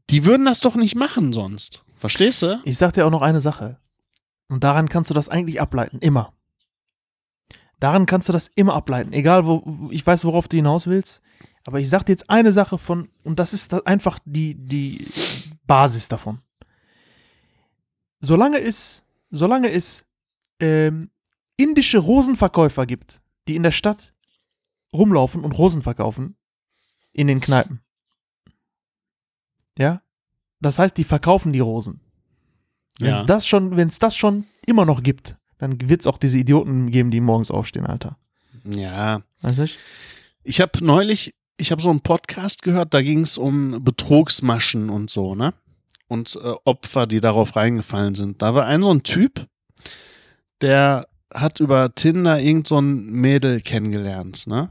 Die 0.10 0.26
würden 0.26 0.46
das 0.46 0.60
doch 0.60 0.76
nicht 0.76 0.96
machen 0.96 1.34
sonst. 1.34 1.84
Verstehst 1.98 2.42
du? 2.42 2.60
Ich 2.64 2.78
sag 2.78 2.94
dir 2.94 3.06
auch 3.06 3.12
noch 3.12 3.22
eine 3.22 3.42
Sache. 3.42 3.80
Und 4.50 4.64
daran 4.64 4.90
kannst 4.90 5.10
du 5.10 5.14
das 5.14 5.30
eigentlich 5.30 5.60
ableiten. 5.60 6.00
Immer. 6.00 6.34
Daran 7.80 8.06
kannst 8.06 8.30
du 8.30 8.34
das 8.34 8.52
immer 8.56 8.76
ableiten. 8.76 9.14
Egal, 9.14 9.46
wo, 9.46 9.90
ich 9.92 10.06
weiß, 10.06 10.26
worauf 10.26 10.48
du 10.48 10.58
hinaus 10.58 10.88
willst. 10.88 11.22
Aber 11.66 11.80
ich 11.80 11.90
sag 11.90 12.06
dir 12.06 12.14
jetzt 12.14 12.30
eine 12.30 12.52
Sache 12.52 12.78
von, 12.78 13.10
und 13.24 13.40
das 13.40 13.54
ist 13.54 13.74
einfach 13.88 14.20
die, 14.26 14.56
die 14.56 15.08
Basis 15.66 16.08
davon. 16.08 16.40
Solange 18.26 18.60
es, 18.62 19.04
solange 19.32 19.70
es 19.70 20.06
ähm, 20.62 21.10
indische 21.58 21.98
Rosenverkäufer 21.98 22.86
gibt, 22.86 23.22
die 23.50 23.56
in 23.58 23.64
der 23.64 23.72
Stadt 23.72 24.08
rumlaufen 24.96 25.44
und 25.44 25.52
Rosen 25.52 25.82
verkaufen, 25.82 26.38
in 27.12 27.28
den 27.28 27.42
Kneipen. 27.42 27.82
Ja? 29.78 30.02
Das 30.62 30.80
heißt, 30.80 30.96
die 30.98 31.04
verkaufen 31.04 31.52
die 31.52 31.60
Rosen. 31.60 32.00
Wenn 33.00 33.16
es 33.16 33.22
Ja. 33.22 33.28
das 33.28 33.46
schon, 33.46 33.76
wenn 33.76 33.90
es 33.90 34.00
das 34.00 34.16
schon 34.16 34.46
immer 34.66 34.86
noch 34.86 35.04
gibt, 35.04 35.36
dann 35.58 35.90
wird 35.90 36.02
es 36.02 36.08
auch 36.08 36.18
diese 36.18 36.38
Idioten 36.38 36.92
geben, 36.92 37.12
die 37.12 37.20
morgens 37.20 37.52
aufstehen, 37.52 37.86
Alter. 37.86 38.18
Ja. 38.64 39.22
Weißt 39.42 39.60
du? 39.60 39.68
Ich 40.44 40.62
habe 40.62 40.84
neulich, 40.86 41.34
ich 41.58 41.72
habe 41.72 41.82
so 41.82 41.90
einen 41.90 42.02
Podcast 42.02 42.62
gehört, 42.62 42.94
da 42.94 43.02
ging 43.02 43.20
es 43.22 43.38
um 43.38 43.84
Betrugsmaschen 43.84 44.90
und 44.90 45.10
so, 45.10 45.36
ne? 45.36 45.54
Und 46.14 46.36
äh, 46.36 46.54
Opfer, 46.64 47.08
die 47.08 47.22
darauf 47.22 47.56
reingefallen 47.56 48.14
sind. 48.14 48.44
Da 48.44 48.54
war 48.54 48.68
ein 48.68 48.84
so 48.84 48.94
ein 48.94 49.02
Typ, 49.02 49.48
der 50.62 51.08
hat 51.34 51.60
über 51.60 51.96
Tinder 51.96 52.40
irgend 52.40 52.68
so 52.68 52.80
ein 52.80 53.06
Mädel 53.08 53.62
kennengelernt, 53.62 54.46
ne? 54.46 54.70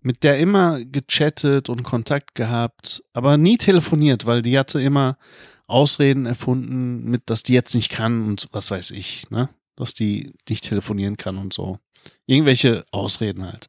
Mit 0.00 0.22
der 0.22 0.38
immer 0.38 0.82
gechattet 0.82 1.68
und 1.68 1.82
Kontakt 1.82 2.34
gehabt, 2.34 3.02
aber 3.12 3.36
nie 3.36 3.58
telefoniert, 3.58 4.24
weil 4.24 4.40
die 4.40 4.58
hatte 4.58 4.80
immer 4.80 5.18
Ausreden 5.66 6.24
erfunden, 6.24 7.04
mit, 7.04 7.28
dass 7.28 7.42
die 7.42 7.52
jetzt 7.52 7.74
nicht 7.74 7.90
kann 7.90 8.24
und 8.26 8.48
was 8.52 8.70
weiß 8.70 8.92
ich, 8.92 9.28
ne? 9.28 9.50
Dass 9.74 9.92
die 9.92 10.32
nicht 10.48 10.64
telefonieren 10.64 11.18
kann 11.18 11.36
und 11.36 11.52
so. 11.52 11.78
Irgendwelche 12.24 12.86
Ausreden 12.92 13.44
halt. 13.44 13.68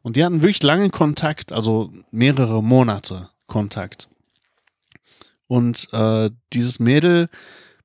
Und 0.00 0.16
die 0.16 0.24
hatten 0.24 0.40
wirklich 0.40 0.62
lange 0.62 0.88
Kontakt, 0.88 1.52
also 1.52 1.92
mehrere 2.10 2.62
Monate 2.62 3.28
Kontakt. 3.48 4.08
Und 5.46 5.88
äh, 5.92 6.30
dieses 6.52 6.78
Mädel 6.78 7.28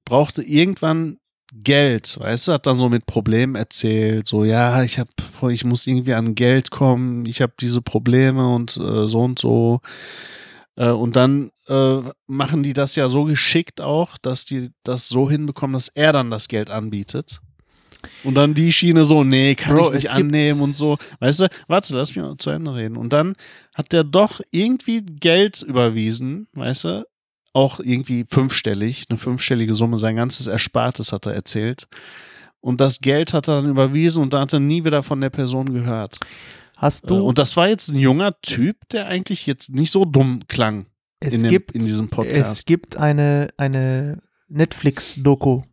brauchte 0.05 0.41
irgendwann 0.41 1.18
Geld, 1.53 2.20
weißt 2.20 2.47
du, 2.47 2.51
hat 2.53 2.68
dann 2.68 2.78
so 2.78 2.89
mit 2.89 3.05
Problemen 3.05 3.55
erzählt, 3.55 4.28
so 4.28 4.43
ja, 4.43 4.84
ich 4.84 4.99
habe, 4.99 5.10
ich 5.49 5.64
muss 5.64 5.88
irgendwie 5.88 6.14
an 6.14 6.36
Geld 6.36 6.72
kommen, 6.72 7.26
ich 7.26 7.41
habe 7.41 7.53
diese 7.60 7.82
Probleme 7.82 8.53
und 8.53 8.76
äh, 8.76 9.08
so 9.08 9.20
und 9.20 9.39
so. 9.39 9.80
Äh, 10.76 10.89
und 10.89 11.16
dann 11.16 11.51
äh, 11.68 12.01
machen 12.28 12.64
die 12.64 12.74
das 12.74 12.95
ja 12.95 13.08
so 13.08 13.24
geschickt 13.24 13.80
auch, 13.80 14.18
dass 14.18 14.43
die 14.43 14.72
das 14.84 15.08
so 15.08 15.30
hinbekommen, 15.30 15.74
dass 15.74 15.88
er 15.88 16.12
dann 16.12 16.30
das 16.30 16.49
Geld 16.49 16.70
anbietet. 16.70 17.39
Und 18.24 18.36
dann 18.36 18.53
die 18.53 18.72
Schiene 18.72 19.05
so, 19.05 19.24
nee, 19.24 19.55
kann 19.55 19.76
Bro, 19.76 19.88
ich 19.88 19.91
nicht 19.91 20.12
annehmen 20.12 20.62
und 20.62 20.76
so. 20.76 20.97
Weißt 21.20 21.41
du, 21.41 21.47
warte, 21.68 21.95
lass 21.95 22.16
mich 22.16 22.24
mal 22.24 22.38
zu 22.38 22.49
Ende 22.49 22.76
reden. 22.76 22.97
Und 22.97 23.12
dann 23.14 23.34
hat 23.74 23.91
der 23.91 24.03
doch 24.03 24.41
irgendwie 24.51 25.01
Geld 25.01 25.62
überwiesen, 25.62 26.47
weißt 26.53 26.84
du, 26.84 27.08
auch 27.58 27.80
irgendwie 27.80 28.24
fünfstellig, 28.30 29.05
eine 29.10 29.18
fünfstellige 29.18 29.74
Summe, 29.74 29.97
sein 29.97 30.16
ganzes 30.16 30.45
Erspartes 30.45 31.12
hat 31.12 31.26
er 31.26 31.34
erzählt. 31.34 31.88
Und 32.62 32.80
das 32.80 32.99
Geld 32.99 33.34
hat 33.34 33.47
er 33.47 33.62
dann 33.62 33.70
überwiesen 33.70 34.22
und 34.22 34.32
da 34.32 34.41
hat 34.41 34.53
er 34.53 34.60
nie 34.60 34.86
wieder 34.86 35.01
von 35.01 35.20
der 35.20 35.32
Person 35.32 35.74
gehört. 35.74 36.18
Hast 36.76 37.05
Äh, 37.05 37.08
du, 37.08 37.26
Und 37.26 37.39
das 37.39 37.58
war 37.58 37.68
jetzt 37.68 37.89
ein 37.89 37.97
junger 37.97 38.39
Typ, 38.41 38.78
der 38.91 39.08
eigentlich 39.08 39.47
jetzt 39.47 39.72
nicht 39.72 39.89
so 39.89 40.05
dumm 40.05 40.41
klang 40.47 40.86
es, 41.20 41.34
in, 41.34 41.41
dem, 41.41 41.49
gibt, 41.49 41.72
in 41.72 41.84
diesem 41.84 42.10
Podcast. 42.10 42.51
es 42.51 42.66
gibt 42.66 42.95
eine, 42.97 43.49
eine 43.58 44.22
Netflix-Doku, 44.49 45.64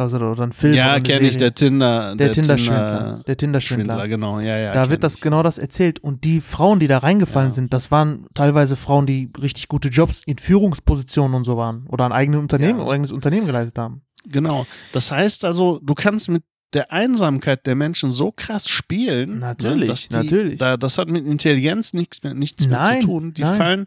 Also 0.00 0.16
oder 0.16 0.42
ein 0.44 0.52
Film. 0.54 0.72
Ja, 0.72 0.98
kenne 0.98 1.28
ich, 1.28 1.36
der 1.36 1.54
Tinder. 1.54 2.16
der 2.16 2.32
Tinder-Schwindler. 2.32 2.98
Tinder- 2.98 3.22
Der 3.26 3.36
Tinder-Schwindler. 3.36 3.94
Schwindler, 3.94 4.08
genau, 4.08 4.40
ja, 4.40 4.56
ja. 4.56 4.72
da 4.72 4.88
wird 4.88 5.04
das 5.04 5.16
ich. 5.16 5.20
genau 5.20 5.42
das 5.42 5.58
erzählt. 5.58 5.98
Und 5.98 6.24
die 6.24 6.40
Frauen, 6.40 6.80
die 6.80 6.86
da 6.86 6.98
reingefallen 6.98 7.50
Ja. 7.50 7.54
sind, 7.54 7.74
das 7.74 7.90
waren 7.90 8.24
teilweise 8.34 8.76
Frauen, 8.76 9.04
die 9.04 9.30
richtig 9.42 9.68
gute 9.68 9.88
Jobs 9.88 10.22
in 10.24 10.38
Führungspositionen 10.38 11.34
und 11.34 11.44
so 11.44 11.58
waren. 11.58 11.86
Oder 11.88 12.06
ein 12.06 12.12
eigenes 12.12 12.40
Unternehmen, 12.40 12.78
Ja. 12.78 12.84
ein 12.86 12.90
eigenes 12.92 13.12
Unternehmen 13.12 13.46
geleitet 13.46 13.76
haben. 13.76 14.00
Genau. 14.26 14.66
Das 14.92 15.10
heißt 15.12 15.44
also, 15.44 15.78
du 15.82 15.94
kannst 15.94 16.30
mit 16.30 16.44
der 16.72 16.92
Einsamkeit 16.92 17.66
der 17.66 17.74
Menschen 17.74 18.10
so 18.12 18.32
krass 18.34 18.68
spielen. 18.70 19.40
Natürlich, 19.40 19.80
ne, 19.80 19.86
dass 19.86 20.08
die, 20.08 20.14
natürlich. 20.16 20.58
Da, 20.58 20.76
das 20.78 20.96
hat 20.98 21.08
mit 21.08 21.26
Intelligenz 21.26 21.92
nichts 21.92 22.22
mehr, 22.22 22.32
nichts 22.32 22.66
mehr 22.68 22.78
Nein, 22.78 23.00
zu 23.02 23.06
tun. 23.06 23.34
Die 23.34 23.42
nein. 23.42 23.56
fallen 23.56 23.86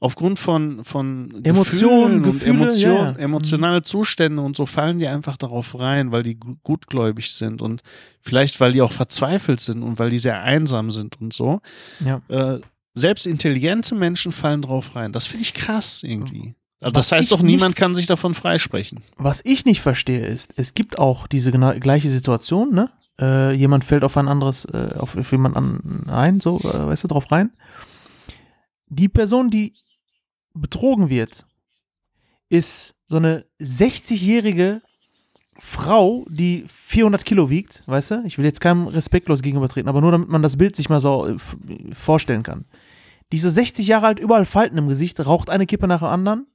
aufgrund 0.00 0.38
von, 0.38 0.84
von 0.84 1.28
Emotionen, 1.44 2.22
Gefühle, 2.22 2.50
Emotionen, 2.50 2.96
ja, 2.96 3.10
ja. 3.12 3.18
emotionale 3.18 3.82
Zustände 3.82 4.40
und 4.42 4.56
so 4.56 4.64
fallen 4.66 4.98
die 4.98 5.08
einfach 5.08 5.36
darauf 5.36 5.78
rein, 5.78 6.12
weil 6.12 6.22
die 6.22 6.36
gu- 6.38 6.56
gutgläubig 6.62 7.32
sind 7.32 7.62
und 7.62 7.82
vielleicht, 8.20 8.60
weil 8.60 8.72
die 8.72 8.82
auch 8.82 8.92
verzweifelt 8.92 9.60
sind 9.60 9.82
und 9.82 9.98
weil 9.98 10.10
die 10.10 10.18
sehr 10.20 10.40
einsam 10.42 10.90
sind 10.92 11.20
und 11.20 11.32
so. 11.32 11.60
Ja. 12.04 12.20
Äh, 12.28 12.60
selbst 12.94 13.26
intelligente 13.26 13.94
Menschen 13.94 14.32
fallen 14.32 14.62
drauf 14.62 14.94
rein. 14.96 15.12
Das 15.12 15.26
finde 15.26 15.42
ich 15.42 15.54
krass 15.54 16.02
irgendwie. 16.04 16.54
Also 16.80 16.94
Was 16.96 17.08
das 17.08 17.12
heißt 17.18 17.32
doch, 17.32 17.42
niemand 17.42 17.70
nicht- 17.70 17.76
kann 17.78 17.94
sich 17.94 18.06
davon 18.06 18.34
freisprechen. 18.34 19.00
Was 19.16 19.44
ich 19.44 19.64
nicht 19.64 19.80
verstehe 19.80 20.24
ist, 20.26 20.52
es 20.56 20.74
gibt 20.74 20.98
auch 21.00 21.26
diese 21.26 21.50
gleiche 21.50 22.08
Situation, 22.08 22.72
ne? 22.72 22.90
Äh, 23.20 23.52
jemand 23.54 23.84
fällt 23.84 24.04
auf 24.04 24.16
ein 24.16 24.28
anderes, 24.28 24.64
äh, 24.66 24.94
auf, 24.96 25.16
auf 25.16 25.32
jemand 25.32 25.56
an, 25.56 26.04
ein, 26.08 26.38
so, 26.38 26.58
äh, 26.60 26.86
weißt 26.86 27.02
du, 27.02 27.08
drauf 27.08 27.32
rein. 27.32 27.50
Die 28.86 29.08
Person, 29.08 29.50
die 29.50 29.74
betrogen 30.60 31.08
wird, 31.08 31.46
ist 32.48 32.94
so 33.08 33.16
eine 33.16 33.44
60-jährige 33.60 34.82
Frau, 35.60 36.24
die 36.28 36.64
400 36.68 37.24
Kilo 37.24 37.50
wiegt, 37.50 37.82
weißt 37.86 38.12
du? 38.12 38.22
Ich 38.24 38.38
will 38.38 38.44
jetzt 38.44 38.60
keinem 38.60 38.86
respektlos 38.86 39.42
gegenübertreten, 39.42 39.88
aber 39.88 40.00
nur 40.00 40.12
damit 40.12 40.28
man 40.28 40.42
das 40.42 40.56
Bild 40.56 40.76
sich 40.76 40.88
mal 40.88 41.00
so 41.00 41.26
äh, 41.26 41.36
vorstellen 41.92 42.44
kann. 42.44 42.64
Die 43.32 43.36
ist 43.38 43.42
so 43.42 43.48
60 43.48 43.86
Jahre 43.86 44.06
alt, 44.06 44.20
überall 44.20 44.44
Falten 44.44 44.78
im 44.78 44.88
Gesicht, 44.88 45.24
raucht 45.24 45.50
eine 45.50 45.66
Kippe 45.66 45.88
nach 45.88 45.98
der 46.00 46.10
anderen, 46.10 46.46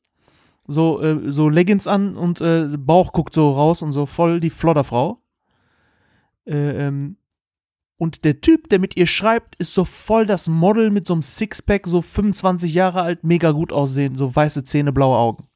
so, 0.67 1.01
äh, 1.01 1.31
so 1.31 1.49
Leggings 1.49 1.85
an 1.85 2.15
und 2.15 2.39
äh, 2.39 2.69
Bauch 2.77 3.11
guckt 3.11 3.33
so 3.33 3.51
raus 3.51 3.81
und 3.81 3.91
so 3.91 4.05
voll 4.05 4.39
die 4.39 4.49
Flodderfrau. 4.49 5.21
Äh, 6.45 6.87
ähm, 6.87 7.17
und 8.03 8.25
der 8.25 8.41
Typ, 8.41 8.67
der 8.67 8.79
mit 8.79 8.97
ihr 8.97 9.07
schreibt, 9.07 9.55
ist 9.55 9.73
so 9.73 9.85
voll 9.85 10.25
das 10.25 10.49
Model 10.49 10.91
mit 10.91 11.07
so 11.07 11.13
einem 11.13 11.23
Sixpack, 11.23 11.87
so 11.87 12.01
25 12.01 12.73
Jahre 12.73 13.01
alt, 13.01 13.23
mega 13.23 13.51
gut 13.51 13.71
aussehen, 13.71 14.17
so 14.17 14.35
weiße 14.35 14.65
Zähne, 14.65 14.91
blaue 14.91 15.17
Augen. 15.17 15.47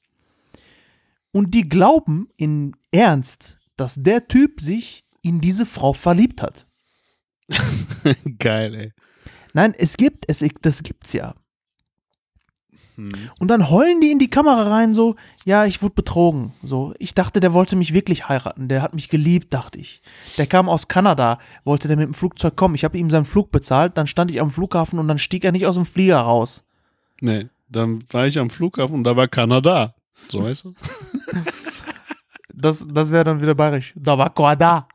Und 1.33 1.53
die 1.53 1.67
glauben 1.67 2.29
in 2.37 2.73
Ernst, 2.89 3.59
dass 3.75 4.01
der 4.01 4.29
Typ 4.29 4.61
sich 4.61 5.05
in 5.21 5.41
diese 5.41 5.65
Frau 5.65 5.91
verliebt 5.91 6.41
hat. 6.41 6.67
Geil, 8.39 8.75
ey. 8.75 8.93
Nein, 9.51 9.73
es 9.77 9.97
gibt, 9.97 10.23
es, 10.29 10.41
das 10.61 10.83
gibt's 10.83 11.11
ja. 11.11 11.35
Hm. 12.97 13.07
Und 13.39 13.47
dann 13.49 13.69
heulen 13.69 14.01
die 14.01 14.11
in 14.11 14.19
die 14.19 14.29
Kamera 14.29 14.63
rein, 14.63 14.93
so, 14.93 15.15
ja, 15.45 15.65
ich 15.65 15.81
wurde 15.81 15.93
betrogen. 15.93 16.53
So, 16.63 16.93
ich 16.97 17.13
dachte, 17.13 17.39
der 17.39 17.53
wollte 17.53 17.75
mich 17.75 17.93
wirklich 17.93 18.27
heiraten. 18.27 18.67
Der 18.67 18.81
hat 18.81 18.95
mich 18.95 19.07
geliebt, 19.07 19.53
dachte 19.53 19.79
ich. 19.79 20.01
Der 20.37 20.47
kam 20.47 20.67
aus 20.67 20.87
Kanada, 20.87 21.39
wollte 21.63 21.87
der 21.87 21.97
mit 21.97 22.07
dem 22.07 22.13
Flugzeug 22.13 22.55
kommen. 22.55 22.75
Ich 22.75 22.83
habe 22.83 22.97
ihm 22.97 23.09
seinen 23.09 23.25
Flug 23.25 23.51
bezahlt, 23.51 23.97
dann 23.97 24.07
stand 24.07 24.31
ich 24.31 24.41
am 24.41 24.51
Flughafen 24.51 24.99
und 24.99 25.07
dann 25.07 25.19
stieg 25.19 25.43
er 25.43 25.51
nicht 25.51 25.67
aus 25.67 25.75
dem 25.75 25.85
Flieger 25.85 26.19
raus. 26.19 26.63
Nee, 27.21 27.47
dann 27.69 28.03
war 28.09 28.25
ich 28.25 28.39
am 28.39 28.49
Flughafen 28.49 28.95
und 28.95 29.03
da 29.03 29.15
war 29.15 29.27
Kanada. 29.27 29.93
So 30.29 30.43
weißt 30.43 30.65
du? 30.65 30.73
Das, 32.59 32.83
das 32.89 33.11
wäre 33.11 33.23
dann 33.23 33.39
wieder 33.39 33.53
bayerisch. 33.53 33.93
Da 33.95 34.17
war 34.17 34.33
Kanada. 34.33 34.87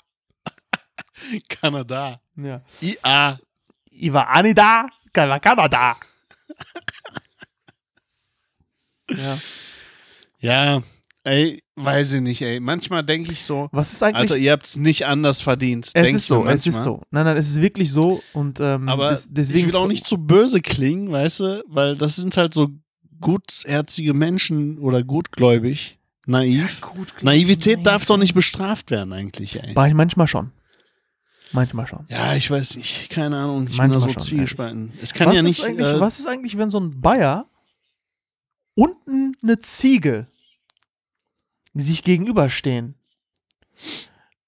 Kanada. 1.49 2.21
Ja. 2.35 2.61
IA. 2.81 3.39
Ich 3.89 4.13
war 4.13 4.43
da 4.53 4.87
war 5.15 5.39
Kanada. 5.39 5.95
Ja. 9.17 9.39
Ja, 10.39 10.83
ey, 11.25 11.61
weiß 11.77 12.15
ich 12.15 12.21
nicht, 12.21 12.43
ey. 12.43 12.59
Manchmal 12.59 13.05
denke 13.05 13.33
ich 13.33 13.45
so, 13.45 13.69
Was 13.73 13.93
ist 13.93 14.03
eigentlich. 14.03 14.33
Alter, 14.33 14.37
ihr 14.37 14.53
habt's 14.53 14.77
nicht 14.77 15.07
anders 15.07 15.41
verdient. 15.41 15.87
es 15.87 15.93
Denk 15.93 16.17
ist 16.17 16.27
so, 16.27 16.45
es 16.47 16.67
ist 16.67 16.83
so. 16.83 17.01
Nein, 17.11 17.25
nein, 17.25 17.37
es 17.37 17.51
ist 17.51 17.63
wirklich 17.63 17.93
so. 17.93 18.23
Und 18.33 18.59
ähm, 18.61 18.89
Aber 18.89 19.11
des, 19.11 19.29
deswegen. 19.31 19.61
ich 19.61 19.67
will 19.67 19.77
auch 19.77 19.87
nicht 19.87 20.05
zu 20.05 20.19
böse 20.19 20.61
klingen, 20.61 21.13
weißt 21.13 21.41
du, 21.41 21.65
weil 21.69 21.97
das 21.97 22.17
sind 22.17 22.37
halt 22.37 22.55
so 22.55 22.71
gutherzige 23.21 24.15
Menschen 24.15 24.79
oder 24.79 25.05
gutgläubig, 25.05 25.99
naiv. 26.27 26.81
Gut, 26.81 27.15
Naivität 27.23 27.77
naiv, 27.77 27.85
darf 27.85 28.07
doch 28.07 28.17
ja. 28.17 28.21
nicht 28.21 28.35
bestraft 28.35 28.91
werden 28.91 29.13
eigentlich, 29.13 29.63
ey. 29.63 29.77
War 29.77 29.87
ich 29.89 29.95
manchmal 29.95 30.27
schon. 30.27 30.51
Manchmal 31.53 31.87
schon. 31.87 32.07
Ja, 32.09 32.35
ich 32.35 32.51
weiß 32.51 32.77
nicht, 32.77 33.11
keine 33.11 33.37
Ahnung, 33.37 33.65
ich 33.65 33.71
bin 33.71 33.77
Manchmal 33.77 34.01
da 34.01 34.07
so 34.07 34.13
schon, 34.13 34.23
zwiegespalten. 34.23 34.93
Es 35.01 35.13
kann 35.13 35.29
was, 35.29 35.37
ja 35.37 35.43
nicht, 35.43 35.63
ist 35.63 35.79
äh, 35.79 36.01
was 36.01 36.19
ist 36.19 36.27
eigentlich, 36.27 36.57
wenn 36.59 36.71
so 36.71 36.81
ein 36.81 37.01
Bayer 37.01 37.47
und 38.75 38.97
eine 39.43 39.59
Ziege 39.61 40.27
sich 41.75 42.03
gegenüberstehen? 42.03 42.95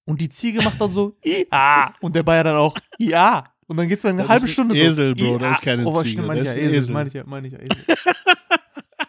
Und 0.06 0.20
die 0.20 0.28
Ziege 0.28 0.62
macht 0.62 0.80
dann 0.80 0.92
so, 0.92 1.16
ja. 1.24 1.94
Und 2.00 2.14
der 2.14 2.22
Bayer 2.22 2.44
dann 2.44 2.56
auch, 2.56 2.76
ja. 2.98 3.44
Und 3.66 3.78
dann 3.78 3.88
geht's 3.88 4.02
dann 4.02 4.12
eine 4.12 4.22
Das 4.22 4.28
halbe 4.28 4.44
ist 4.44 4.50
ein 4.50 4.52
Stunde 4.52 4.76
Esel, 4.76 5.16
so. 5.16 5.24
Bro, 5.24 5.38
das 5.38 5.52
ist 5.52 5.62
keine 5.62 5.86
oh, 5.86 6.02
Ziege, 6.02 6.22
meine 6.22 6.40
das 6.40 6.54
ich 6.54 6.60
ja, 6.60 6.68
Esel, 6.68 6.78
Esel. 6.78 6.94
meine 6.94 7.08
ich 7.08 7.14
ja, 7.14 7.24
meine 7.24 7.46
ich 7.46 7.52
ja, 7.54 7.58
Esel. 7.60 7.96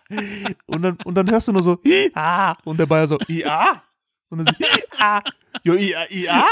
und, 0.67 0.81
dann, 0.81 0.97
und 1.03 1.15
dann 1.15 1.29
hörst 1.29 1.47
du 1.47 1.51
nur 1.51 1.63
so, 1.63 1.77
ja. 1.83 2.57
Und 2.63 2.79
der 2.79 2.85
Bayer 2.85 3.07
so, 3.07 3.17
ja. 3.27 3.83
Und 4.29 4.39
dann 4.39 4.47
so, 4.47 4.65
ja. 4.99 5.21
Jo, 5.63 5.75
ja, 5.75 6.03
ja. 6.09 6.45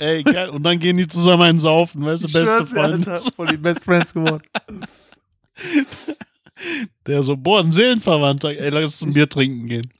ey, 0.00 0.24
geil. 0.24 0.50
Und 0.50 0.64
dann 0.64 0.78
gehen 0.78 0.96
die 0.96 1.06
zusammen 1.06 1.44
einen 1.44 1.58
saufen, 1.58 2.04
weißt 2.04 2.24
du, 2.24 2.32
beste 2.32 2.66
Freunde. 2.66 3.18
Voll 3.34 3.46
die 3.46 3.56
Best 3.56 3.84
Friends 3.84 4.12
geworden. 4.12 4.42
Der 7.06 7.22
so, 7.22 7.36
boah, 7.36 7.60
ein 7.60 7.72
Seelenverwandter, 7.72 8.48
ey, 8.50 8.70
lass 8.70 8.84
uns 8.84 9.02
ein 9.02 9.12
Bier 9.12 9.28
trinken 9.28 9.66
gehen. 9.66 9.90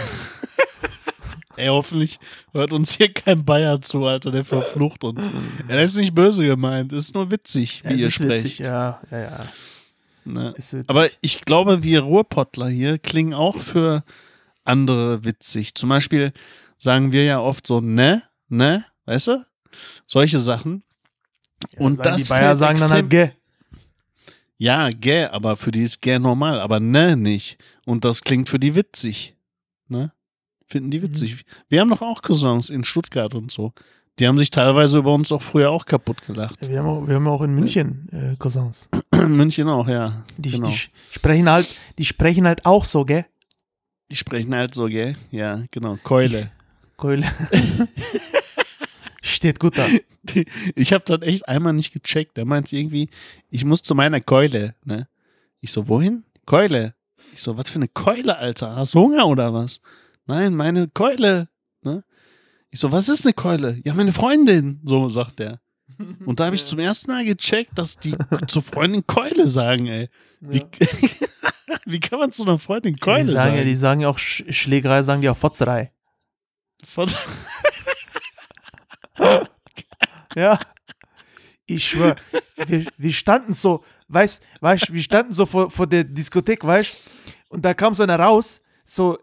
Ey, 1.58 1.68
hoffentlich 1.68 2.20
hört 2.54 2.72
uns 2.72 2.96
hier 2.96 3.12
kein 3.14 3.44
Bayer 3.44 3.82
zu, 3.82 4.06
Alter, 4.06 4.32
der 4.32 4.46
verflucht 4.46 5.04
uns. 5.04 5.30
Ja, 5.68 5.76
das 5.76 5.92
ist 5.92 5.98
nicht 5.98 6.16
böse 6.16 6.46
gemeint, 6.46 6.94
das 6.94 7.06
ist 7.06 7.16
nur 7.16 7.30
witzig, 7.32 7.84
wie 7.84 7.96
Ja, 7.96 8.00
ihr 8.00 8.12
sprecht. 8.12 8.46
witzig, 8.46 8.60
ja, 8.60 9.02
ja, 9.12 9.20
ja. 9.20 9.46
Ne? 10.24 10.54
Aber 10.88 11.10
ich 11.20 11.42
glaube, 11.42 11.84
wir 11.84 12.02
Ruhrpottler 12.02 12.70
hier 12.70 12.98
klingen 12.98 13.34
auch 13.34 13.58
für 13.58 14.04
andere 14.64 15.26
witzig. 15.26 15.76
Zum 15.76 15.90
Beispiel 15.90 16.32
sagen 16.78 17.12
wir 17.12 17.26
ja 17.26 17.42
oft 17.42 17.68
so, 17.68 17.82
ne, 17.82 18.24
ne, 18.48 18.86
weißt 19.06 19.28
du? 19.28 19.46
Solche 20.06 20.40
Sachen. 20.40 20.84
und 21.78 21.98
sagen 21.98 22.10
das 22.10 22.24
die 22.24 22.30
Bayer 22.30 22.56
sagen 22.56 22.80
dann 22.80 22.90
halt 22.90 23.10
gä. 23.10 23.32
Ja, 24.62 24.90
gä, 24.90 25.30
aber 25.32 25.56
für 25.56 25.72
die 25.72 25.84
ist 25.84 26.02
gä 26.02 26.20
normal, 26.20 26.60
aber 26.60 26.82
ne 26.82 27.16
nicht. 27.16 27.58
Und 27.86 28.04
das 28.04 28.22
klingt 28.22 28.50
für 28.50 28.60
die 28.60 28.76
witzig. 28.76 29.38
Ne? 29.88 30.12
Finden 30.68 30.92
die 30.92 31.02
witzig. 31.02 31.46
Wir 31.70 31.80
haben 31.80 31.90
doch 31.90 32.02
auch 32.02 32.22
Cousins 32.22 32.70
in 32.70 32.84
Stuttgart 32.84 33.34
und 33.34 33.52
so. 33.52 33.72
Die 34.20 34.28
haben 34.28 34.38
sich 34.38 34.52
teilweise 34.52 34.98
über 34.98 35.14
uns 35.14 35.32
auch 35.32 35.42
früher 35.42 35.72
auch 35.72 35.86
kaputt 35.86 36.24
gelacht. 36.24 36.58
Wir 36.60 36.80
haben 36.80 36.88
auch, 36.88 37.08
wir 37.08 37.16
haben 37.16 37.28
auch 37.30 37.42
in 37.42 37.56
München 37.56 38.10
äh, 38.12 38.36
Cousins. 38.36 38.90
München 39.16 39.70
auch, 39.70 39.88
ja. 39.88 40.26
Die, 40.38 40.52
genau. 40.52 40.68
die 40.68 40.76
sprechen 40.76 41.50
halt, 41.50 41.80
die 41.98 42.06
sprechen 42.06 42.46
halt 42.46 42.66
auch 42.66 42.84
so, 42.84 43.06
gell? 43.06 43.26
Die 44.12 44.18
sprechen 44.18 44.54
halt 44.54 44.76
so, 44.76 44.88
gell? 44.88 45.16
Ja, 45.32 45.64
genau. 45.72 45.98
Keule. 46.04 46.52
Keule. 46.98 47.26
Steht 49.30 49.60
gut 49.60 49.78
da. 49.78 49.86
Ich 50.76 50.94
habe 50.94 51.04
dann 51.06 51.22
echt 51.22 51.48
einmal 51.48 51.74
nicht 51.74 51.92
gecheckt. 51.94 52.38
Der 52.38 52.46
meint 52.46 52.72
irgendwie, 52.74 53.10
ich 53.50 53.64
muss 53.66 53.82
zu 53.82 53.96
meiner 53.96 54.22
Keule. 54.22 54.76
Ne? 54.86 55.08
Ich 55.62 55.72
so, 55.72 55.88
wohin? 55.88 56.24
Keule. 56.46 56.94
Ich 57.34 57.42
so, 57.42 57.58
was 57.58 57.70
für 57.70 57.78
eine 57.78 57.88
Keule, 57.88 58.38
Alter? 58.38 58.76
Hast 58.76 58.94
du 58.94 59.00
Hunger 59.00 59.26
oder 59.28 59.54
was? 59.54 59.80
Nein, 60.26 60.56
meine 60.56 60.88
Keule. 60.90 61.48
Ne? 61.82 62.04
Ich 62.70 62.80
so, 62.80 62.92
was 62.92 63.10
ist 63.10 63.26
eine 63.26 63.34
Keule? 63.34 63.80
Ja, 63.86 63.94
meine 63.94 64.14
Freundin. 64.14 64.82
So 64.84 65.10
sagt 65.10 65.40
der. 65.40 65.60
Und 66.26 66.40
da 66.40 66.46
habe 66.46 66.56
ich 66.56 66.66
zum 66.66 66.80
ersten 66.80 67.10
Mal 67.12 67.26
gecheckt, 67.26 67.72
dass 67.78 67.98
die 67.98 68.16
zur 68.48 68.62
Freundin 68.62 69.06
Keule 69.08 69.48
sagen, 69.48 69.88
ey. 69.88 70.10
Wie, 70.42 70.64
wie 71.86 72.00
kann 72.00 72.20
man 72.20 72.32
zu 72.32 72.44
einer 72.44 72.60
Freundin 72.60 72.98
Keule 73.00 73.26
die 73.26 73.32
sagen 73.32 73.42
sagen? 73.42 73.58
ja, 73.58 73.64
die 73.64 73.76
sagen 73.76 74.02
ja 74.02 74.10
auch 74.10 74.20
Sch 74.20 74.44
Schlägerei, 74.50 75.02
sagen 75.04 75.22
die 75.22 75.30
auch 75.30 75.38
Fotzerei. 75.38 75.92
Von- 76.86 77.10
Ja. 80.36 80.60
Ich 81.66 81.88
schwör, 81.88 82.16
wir, 82.68 82.86
wir 82.98 83.14
standen 83.14 83.54
so, 83.54 83.84
weißt, 84.08 84.44
weißt, 84.62 84.94
wir 84.94 85.02
standen 85.02 85.34
so 85.34 85.46
vor, 85.46 85.70
vor 85.70 85.88
der 85.88 86.04
Diskothek, 86.04 86.64
weißt, 86.64 86.96
und 87.50 87.64
da 87.64 87.74
kam 87.74 87.94
so 87.94 88.04
einer 88.04 88.20
raus, 88.20 88.62
so 88.86 89.18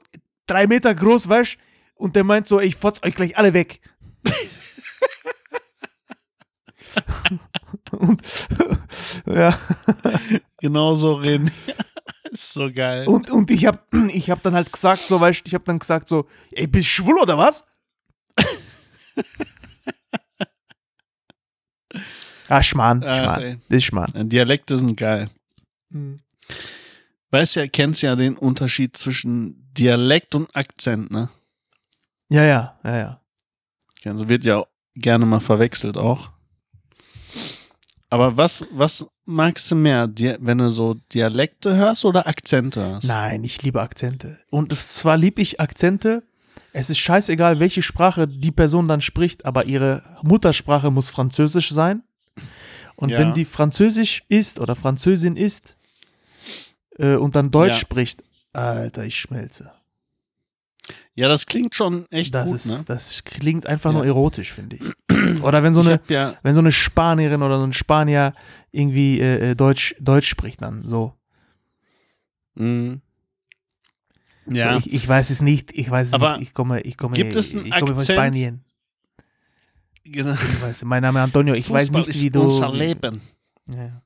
drei 0.47 0.66
Meter 0.66 0.94
groß, 0.94 1.28
weißt, 1.28 1.57
und 1.94 2.14
der 2.14 2.24
meint 2.24 2.47
so, 2.47 2.61
ich 2.61 2.76
fotz 2.76 3.03
euch 3.03 3.14
gleich 3.14 3.36
alle 3.36 3.53
weg. 3.53 3.80
und, 7.92 8.22
ja, 9.26 9.59
genau 10.61 10.94
so 10.94 11.14
reden. 11.14 11.51
ist 12.30 12.53
so 12.53 12.70
geil. 12.72 13.09
Und, 13.09 13.30
und 13.30 13.51
ich 13.51 13.66
hab, 13.66 13.92
ich 14.12 14.30
hab 14.30 14.42
dann 14.42 14.55
halt 14.55 14.72
gesagt, 14.72 15.03
so, 15.03 15.20
weißt 15.20 15.40
du, 15.40 15.49
ich 15.49 15.55
hab 15.55 15.64
dann 15.64 15.80
gesagt, 15.80 16.09
so, 16.09 16.28
ey, 16.53 16.66
bist 16.66 16.84
du 16.84 17.03
schwul 17.03 17.18
oder 17.18 17.38
was? 17.38 17.64
Ah, 22.49 22.62
Schmarrn, 22.62 23.03
Ach, 23.05 23.16
Schmarrn. 23.16 23.42
ey. 23.42 23.59
Das 23.68 23.78
ist 23.78 23.84
Schmarrn. 23.84 24.14
Äh, 24.14 24.24
Dialekte 24.24 24.76
sind 24.78 24.97
geil. 24.97 25.28
Mhm. 25.90 26.20
Weißt 27.30 27.57
ja, 27.57 27.66
kennst 27.66 28.03
ja 28.03 28.16
den 28.16 28.36
Unterschied 28.36 28.97
zwischen 28.97 29.70
Dialekt 29.72 30.34
und 30.34 30.55
Akzent, 30.55 31.11
ne? 31.11 31.28
Ja, 32.28 32.44
ja, 32.44 32.78
ja, 32.84 32.97
ja. 32.97 33.20
Also 34.05 34.28
wird 34.28 34.44
ja 34.44 34.64
gerne 34.94 35.26
mal 35.26 35.40
verwechselt 35.40 35.97
auch. 35.97 36.30
Aber 38.09 38.36
was, 38.36 38.64
was 38.70 39.07
magst 39.24 39.70
du 39.70 39.74
mehr, 39.74 40.09
wenn 40.38 40.59
du 40.59 40.70
so 40.70 40.94
Dialekte 41.12 41.74
hörst 41.74 42.05
oder 42.05 42.26
Akzente 42.26 42.80
hörst? 42.86 43.07
Nein, 43.07 43.42
ich 43.42 43.62
liebe 43.62 43.82
Akzente. 43.82 44.38
Und 44.51 44.72
zwar 44.78 45.16
liebe 45.16 45.42
ich 45.42 45.61
Akzente. 45.61 46.22
Es 46.72 46.90
ist 46.90 46.99
scheißegal, 46.99 47.59
welche 47.59 47.82
Sprache 47.82 48.28
die 48.28 48.53
Person 48.53 48.86
dann 48.86 49.01
spricht, 49.01 49.44
aber 49.44 49.64
ihre 49.64 50.03
Muttersprache 50.22 50.90
muss 50.90 51.09
Französisch 51.09 51.70
sein. 51.70 52.03
Und 52.97 53.11
Ja. 53.11 53.18
wenn 53.18 53.34
die 53.34 53.44
Französisch 53.44 54.24
ist 54.28 54.59
oder 54.59 54.74
Französin 54.74 55.36
ist 55.36 55.76
äh, 56.99 57.14
und 57.16 57.34
dann 57.36 57.51
Deutsch 57.51 57.74
Ja. 57.74 57.80
spricht, 57.80 58.22
Alter, 58.53 59.05
ich 59.05 59.18
schmelze. 59.18 59.72
Ja, 61.14 61.28
das 61.28 61.47
klingt 61.47 61.74
schon 61.74 62.07
echt 62.11 62.34
Das, 62.34 62.47
gut, 62.47 62.55
ist, 62.57 62.66
ne? 62.66 62.84
das 62.86 63.24
klingt 63.24 63.66
einfach 63.66 63.90
Ja. 63.90 63.97
nur 63.99 64.07
erotisch, 64.07 64.53
finde 64.53 64.76
ich. 64.76 65.42
Oder 65.42 65.62
wenn 65.62 65.74
so 65.74 65.80
eine, 65.80 66.01
ja, 66.09 66.34
wenn 66.42 66.55
so 66.55 66.61
eine 66.61 66.72
Spanierin 66.72 67.42
oder 67.42 67.59
so 67.59 67.64
ein 67.64 67.72
Spanier 67.72 68.34
irgendwie 68.70 69.20
äh, 69.20 69.51
äh, 69.51 69.55
Deutsch, 69.57 69.94
Deutsch 69.99 70.28
spricht 70.28 70.62
dann 70.62 70.86
so. 70.88 71.14
mh. 72.55 72.99
ja, 74.49 74.72
So, 74.74 74.78
ich, 74.78 74.92
ich 74.92 75.09
weiß 75.09 75.30
es 75.30 75.40
nicht, 75.42 75.72
ich 75.72 75.90
weiß 75.90 76.09
es 76.09 76.12
Aber 76.14 76.38
nicht, 76.38 76.49
ich 76.49 76.55
komme, 76.55 76.80
ich 76.82 76.97
komme, 76.97 77.16
gibt 77.16 77.34
es 77.34 77.55
einen 77.55 77.66
ich 77.66 77.72
komme 77.72 77.88
von 77.88 77.99
Akzent? 77.99 78.18
Spanien. 78.18 78.64
Genau. 80.11 80.32
Weiß, 80.32 80.84
mein 80.84 81.02
Name 81.02 81.18
ist 81.20 81.24
Antonio, 81.24 81.54
ich 81.54 81.68
weiß 81.70 81.84
Fußball 81.84 82.00
nicht, 82.02 82.11
ist 82.11 82.22
wie 82.22 82.30
du. 82.30 82.40
unser 82.42 82.72
Leben. 82.72 83.20
Ja. 83.68 84.02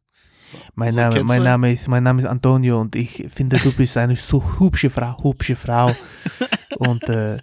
Mein, 0.74 0.92
So, 0.94 0.96
Name, 1.00 1.24
mein? 1.24 1.42
Name 1.42 1.72
ist, 1.72 1.88
mein 1.88 2.02
Name 2.02 2.22
ist 2.22 2.26
Antonio 2.28 2.80
und 2.80 2.96
ich 2.96 3.26
finde, 3.32 3.56
du 3.58 3.70
bist 3.72 3.96
eine 3.96 4.16
so 4.16 4.42
hübsche 4.58 4.90
Frau, 4.90 5.16
hübsche 5.22 5.54
Frau. 5.56 5.90
und 6.78 7.02
äh, 7.08 7.38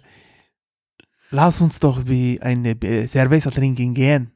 lass 1.30 1.60
uns 1.60 1.80
doch 1.80 2.06
wie 2.06 2.40
eine 2.42 2.70
äh, 2.82 3.06
Cerveza 3.06 3.50
trinken 3.50 3.94
gehen. 3.94 4.30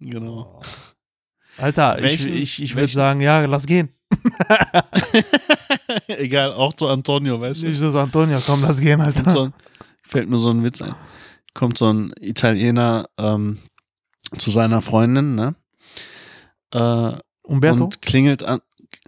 Genau. 0.00 0.60
Alter, 1.58 1.96
Welchen- 2.00 2.34
ich, 2.34 2.42
ich, 2.42 2.62
ich 2.62 2.74
würde 2.76 2.92
sagen, 2.92 3.20
ja, 3.20 3.44
lass 3.44 3.66
gehen. 3.66 3.88
Egal, 6.08 6.52
auch 6.52 6.72
zu 6.74 6.86
Antonio, 6.88 7.40
weißt 7.40 7.62
du? 7.62 7.66
Ich 7.68 7.78
so, 7.78 7.98
Antonio, 7.98 8.40
komm, 8.44 8.62
lass 8.62 8.80
gehen, 8.80 9.00
Alter. 9.00 9.30
so 9.30 9.50
fällt 10.02 10.28
mir 10.28 10.36
so 10.38 10.50
ein 10.50 10.62
Witz 10.62 10.82
ein. 10.82 10.94
Kommt 11.54 11.78
so 11.78 11.92
ein 11.92 12.12
Italiener 12.20 13.06
ähm, 13.18 13.58
zu 14.36 14.50
seiner 14.50 14.82
Freundin, 14.82 15.34
ne? 15.34 15.54
Äh, 16.72 17.12
Umberto? 17.42 17.84
und 17.84 18.02
klingelt 18.02 18.42
an. 18.42 18.60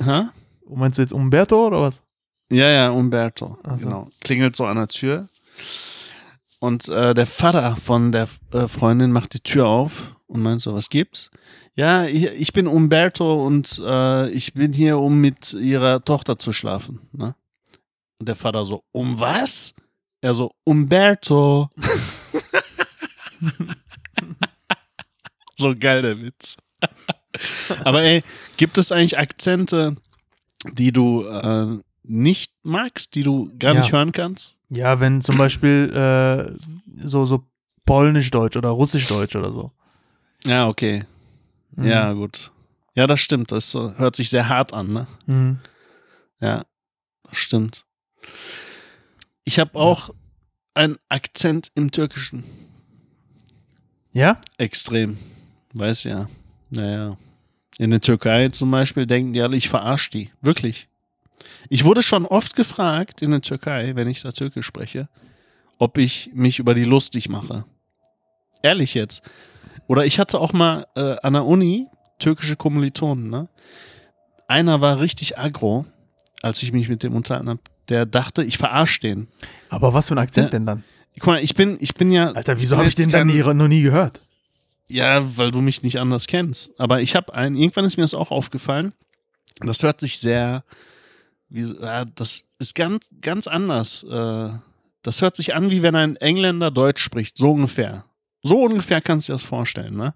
Hä? 0.02 0.24
Meinst 0.68 0.98
du 0.98 1.02
jetzt 1.02 1.12
Umberto 1.12 1.66
oder 1.66 1.82
was? 1.82 2.02
Ja, 2.50 2.68
ja, 2.68 2.90
Umberto. 2.90 3.58
So. 3.64 3.84
Genau. 3.84 4.08
Klingelt 4.20 4.56
so 4.56 4.66
an 4.66 4.76
der 4.76 4.88
Tür. 4.88 5.28
Und 6.58 6.88
äh, 6.88 7.14
der 7.14 7.26
Vater 7.26 7.76
von 7.76 8.12
der 8.12 8.28
äh, 8.52 8.66
Freundin 8.66 9.12
macht 9.12 9.34
die 9.34 9.40
Tür 9.40 9.66
auf 9.66 10.16
und 10.26 10.42
meint 10.42 10.60
so, 10.60 10.74
was 10.74 10.88
gibt's? 10.88 11.30
Ja, 11.74 12.04
ich, 12.06 12.24
ich 12.24 12.52
bin 12.52 12.66
Umberto 12.66 13.44
und 13.46 13.80
äh, 13.84 14.30
ich 14.30 14.54
bin 14.54 14.72
hier, 14.72 14.98
um 14.98 15.20
mit 15.20 15.52
ihrer 15.52 16.02
Tochter 16.04 16.38
zu 16.38 16.52
schlafen. 16.52 17.00
Ne? 17.12 17.34
Und 18.18 18.28
der 18.28 18.36
Vater 18.36 18.64
so, 18.64 18.82
um 18.92 19.20
was? 19.20 19.74
Er 20.22 20.34
so, 20.34 20.52
Umberto. 20.64 21.68
so 25.56 25.74
geil 25.78 26.02
der 26.02 26.20
Witz. 26.20 26.56
Aber 27.84 28.02
ey, 28.02 28.22
gibt 28.56 28.78
es 28.78 28.92
eigentlich 28.92 29.18
Akzente, 29.18 29.96
die 30.72 30.92
du 30.92 31.24
äh, 31.26 31.78
nicht 32.02 32.54
magst, 32.62 33.14
die 33.14 33.22
du 33.22 33.50
gar 33.58 33.74
Ja. 33.74 33.80
nicht 33.80 33.92
hören 33.92 34.12
kannst? 34.12 34.56
Ja, 34.70 35.00
wenn 35.00 35.20
zum 35.22 35.36
Beispiel 35.36 35.92
äh, 35.94 37.06
so, 37.06 37.26
so 37.26 37.46
Polnisch-Deutsch 37.84 38.56
oder 38.56 38.70
Russisch-Deutsch 38.70 39.36
oder 39.36 39.52
so. 39.52 39.72
Ja, 40.44 40.68
okay. 40.68 41.04
Mhm. 41.72 41.84
Ja, 41.86 42.12
gut. 42.12 42.52
Ja, 42.94 43.06
das 43.06 43.20
stimmt. 43.20 43.52
Das 43.52 43.74
hört 43.74 44.16
sich 44.16 44.30
sehr 44.30 44.48
hart 44.48 44.72
an, 44.72 44.92
ne? 44.92 45.06
Mhm. 45.26 45.58
Ja, 46.40 46.64
das 47.24 47.38
stimmt. 47.38 47.84
Ich 49.44 49.58
habe 49.58 49.78
auch 49.78 50.10
einen 50.74 50.96
Akzent 51.08 51.70
im 51.74 51.90
Türkischen. 51.90 52.44
Ja? 54.16 54.40
Extrem. 54.56 55.18
Weiß 55.74 56.04
ja. 56.04 56.26
Naja. 56.70 57.18
In 57.76 57.90
der 57.90 58.00
Türkei 58.00 58.48
zum 58.48 58.70
Beispiel 58.70 59.04
denken 59.06 59.34
die 59.34 59.42
alle, 59.42 59.58
ich 59.58 59.68
verarsche 59.68 60.10
die. 60.10 60.30
Wirklich. 60.40 60.88
Ich 61.68 61.84
wurde 61.84 62.02
schon 62.02 62.24
oft 62.24 62.56
gefragt 62.56 63.20
in 63.20 63.30
der 63.32 63.42
Türkei, 63.42 63.94
wenn 63.94 64.08
ich 64.08 64.22
da 64.22 64.32
Türkisch 64.32 64.64
spreche, 64.64 65.10
ob 65.76 65.98
ich 65.98 66.30
mich 66.32 66.58
über 66.58 66.72
die 66.72 66.84
lustig 66.84 67.28
mache. 67.28 67.66
Ehrlich 68.62 68.94
jetzt. 68.94 69.22
Oder 69.86 70.06
ich 70.06 70.18
hatte 70.18 70.40
auch 70.40 70.54
mal 70.54 70.86
äh, 70.96 71.16
an 71.22 71.34
der 71.34 71.44
Uni 71.44 71.86
türkische 72.18 72.56
Kommilitonen, 72.56 73.28
ne? 73.28 73.48
Einer 74.48 74.80
war 74.80 74.98
richtig 75.00 75.36
aggro, 75.36 75.84
als 76.40 76.62
ich 76.62 76.72
mich 76.72 76.88
mit 76.88 77.02
dem 77.02 77.14
unterhalten 77.14 77.50
habe. 77.50 77.60
Der 77.90 78.06
dachte, 78.06 78.42
ich 78.42 78.56
verarsche 78.56 79.00
den. 79.00 79.28
Aber 79.68 79.92
was 79.92 80.08
für 80.08 80.14
ein 80.14 80.18
Akzent 80.18 80.46
Ja. 80.46 80.50
denn 80.52 80.64
dann? 80.64 80.84
Guck 81.18 81.26
mal, 81.26 81.42
ich 81.42 81.54
bin, 81.54 81.76
ich 81.80 81.94
bin 81.94 82.12
ja. 82.12 82.32
Alter, 82.32 82.60
wieso 82.60 82.76
habe 82.76 82.88
ich 82.88 82.94
den 82.94 83.10
dann 83.10 83.26
nie, 83.26 83.38
noch 83.38 83.68
nie 83.68 83.82
gehört? 83.82 84.22
Ja, 84.88 85.36
weil 85.36 85.50
du 85.50 85.60
mich 85.60 85.82
nicht 85.82 85.98
anders 85.98 86.26
kennst. 86.26 86.78
Aber 86.78 87.00
ich 87.00 87.16
habe 87.16 87.34
einen, 87.34 87.56
irgendwann 87.56 87.84
ist 87.84 87.96
mir 87.96 88.04
das 88.04 88.14
auch 88.14 88.30
aufgefallen. 88.30 88.92
Das 89.60 89.82
hört 89.82 90.00
sich 90.00 90.18
sehr, 90.18 90.64
wie, 91.48 91.62
ja, 91.62 92.04
das 92.04 92.48
ist 92.58 92.74
ganz, 92.74 93.06
ganz 93.20 93.46
anders. 93.46 94.04
Äh, 94.04 94.50
das 95.02 95.22
hört 95.22 95.36
sich 95.36 95.54
an, 95.54 95.70
wie 95.70 95.82
wenn 95.82 95.96
ein 95.96 96.16
Engländer 96.16 96.70
Deutsch 96.70 97.02
spricht, 97.02 97.36
so 97.36 97.52
ungefähr. 97.52 98.04
So 98.42 98.58
ungefähr 98.58 99.00
kannst 99.00 99.28
du 99.28 99.32
dir 99.32 99.34
das 99.34 99.42
vorstellen, 99.42 99.96
ne? 99.96 100.14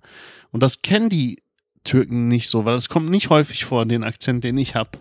Und 0.52 0.62
das 0.62 0.82
kennen 0.82 1.08
die 1.08 1.42
Türken 1.84 2.28
nicht 2.28 2.48
so, 2.48 2.64
weil 2.64 2.74
es 2.74 2.88
kommt 2.88 3.08
nicht 3.08 3.30
häufig 3.30 3.64
vor, 3.64 3.86
den 3.86 4.04
Akzent, 4.04 4.44
den 4.44 4.58
ich 4.58 4.74
habe. 4.74 4.98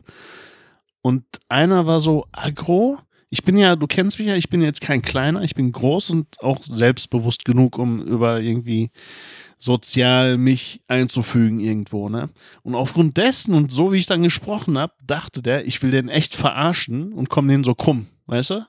Und 1.01 1.23
einer 1.47 1.85
war 1.85 2.01
so 2.01 2.25
aggro. 2.31 2.99
Ich 3.31 3.43
bin 3.43 3.57
ja, 3.57 3.75
du 3.75 3.85
kennst 3.85 4.17
mich 4.17 4.27
ja, 4.27 4.35
ich 4.35 4.49
bin 4.49 4.61
jetzt 4.61 4.81
kein 4.81 5.01
Kleiner, 5.03 5.43
ich 5.43 5.53
bin 5.53 5.71
groß 5.71 6.09
und 6.09 6.41
auch 6.41 6.63
selbstbewusst 6.63 7.45
genug, 7.45 7.77
um 7.77 8.01
über 8.01 8.41
irgendwie 8.41 8.89
sozial 9.59 10.37
mich 10.37 10.81
einzufügen 10.87 11.59
irgendwo, 11.59 12.09
ne? 12.09 12.29
Und 12.63 12.73
aufgrund 12.75 13.17
dessen 13.17 13.53
und 13.53 13.71
so 13.71 13.91
wie 13.91 13.97
ich 13.97 14.07
dann 14.07 14.23
gesprochen 14.23 14.77
habe, 14.77 14.93
dachte 15.05 15.41
der, 15.43 15.67
ich 15.67 15.81
will 15.83 15.91
den 15.91 16.09
echt 16.09 16.35
verarschen 16.35 17.13
und 17.13 17.29
komme 17.29 17.51
den 17.51 17.63
so 17.63 17.75
krumm, 17.75 18.07
weißt 18.25 18.51
du? 18.51 18.65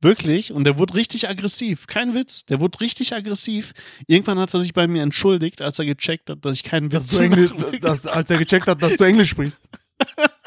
Wirklich. 0.00 0.52
Und 0.52 0.64
der 0.64 0.78
wurde 0.78 0.94
richtig 0.94 1.28
aggressiv. 1.28 1.86
Kein 1.88 2.14
Witz. 2.14 2.44
Der 2.46 2.60
wurde 2.60 2.80
richtig 2.80 3.14
aggressiv. 3.14 3.72
Irgendwann 4.06 4.38
hat 4.38 4.54
er 4.54 4.60
sich 4.60 4.72
bei 4.72 4.86
mir 4.86 5.02
entschuldigt, 5.02 5.60
als 5.60 5.78
er 5.80 5.86
gecheckt 5.86 6.30
hat, 6.30 6.44
dass 6.44 6.54
ich 6.54 6.62
keinen 6.62 6.92
Witz 6.92 7.08
Dass 7.08 7.16
du 7.16 7.22
Englisch, 7.22 7.52
mache. 7.54 7.80
dass, 7.80 8.06
als 8.06 8.30
er 8.30 8.38
gecheckt 8.38 8.68
hat, 8.68 8.80
dass 8.80 8.96
du 8.96 9.04
Englisch 9.04 9.30
sprichst. 9.30 9.62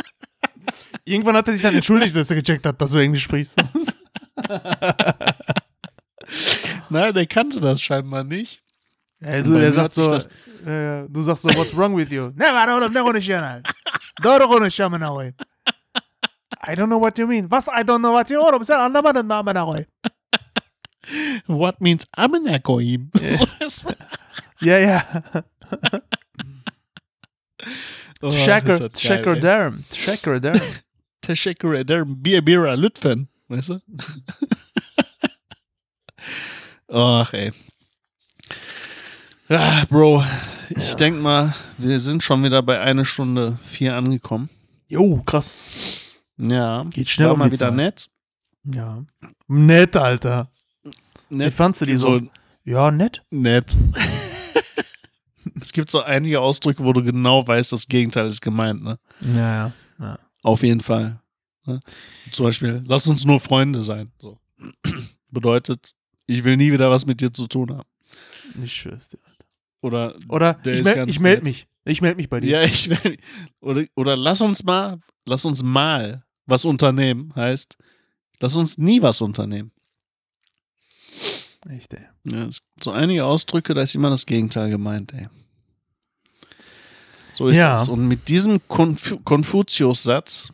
Irgendwann 1.04 1.36
hat 1.36 1.48
er 1.48 1.54
sich 1.54 1.62
dann 1.64 1.76
entschuldigt, 1.76 2.16
dass 2.16 2.30
er 2.30 2.36
gecheckt 2.36 2.66
hat, 2.66 2.80
dass 2.82 2.92
du 2.92 2.98
Englisch 3.00 3.24
sprichst. 3.24 3.58
Nein, 6.90 7.14
der 7.14 7.26
kannte 7.26 7.60
das 7.60 7.82
scheinbar 7.82 8.24
nicht. 8.24 8.64
Ja, 9.20 9.42
du, 9.42 9.54
der 9.54 9.72
sagt 9.74 9.94
so, 9.94 10.18
ja, 10.66 11.08
du 11.08 11.22
sagst 11.22 11.44
so, 11.44 11.50
what's 11.50 11.76
wrong 11.76 11.96
with 11.96 12.12
you? 12.12 12.32
Never, 12.36 12.58
I 16.68 16.76
don't 16.76 16.88
know 16.88 17.00
what 17.00 17.18
you 17.18 17.28
mean. 17.28 17.50
Was? 17.50 17.68
I 17.68 17.84
don't 17.84 18.00
know 18.00 18.14
what 18.14 18.30
you 18.30 18.38
mean. 18.38 18.46
What 21.48 21.82
means 21.82 22.06
Amenakoim? 22.16 23.12
Ja, 24.64 24.78
ja. 24.78 25.04
Oh, 28.22 28.28
ist 28.28 28.46
Shaker, 28.46 28.90
das 28.90 29.02
geil, 29.02 29.74
Shaker 29.92 30.40
Teşekkür 31.36 31.74
ederim. 31.74 32.26
Bir 32.26 32.46
bira 32.46 32.72
lütfen. 32.74 33.28
Weißt 33.50 33.70
du? 33.70 33.82
Ach, 36.94 37.34
ey. 37.34 37.52
Ah, 39.50 39.84
Bro, 39.90 40.26
ich 40.70 40.96
denk 40.96 41.22
mal, 41.22 41.54
wir 41.78 42.02
sind 42.02 42.22
schon 42.22 42.44
wieder 42.44 42.62
bei 42.64 42.82
einer 42.82 43.06
Stunde 43.06 43.58
vier 43.64 43.96
angekommen. 43.96 44.50
Jo, 44.90 45.24
krass. 45.26 45.64
Ja. 46.38 46.84
Geht 46.90 47.10
schnell 47.10 47.30
War 47.30 47.38
mal 47.38 47.46
wieder 47.52 47.70
Zeit. 47.70 47.76
nett. 47.76 48.10
Ja. 48.66 49.06
Nett, 49.48 49.96
Alter. 49.96 50.52
nett. 51.30 51.48
Wie 51.48 51.56
fandst 51.56 51.82
du 51.82 51.86
die 51.86 51.96
so? 51.96 52.20
Ja, 52.66 52.92
nett. 52.92 53.24
Nett. 53.30 53.78
es 55.62 55.72
gibt 55.72 55.90
so 55.90 56.02
einige 56.02 56.42
Ausdrücke, 56.42 56.84
wo 56.84 56.92
du 56.92 57.02
genau 57.02 57.48
weißt, 57.48 57.72
das 57.72 57.88
Gegenteil 57.88 58.28
ist 58.28 58.42
gemeint, 58.42 58.84
ne? 58.84 59.00
Ja, 59.22 59.56
ja. 59.56 59.72
ja. 60.00 60.20
Auf 60.44 60.64
jeden 60.64 60.82
Fall. 60.82 61.21
Ne? 61.74 61.80
Zum 62.32 62.46
Beispiel, 62.46 62.84
lass 62.86 63.08
uns 63.08 63.26
nur 63.26 63.40
Freunde 63.40 63.82
sein. 63.82 64.12
So. 64.20 64.38
Bedeutet, 65.32 65.94
ich 66.28 66.44
will 66.44 66.58
nie 66.58 66.72
wieder 66.72 66.90
was 66.90 67.06
mit 67.06 67.22
dir 67.22 67.34
zu 67.34 67.48
tun 67.48 67.72
haben. 67.72 67.88
Ich 68.64 68.74
schwör's 68.74 69.10
dir. 69.10 69.20
Oder, 69.82 70.14
Oder 70.28 70.54
Der 70.56 70.76
ich, 70.80 70.84
mel 70.84 71.10
ich 71.10 71.20
melde 71.20 71.44
mich. 71.44 71.68
Ich 71.86 72.02
melde 72.02 72.18
mich 72.18 72.30
bei 72.30 72.40
dir. 72.40 72.50
ja, 72.50 72.62
ich 72.64 72.90
will, 72.90 73.18
oder, 73.60 73.86
oder 73.96 74.16
lass 74.16 74.42
uns 74.42 74.64
mal, 74.64 75.00
lass 75.26 75.46
uns 75.46 75.64
mal 75.64 76.24
was 76.46 76.66
unternehmen, 76.66 77.34
heißt, 77.36 77.78
lass 78.40 78.56
uns 78.56 78.78
nie 78.78 79.02
was 79.02 79.22
unternehmen. 79.22 79.72
Echt, 81.70 81.94
ey. 81.94 82.06
Ja, 82.26 82.48
so 82.82 82.92
einige 82.92 83.26
Ausdrücke, 83.26 83.74
da 83.74 83.82
ist 83.82 83.96
immer 83.96 84.10
das 84.10 84.26
Gegenteil 84.26 84.70
gemeint, 84.70 85.14
ey. 85.14 85.28
So 87.34 87.48
ist 87.48 87.58
Ja. 87.58 87.82
es. 87.82 87.88
Und 87.88 88.08
mit 88.08 88.28
diesem 88.28 88.60
Konfu 88.68 89.20
Konfuzius-Satz, 89.20 90.52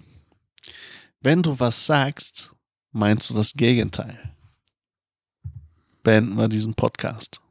wenn 1.22 1.44
du 1.44 1.60
was 1.60 1.86
sagst, 1.86 2.54
meinst 2.92 3.30
du 3.30 3.34
das 3.34 3.54
Gegenteil. 3.54 4.36
Beenden 6.04 6.36
wir 6.36 6.48
diesen 6.48 6.74
Podcast. 6.74 7.42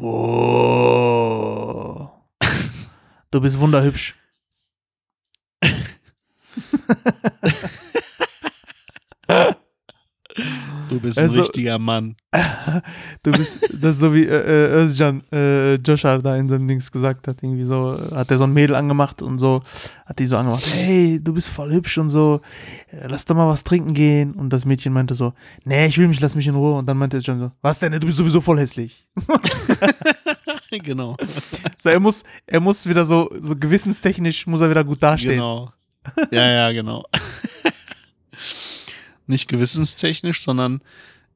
Oh. 0.00 2.10
Du 3.30 3.40
bist 3.40 3.58
wunderhübsch. 3.58 4.14
Du 10.94 11.00
bist 11.00 11.18
ein 11.18 11.24
Also- 11.24 11.40
richtiger 11.42 11.78
Mann. 11.78 12.14
Du 13.22 13.32
bist, 13.32 13.62
das 13.72 13.92
ist 13.92 13.98
so 14.00 14.12
wie 14.14 14.24
äh, 14.24 14.28
äh, 14.28 14.84
Özcan, 14.84 15.22
äh, 15.32 15.74
Joshua 15.76 16.18
da 16.18 16.36
in 16.36 16.48
seinem 16.48 16.68
Dings 16.68 16.90
gesagt 16.92 17.26
hat, 17.26 17.42
irgendwie 17.42 17.64
so, 17.64 17.98
hat 18.14 18.30
er 18.30 18.38
so 18.38 18.44
ein 18.44 18.52
Mädel 18.52 18.76
angemacht 18.76 19.22
und 19.22 19.38
so, 19.38 19.60
hat 20.04 20.18
die 20.18 20.26
so 20.26 20.36
angemacht, 20.36 20.64
hey, 20.66 21.20
du 21.22 21.32
bist 21.32 21.48
voll 21.48 21.72
hübsch 21.72 21.96
und 21.98 22.10
so, 22.10 22.40
äh, 22.92 23.06
lass 23.08 23.24
doch 23.24 23.34
mal 23.34 23.48
was 23.48 23.64
trinken 23.64 23.94
gehen. 23.94 24.32
Und 24.34 24.52
das 24.52 24.64
Mädchen 24.66 24.92
meinte 24.92 25.14
so, 25.14 25.32
nee, 25.64 25.86
ich 25.86 25.96
will 25.98 26.06
mich, 26.08 26.20
lass 26.20 26.36
mich 26.36 26.46
in 26.46 26.54
Ruhe. 26.54 26.74
Und 26.78 26.86
dann 26.86 26.96
meinte 26.98 27.16
Özcan 27.16 27.38
so, 27.38 27.50
was 27.62 27.78
denn, 27.78 27.92
du 27.92 28.00
bist 28.00 28.18
sowieso 28.18 28.40
voll 28.40 28.58
hässlich. 28.58 29.06
genau. 30.82 31.16
So, 31.78 31.88
er 31.88 32.00
muss, 32.00 32.24
er 32.46 32.60
muss 32.60 32.86
wieder 32.86 33.04
so, 33.04 33.30
so 33.40 33.56
gewissenstechnisch, 33.56 34.46
muss 34.46 34.60
er 34.60 34.70
wieder 34.70 34.84
gut 34.84 35.02
dastehen. 35.02 35.32
Genau. 35.36 35.72
Ja, 36.32 36.50
ja, 36.50 36.72
genau. 36.72 37.04
Nicht 39.26 39.48
gewissenstechnisch, 39.48 40.42
sondern 40.42 40.80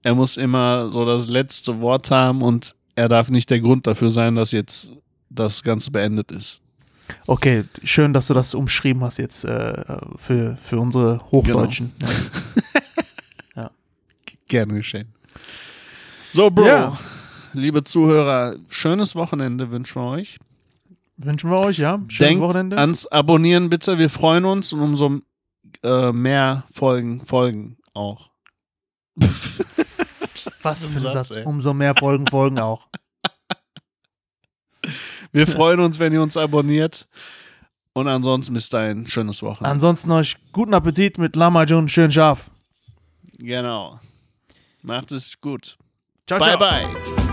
er 0.02 0.14
muss 0.14 0.36
immer 0.36 0.88
so 0.90 1.04
das 1.04 1.28
letzte 1.28 1.80
Wort 1.80 2.10
haben 2.10 2.42
und 2.42 2.74
er 2.94 3.08
darf 3.08 3.30
nicht 3.30 3.50
der 3.50 3.60
Grund 3.60 3.86
dafür 3.86 4.10
sein, 4.10 4.34
dass 4.34 4.52
jetzt 4.52 4.92
das 5.30 5.62
Ganze 5.62 5.90
beendet 5.90 6.30
ist. 6.30 6.60
Okay, 7.26 7.64
schön, 7.84 8.12
dass 8.12 8.26
du 8.26 8.34
das 8.34 8.54
umschrieben 8.54 9.02
hast 9.02 9.16
jetzt 9.18 9.44
äh, 9.44 9.82
für, 10.16 10.56
für 10.62 10.78
unsere 10.78 11.18
Hochdeutschen. 11.30 11.92
Ja. 13.56 13.70
Gerne 14.48 14.74
geschehen. 14.74 15.08
So, 16.30 16.50
Bro, 16.50 16.66
Ja. 16.66 16.98
liebe 17.54 17.82
Zuhörer, 17.84 18.56
schönes 18.68 19.14
Wochenende 19.14 19.70
wünschen 19.70 20.02
wir 20.02 20.08
euch. 20.10 20.38
Wünschen 21.16 21.50
wir 21.50 21.58
euch, 21.58 21.78
ja. 21.78 21.98
Schönes 22.08 22.18
Denkt 22.18 22.42
Wochenende. 22.42 22.78
ans 22.78 23.06
Abonnieren 23.06 23.70
bitte, 23.70 23.98
wir 23.98 24.10
freuen 24.10 24.44
uns 24.44 24.72
und 24.72 24.80
umso 24.80 25.20
äh, 25.82 26.12
mehr 26.12 26.64
Folgen 26.72 27.24
folgen 27.24 27.77
auch. 27.98 28.30
Was 30.62 30.84
für 30.84 30.92
ein 30.92 31.12
Satz, 31.12 31.28
Satz. 31.28 31.44
Umso 31.44 31.74
mehr 31.74 31.94
Folgen 31.94 32.26
folgen 32.26 32.58
auch. 32.58 32.88
Wir 35.32 35.46
freuen 35.46 35.80
uns, 35.80 35.98
wenn 35.98 36.12
ihr 36.12 36.22
uns 36.22 36.36
abonniert. 36.36 37.08
Und 37.92 38.06
ansonsten 38.06 38.54
bis 38.54 38.68
dahin, 38.68 39.06
schönes 39.06 39.42
Wochenende. 39.42 39.70
Ansonsten 39.70 40.12
euch 40.12 40.36
guten 40.52 40.72
Appetit 40.72 41.18
mit 41.18 41.34
Lama 41.36 41.64
Jun, 41.64 41.88
schön 41.88 42.10
scharf. 42.10 42.50
Genau. 43.38 43.98
Macht 44.82 45.12
es 45.12 45.40
gut. 45.40 45.76
Ciao, 46.26 46.38
bye, 46.38 46.56
ciao. 46.56 46.58
bye. 46.58 47.27